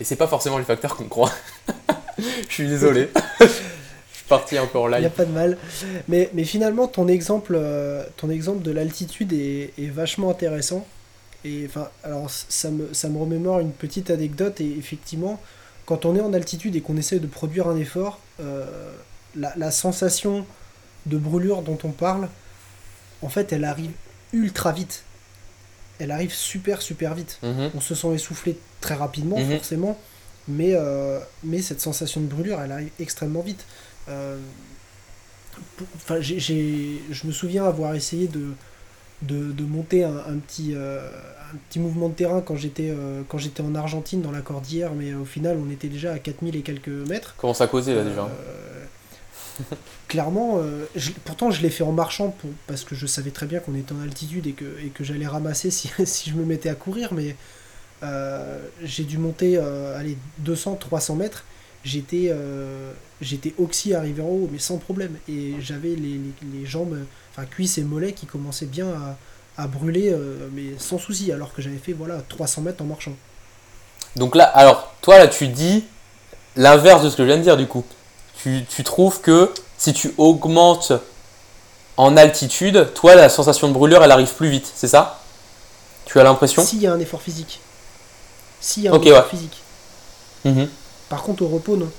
et 0.00 0.04
c'est 0.04 0.16
pas 0.16 0.26
forcément 0.26 0.58
les 0.58 0.64
facteurs 0.64 0.96
qu'on 0.96 1.08
croit. 1.08 1.32
je 2.18 2.52
suis 2.52 2.66
désolé. 2.66 3.08
je 3.40 3.46
suis 3.46 4.24
parti 4.28 4.58
encore 4.58 4.88
là. 4.88 4.98
Il 4.98 5.02
n'y 5.02 5.06
a 5.06 5.10
pas 5.10 5.24
de 5.24 5.32
mal. 5.32 5.56
Mais, 6.08 6.28
mais 6.34 6.44
finalement, 6.44 6.88
ton 6.88 7.06
exemple, 7.06 7.60
ton 8.16 8.30
exemple 8.30 8.62
de 8.62 8.72
l'altitude 8.72 9.32
est, 9.32 9.72
est, 9.78 9.90
vachement 9.90 10.30
intéressant. 10.30 10.84
Et 11.44 11.64
enfin, 11.66 11.88
alors 12.04 12.30
ça 12.30 12.70
me, 12.70 12.92
ça 12.92 13.08
me 13.08 13.18
remémore 13.18 13.60
une 13.60 13.72
petite 13.72 14.10
anecdote, 14.10 14.60
et 14.60 14.70
effectivement, 14.78 15.40
quand 15.86 16.04
on 16.04 16.14
est 16.14 16.20
en 16.20 16.32
altitude 16.32 16.76
et 16.76 16.80
qu'on 16.80 16.96
essaie 16.96 17.18
de 17.18 17.26
produire 17.26 17.68
un 17.68 17.76
effort, 17.76 18.20
euh, 18.40 18.92
la, 19.34 19.52
la, 19.56 19.70
sensation 19.70 20.44
de 21.06 21.16
brûlure 21.16 21.62
dont 21.62 21.78
on 21.84 21.90
parle, 21.90 22.28
en 23.22 23.28
fait, 23.28 23.52
elle 23.52 23.64
arrive 23.64 23.92
ultra 24.32 24.72
vite. 24.72 25.02
Elle 25.98 26.10
arrive 26.10 26.32
super, 26.32 26.82
super 26.82 27.14
vite. 27.14 27.38
Mhm. 27.42 27.70
On 27.74 27.80
se 27.80 27.94
sent 27.94 28.14
essoufflé 28.14 28.58
très 28.80 28.94
rapidement, 28.94 29.38
mhm. 29.38 29.56
forcément, 29.56 29.98
mais, 30.48 30.74
euh, 30.74 31.20
mais 31.42 31.62
cette 31.62 31.80
sensation 31.80 32.20
de 32.20 32.26
brûlure, 32.26 32.60
elle 32.60 32.72
arrive 32.72 32.90
extrêmement 32.98 33.42
vite. 33.42 33.64
Euh, 34.08 34.38
enfin, 35.96 36.20
je 36.20 37.26
me 37.26 37.32
souviens 37.32 37.64
avoir 37.64 37.94
essayé 37.94 38.28
de, 38.28 38.54
de, 39.22 39.64
monter 39.64 40.04
un, 40.04 40.38
petit, 40.46 40.72
euh, 40.74 41.06
un 41.52 41.56
petit 41.68 41.78
mouvement 41.78 42.08
de 42.08 42.14
terrain 42.14 42.40
quand 42.40 42.56
j'étais 42.56 42.90
euh, 42.90 43.22
quand 43.28 43.38
j'étais 43.38 43.62
en 43.62 43.74
Argentine 43.74 44.22
dans 44.22 44.32
la 44.32 44.40
cordillère, 44.40 44.92
mais 44.94 45.14
au 45.14 45.24
final 45.24 45.58
on 45.64 45.70
était 45.70 45.88
déjà 45.88 46.12
à 46.12 46.18
4000 46.18 46.56
et 46.56 46.62
quelques 46.62 46.88
mètres. 46.88 47.34
Comment 47.36 47.54
ça 47.54 47.66
causait 47.66 47.94
là 47.94 48.04
déjà 48.04 48.22
euh, 48.28 49.74
Clairement, 50.08 50.58
pourtant 51.24 51.50
je 51.50 51.60
l'ai 51.60 51.70
fait 51.70 51.84
en 51.84 51.92
marchant 51.92 52.30
pour, 52.30 52.50
parce 52.66 52.82
que 52.82 52.94
je 52.94 53.06
savais 53.06 53.30
très 53.30 53.46
bien 53.46 53.60
qu'on 53.60 53.74
était 53.74 53.92
en 53.92 54.00
altitude 54.00 54.46
et 54.46 54.52
que, 54.52 54.64
et 54.84 54.88
que 54.88 55.04
j'allais 55.04 55.26
ramasser 55.26 55.70
si, 55.70 55.90
si, 56.04 56.30
je 56.30 56.34
me 56.34 56.44
mettais 56.44 56.70
à 56.70 56.74
courir, 56.74 57.12
mais 57.12 57.36
j'ai 58.82 59.04
dû 59.04 59.18
monter 59.18 59.58
allez, 59.58 60.16
200-300 60.42 61.16
mètres 61.16 61.44
j'étais 61.84 62.32
j'étais 63.20 63.54
oxy 63.58 63.94
arrivé 63.94 64.22
en 64.22 64.26
haut 64.26 64.48
mais 64.50 64.58
sans 64.58 64.78
problème 64.78 65.16
et 65.28 65.54
j'avais 65.60 65.90
les, 65.90 66.20
les, 66.52 66.66
jambes 66.66 66.96
enfin 67.32 67.46
cuisses 67.46 67.78
et 67.78 67.82
mollets 67.82 68.12
qui 68.12 68.26
commençaient 68.26 68.66
bien 68.66 68.88
à, 69.56 69.66
brûler, 69.66 70.10
euh, 70.10 70.48
mais 70.52 70.78
sans 70.78 70.98
souci, 70.98 71.32
alors 71.32 71.52
que 71.52 71.60
j'avais 71.60 71.76
fait 71.76 71.92
voilà 71.92 72.22
300 72.28 72.62
mètres 72.62 72.82
en 72.82 72.86
marchant. 72.86 73.12
Donc 74.16 74.34
là, 74.34 74.44
alors 74.44 74.94
toi 75.02 75.18
là 75.18 75.28
tu 75.28 75.48
dis 75.48 75.84
l'inverse 76.56 77.02
de 77.02 77.10
ce 77.10 77.16
que 77.16 77.22
je 77.22 77.26
viens 77.28 77.36
de 77.36 77.42
dire 77.42 77.56
du 77.56 77.66
coup. 77.66 77.84
Tu, 78.42 78.64
tu 78.68 78.84
trouves 78.84 79.20
que 79.20 79.52
si 79.76 79.92
tu 79.92 80.14
augmentes 80.16 80.92
en 81.98 82.16
altitude, 82.16 82.88
toi 82.94 83.14
la 83.14 83.28
sensation 83.28 83.68
de 83.68 83.74
brûlure 83.74 84.02
elle 84.02 84.10
arrive 84.10 84.32
plus 84.34 84.48
vite, 84.48 84.70
c'est 84.74 84.88
ça? 84.88 85.20
Tu 86.06 86.18
as 86.18 86.24
l'impression? 86.24 86.64
S'il 86.64 86.80
y 86.80 86.86
a 86.86 86.92
un 86.92 87.00
effort 87.00 87.20
physique. 87.20 87.60
S'il 88.60 88.84
y 88.84 88.88
a 88.88 88.92
un 88.92 89.00
effort 89.00 89.26
physique. 89.26 89.58
Mhm. 90.44 90.68
Par 91.10 91.22
contre 91.22 91.42
au 91.42 91.48
repos 91.48 91.76
non. 91.76 91.90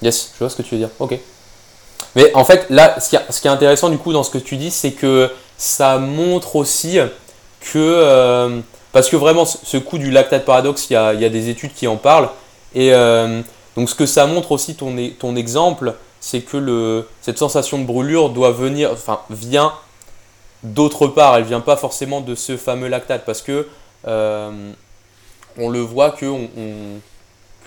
Yes, 0.00 0.30
je 0.34 0.38
vois 0.38 0.48
ce 0.48 0.56
que 0.56 0.62
tu 0.62 0.74
veux 0.74 0.80
dire. 0.80 0.90
Ok. 1.00 1.18
Mais 2.14 2.34
en 2.34 2.44
fait, 2.44 2.66
là, 2.70 2.98
ce 3.00 3.10
qui, 3.10 3.16
est 3.16 3.50
intéressant 3.50 3.90
du 3.90 3.98
coup 3.98 4.12
dans 4.12 4.22
ce 4.22 4.30
que 4.30 4.38
tu 4.38 4.56
dis, 4.56 4.70
c'est 4.70 4.92
que 4.92 5.30
ça 5.58 5.98
montre 5.98 6.56
aussi 6.56 6.98
que. 7.60 7.78
Euh, 7.78 8.60
parce 8.92 9.08
que 9.08 9.16
vraiment, 9.16 9.44
ce 9.44 9.76
coup 9.76 9.98
du 9.98 10.12
lactate 10.12 10.44
paradoxe, 10.44 10.88
il 10.88 10.92
y 10.92 10.96
a, 10.96 11.28
des 11.28 11.48
études 11.48 11.74
qui 11.74 11.88
en 11.88 11.96
parlent. 11.96 12.28
Et 12.76 12.94
euh, 12.94 13.40
donc, 13.76 13.90
ce 13.90 13.94
que 13.96 14.06
ça 14.06 14.26
montre 14.26 14.52
aussi, 14.52 14.76
ton, 14.76 15.36
exemple, 15.36 15.94
c'est 16.20 16.42
que 16.42 17.04
cette 17.20 17.38
sensation 17.38 17.78
de 17.78 17.84
brûlure 17.84 18.30
doit 18.30 18.52
venir, 18.52 18.92
enfin, 18.92 19.18
vient 19.30 19.72
d'autre 20.62 21.08
part. 21.08 21.36
Elle 21.36 21.44
vient 21.44 21.60
pas 21.60 21.76
forcément 21.76 22.20
de 22.20 22.36
ce 22.36 22.56
fameux 22.56 22.86
lactate. 22.86 23.24
Parce 23.24 23.42
que 23.42 23.66
euh, 24.06 24.72
on 25.56 25.70
le 25.70 25.80
voit 25.80 26.12
qu'il 26.12 26.28
on, 26.28 27.00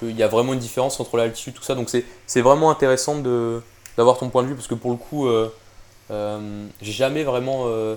y 0.04 0.24
a 0.24 0.28
vraiment 0.28 0.54
une 0.54 0.60
différence 0.60 1.00
entre 1.00 1.18
l'altitude, 1.18 1.54
tout 1.54 1.64
ça. 1.64 1.76
Donc, 1.76 1.90
c'est 2.26 2.42
vraiment 2.42 2.70
intéressant 2.70 3.20
de 3.20 3.62
d'avoir 3.98 4.20
ton 4.20 4.30
point 4.30 4.44
de 4.44 4.50
vue 4.50 4.56
parce 4.56 4.68
que 4.68 4.76
pour 4.76 4.92
le 4.92 4.98
coup, 4.98 5.28
euh, 5.28 5.52
euh, 6.12 6.68
j'ai 6.82 6.92
jamais 6.92 7.24
vraiment 7.24 7.64
euh, 7.66 7.96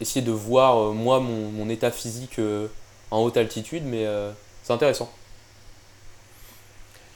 essayé 0.00 0.20
de 0.20 0.32
voir 0.32 0.92
moi 0.92 1.20
mon, 1.20 1.68
état 1.68 1.92
physique 1.92 2.40
en 3.10 3.22
haute 3.22 3.36
altitude, 3.36 3.84
mais 3.84 4.06
c'est 4.62 4.72
intéressant. 4.72 5.10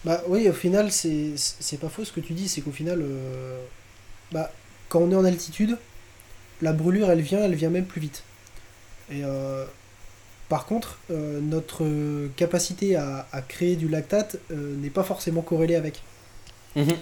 Bah 0.04 0.20
oui, 0.28 0.48
au 0.48 0.52
final, 0.52 0.90
c'est 0.92 1.80
pas 1.80 1.88
faux 1.88 2.04
ce 2.04 2.12
que 2.12 2.20
tu 2.20 2.32
dis, 2.32 2.48
c'est 2.48 2.60
qu'au 2.60 2.70
final, 2.70 3.04
bah, 4.30 4.52
quand 4.88 5.00
on 5.00 5.10
est 5.10 5.16
en 5.16 5.24
altitude, 5.24 5.78
la 6.60 6.72
brûlure, 6.72 7.10
elle 7.10 7.22
vient, 7.22 7.40
elle 7.40 7.54
vient 7.54 7.70
même 7.70 7.86
plus 7.86 8.00
vite. 8.00 8.22
Et 9.10 9.22
par 10.52 10.66
contre, 10.66 10.98
notre 11.08 11.82
capacité 12.36 12.96
à, 12.96 13.24
créer 13.48 13.74
du 13.74 13.88
lactate 13.88 14.36
n'est 14.50 14.90
pas 14.90 15.02
forcément 15.02 15.40
corrélée 15.40 15.76
avec. 15.76 16.02
Mhm 16.76 16.92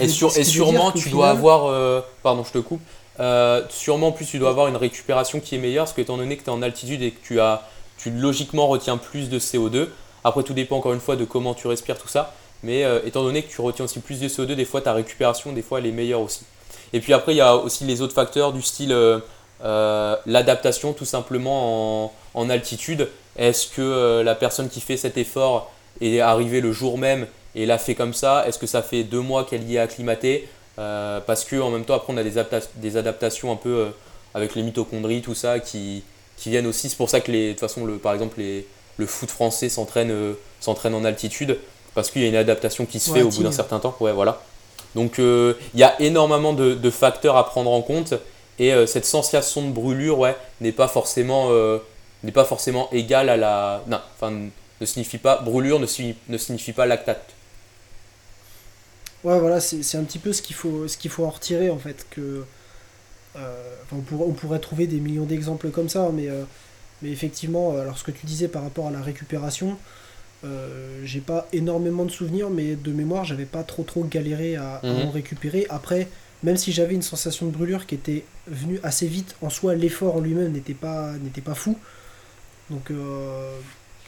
et, 0.00 0.08
sûrement, 0.08 0.92
tu 0.92 1.08
dois 1.08 1.30
avoir. 1.30 1.66
Euh, 1.66 2.00
pardon, 2.22 2.44
je 2.44 2.52
te 2.52 2.58
coupe. 2.58 2.82
Euh, 3.20 3.62
sûrement, 3.70 4.12
plus, 4.12 4.26
tu 4.26 4.38
dois 4.38 4.50
avoir 4.50 4.68
une 4.68 4.76
récupération 4.76 5.40
qui 5.40 5.54
est 5.54 5.58
meilleure, 5.58 5.84
parce 5.84 5.94
que 5.94 6.02
étant 6.02 6.16
donné 6.16 6.36
que 6.36 6.42
tu 6.42 6.50
es 6.50 6.52
en 6.52 6.62
altitude 6.62 7.02
et 7.02 7.12
que 7.12 7.24
tu, 7.24 7.40
as, 7.40 7.68
tu 7.96 8.10
logiquement 8.10 8.66
retiens 8.66 8.96
plus 8.96 9.30
de 9.30 9.38
CO2, 9.38 9.88
après, 10.24 10.42
tout 10.42 10.54
dépend 10.54 10.76
encore 10.76 10.92
une 10.92 11.00
fois 11.00 11.16
de 11.16 11.24
comment 11.24 11.54
tu 11.54 11.66
respires, 11.66 11.98
tout 11.98 12.08
ça. 12.08 12.34
Mais 12.62 12.84
euh, 12.84 13.00
étant 13.04 13.22
donné 13.22 13.42
que 13.42 13.50
tu 13.50 13.60
retiens 13.60 13.84
aussi 13.84 14.00
plus 14.00 14.20
de 14.20 14.28
CO2, 14.28 14.54
des 14.54 14.64
fois, 14.64 14.80
ta 14.80 14.92
récupération, 14.92 15.52
des 15.52 15.62
fois, 15.62 15.78
elle 15.78 15.86
est 15.86 15.92
meilleure 15.92 16.20
aussi. 16.20 16.44
Et 16.92 17.00
puis 17.00 17.12
après, 17.12 17.32
il 17.34 17.38
y 17.38 17.42
a 17.42 17.56
aussi 17.56 17.84
les 17.84 18.02
autres 18.02 18.14
facteurs 18.14 18.52
du 18.52 18.62
style 18.62 18.94
l'adaptation, 20.26 20.92
tout 20.92 21.06
simplement 21.06 22.04
en, 22.04 22.12
en 22.34 22.50
altitude. 22.50 23.08
Est-ce 23.36 23.68
que 23.68 24.22
la 24.22 24.34
personne 24.34 24.68
qui 24.68 24.80
fait 24.80 24.96
cet 24.96 25.16
effort 25.16 25.72
est 26.00 26.20
arrivée 26.20 26.60
le 26.60 26.72
jour 26.72 26.98
même 26.98 27.26
et 27.54 27.66
l'a 27.66 27.78
fait 27.78 27.94
comme 27.94 28.14
ça? 28.14 28.44
Est-ce 28.46 28.58
que 28.58 28.66
ça 28.66 28.82
fait 28.82 29.04
deux 29.04 29.20
mois 29.20 29.44
qu'elle 29.44 29.68
y 29.68 29.76
est 29.76 29.80
acclimatée? 29.80 30.48
Euh, 30.78 31.20
Parce 31.20 31.44
que 31.44 31.56
en 31.56 31.70
même 31.70 31.84
temps, 31.84 31.94
après, 31.94 32.12
on 32.12 32.16
a 32.16 32.22
des, 32.22 32.96
adaptations 32.96 33.52
un 33.52 33.56
peu 33.56 33.70
euh, 33.70 33.90
avec 34.34 34.54
les 34.54 34.62
mitochondries, 34.62 35.22
tout 35.22 35.34
ça, 35.34 35.60
qui, 35.60 36.02
qui 36.36 36.50
viennent 36.50 36.66
aussi. 36.66 36.88
C'est 36.88 36.96
pour 36.96 37.10
ça 37.10 37.20
que, 37.20 37.30
les, 37.30 37.48
de 37.48 37.52
toute 37.52 37.60
façon, 37.60 37.84
le, 37.84 37.96
par 37.96 38.12
exemple, 38.14 38.38
les, 38.38 38.66
le 38.96 39.06
foot 39.06 39.30
français 39.30 39.68
s'entraîne 39.68 40.34
s'entraîne 40.60 40.94
en 40.94 41.04
altitude, 41.04 41.58
parce 41.94 42.10
qu'il 42.10 42.22
y 42.22 42.24
a 42.24 42.28
une 42.28 42.36
adaptation 42.36 42.86
qui 42.86 43.00
se 43.00 43.10
fait 43.10 43.22
au 43.22 43.28
bout 43.28 43.42
d'un 43.42 43.52
certain 43.52 43.78
temps. 43.78 43.96
Ouais, 44.00 44.12
voilà. 44.12 44.40
Donc 44.94 45.18
il 45.18 45.54
y 45.74 45.82
a 45.82 46.00
énormément 46.00 46.52
de, 46.52 46.74
de, 46.74 46.90
facteurs 46.90 47.36
à 47.36 47.44
prendre 47.44 47.70
en 47.70 47.82
compte, 47.82 48.14
et 48.60 48.72
cette 48.86 49.04
sensation 49.04 49.62
de 49.62 49.72
brûlure 49.72 50.20
ouais, 50.20 50.36
n'est 50.60 50.72
pas 50.72 50.86
forcément 50.86 51.50
n'est 52.24 52.32
pas 52.32 52.44
forcément 52.44 52.88
égale 52.90 53.28
à 53.28 53.36
la. 53.36 53.84
Non, 53.86 54.00
enfin, 54.14 54.32
ne 54.80 54.86
signifie 54.86 55.18
pas. 55.18 55.40
Brûlure 55.42 55.78
ne, 55.78 55.86
ne 56.28 56.38
signifie 56.38 56.72
pas 56.72 56.86
lactate. 56.86 57.34
Ouais, 59.24 59.38
voilà, 59.38 59.58
c'est 59.60 59.96
un 59.96 60.04
petit 60.04 60.18
peu 60.18 60.32
ce 60.32 60.42
qu'il 60.42 60.54
faut, 60.54 60.86
ce 60.86 60.98
qu'il 60.98 61.10
faut 61.10 61.24
en 61.24 61.30
retirer 61.30 61.70
en 61.70 61.78
fait. 61.78 62.06
Que, 62.10 62.44
euh, 63.36 63.74
on, 63.92 64.00
pourrait, 64.00 64.24
on, 64.28 64.32
pourrait 64.32 64.58
trouver 64.58 64.86
des 64.86 65.00
millions 65.00 65.24
d'exemples 65.24 65.70
comme 65.70 65.88
ça, 65.88 66.10
mais, 66.12 66.28
euh, 66.28 66.44
mais 67.00 67.10
effectivement, 67.10 67.72
euh, 67.72 67.80
alors 67.80 67.96
ce 67.96 68.04
que 68.04 68.10
tu 68.10 68.26
disais 68.26 68.48
par 68.48 68.62
rapport 68.62 68.86
à 68.86 68.90
la 68.90 69.00
récupération, 69.00 69.76
j'ai 71.04 71.20
pas 71.20 71.48
énormément 71.54 72.04
de 72.04 72.10
souvenirs, 72.10 72.50
mais 72.50 72.76
de 72.76 72.92
mémoire, 72.92 73.24
j'avais 73.24 73.46
pas 73.46 73.62
trop 73.62 73.82
trop 73.82 74.04
galéré 74.04 74.56
à, 74.56 74.74
à 74.74 74.86
en 74.86 75.06
mhm. 75.06 75.08
récupérer. 75.08 75.66
Après, 75.70 76.06
même 76.42 76.58
si 76.58 76.70
j'avais 76.70 76.92
une 76.92 77.00
sensation 77.00 77.46
de 77.46 77.50
brûlure 77.50 77.86
qui 77.86 77.94
était 77.94 78.24
venue 78.46 78.78
assez 78.82 79.06
vite, 79.06 79.36
en 79.40 79.48
soi, 79.48 79.74
l'effort 79.74 80.16
en 80.16 80.20
lui-même 80.20 80.52
n'était 80.52 80.74
pas, 80.74 81.12
n'était 81.12 81.40
pas 81.40 81.54
fou. 81.54 81.78
Donc 82.70 82.90
euh, 82.90 83.58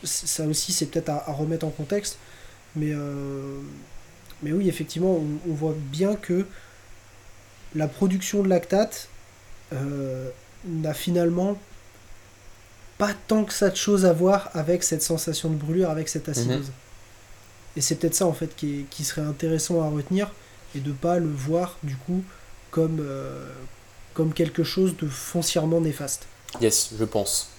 ça 0.02 0.46
aussi 0.46 0.72
c'est 0.72 0.86
peut-être 0.86 1.10
à, 1.10 1.32
remettre 1.32 1.66
en 1.66 1.70
contexte. 1.70 2.18
Mais, 2.74 2.90
euh, 2.92 3.60
mais 4.42 4.52
oui, 4.52 4.68
effectivement, 4.68 5.18
on, 5.48 5.52
voit 5.54 5.74
bien 5.76 6.14
que 6.14 6.46
la 7.74 7.88
production 7.88 8.42
de 8.42 8.48
lactate 8.48 9.08
euh, 9.72 10.28
n'a 10.66 10.92
finalement 10.92 11.58
pas 12.98 13.12
tant 13.28 13.44
que 13.44 13.52
ça 13.52 13.70
de 13.70 13.76
choses 13.76 14.04
à 14.04 14.12
voir 14.12 14.50
avec 14.54 14.82
cette 14.82 15.02
sensation 15.02 15.50
de 15.50 15.56
brûlure, 15.56 15.90
avec 15.90 16.08
cette 16.08 16.28
acidose. 16.28 16.66
Mhm. 16.66 16.72
Et 17.76 17.80
c'est 17.80 17.96
peut-être 17.96 18.14
ça 18.14 18.26
en 18.26 18.32
fait 18.32 18.54
qui, 18.56 18.86
qui, 18.90 19.04
serait 19.04 19.22
intéressant 19.22 19.82
à 19.82 19.88
retenir 19.88 20.32
et 20.74 20.80
de 20.80 20.92
pas 20.92 21.18
le 21.18 21.28
voir 21.28 21.78
du 21.82 21.96
coup 21.96 22.22
comme, 22.70 23.06
comme 24.14 24.32
quelque 24.32 24.64
chose 24.64 24.96
de 24.96 25.06
foncièrement 25.06 25.80
néfaste. 25.80 26.26
Yes, 26.60 26.90
je 26.98 27.04
pense. 27.04 27.50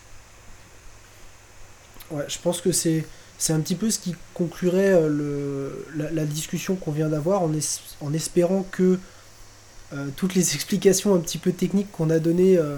Ouais, 2.12 2.26
je 2.28 2.38
pense 2.40 2.62
que 2.62 2.72
c'est 2.72 3.06
c'est 3.38 3.54
un 3.54 3.60
petit 3.60 3.76
peu 3.76 3.92
ce 3.92 4.00
qui 4.00 4.16
conclurait 4.34 4.94
euh, 4.94 5.08
le, 5.10 6.10
la, 6.12 6.26
discussion 6.26 6.76
qu'on 6.76 6.92
vient 6.92 7.10
d'avoir 7.10 7.44
en, 7.44 7.52
en, 8.02 8.14
espérant 8.14 8.66
que 8.72 9.00
euh, 9.94 10.08
toutes 10.16 10.34
les 10.34 10.56
explications 10.56 11.14
un 11.14 11.20
petit 11.20 11.38
peu 11.38 11.52
techniques 11.52 11.92
qu'on 11.92 12.10
a 12.10 12.20
données 12.20 12.58
euh, 12.58 12.78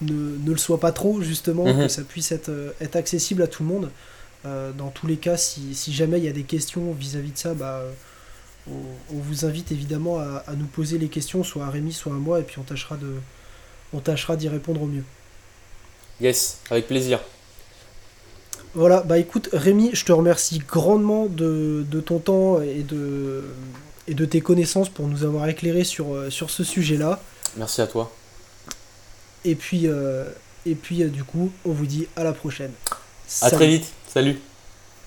ne, 0.00 0.12
ne, 0.12 0.50
le 0.50 0.56
soient 0.56 0.80
pas 0.80 0.92
trop, 0.92 1.20
justement, 1.20 1.66
mhm. 1.66 1.82
que 1.82 1.88
ça 1.88 2.02
puisse 2.02 2.32
être, 2.32 2.50
être 2.80 2.96
accessible 2.96 3.42
à 3.42 3.46
tout 3.46 3.62
le 3.62 3.68
monde. 3.68 3.90
dans 4.44 4.88
tous 4.88 5.06
les 5.06 5.18
cas, 5.18 5.36
si, 5.36 5.74
si 5.74 5.92
jamais 5.92 6.18
il 6.18 6.24
y 6.24 6.28
a 6.28 6.32
des 6.32 6.44
questions 6.44 6.92
vis-à-vis 6.92 7.32
de 7.32 7.38
ça, 7.38 7.52
bah, 7.52 7.82
on, 8.66 9.14
on, 9.14 9.18
vous 9.18 9.44
invite 9.44 9.70
évidemment 9.72 10.18
à, 10.18 10.44
à, 10.46 10.54
nous 10.54 10.64
poser 10.64 10.96
les 10.96 11.08
questions, 11.08 11.44
soit 11.44 11.66
à 11.66 11.70
Rémi, 11.70 11.92
soit 11.92 12.12
à 12.12 12.16
moi, 12.16 12.40
et 12.40 12.42
puis 12.44 12.58
on 12.58 12.62
tâchera 12.62 12.96
de 12.96 13.12
on 13.92 13.98
tâchera 13.98 14.36
d'y 14.36 14.48
répondre 14.48 14.80
au 14.82 14.86
mieux. 14.86 15.04
Yes, 16.20 16.60
avec 16.70 16.86
plaisir. 16.86 17.20
Voilà, 18.74 19.00
bah 19.00 19.18
écoute 19.18 19.48
Rémi, 19.52 19.90
je 19.92 20.04
te 20.04 20.12
remercie 20.12 20.58
grandement 20.60 21.26
de, 21.26 21.84
ton 22.04 22.18
temps 22.18 22.60
et 22.62 22.82
de, 22.82 23.44
et 24.06 24.14
de 24.14 24.24
tes 24.24 24.40
connaissances 24.40 24.88
pour 24.88 25.08
nous 25.08 25.24
avoir 25.24 25.48
éclairé 25.48 25.82
sur, 25.82 26.14
euh, 26.14 26.30
sur 26.30 26.50
ce 26.50 26.62
sujet-là. 26.62 27.20
Merci 27.56 27.80
à 27.80 27.88
toi. 27.88 28.12
Et 29.44 29.56
puis, 29.56 29.88
euh, 29.88 30.24
et 30.66 30.76
puis 30.76 31.02
euh, 31.02 31.08
du 31.08 31.24
coup, 31.24 31.50
on 31.64 31.72
vous 31.72 31.86
dit 31.86 32.06
à 32.14 32.22
la 32.22 32.32
prochaine. 32.32 32.72
À 33.42 33.50
très 33.50 33.66
vite, 33.66 33.86
salut 34.12 34.38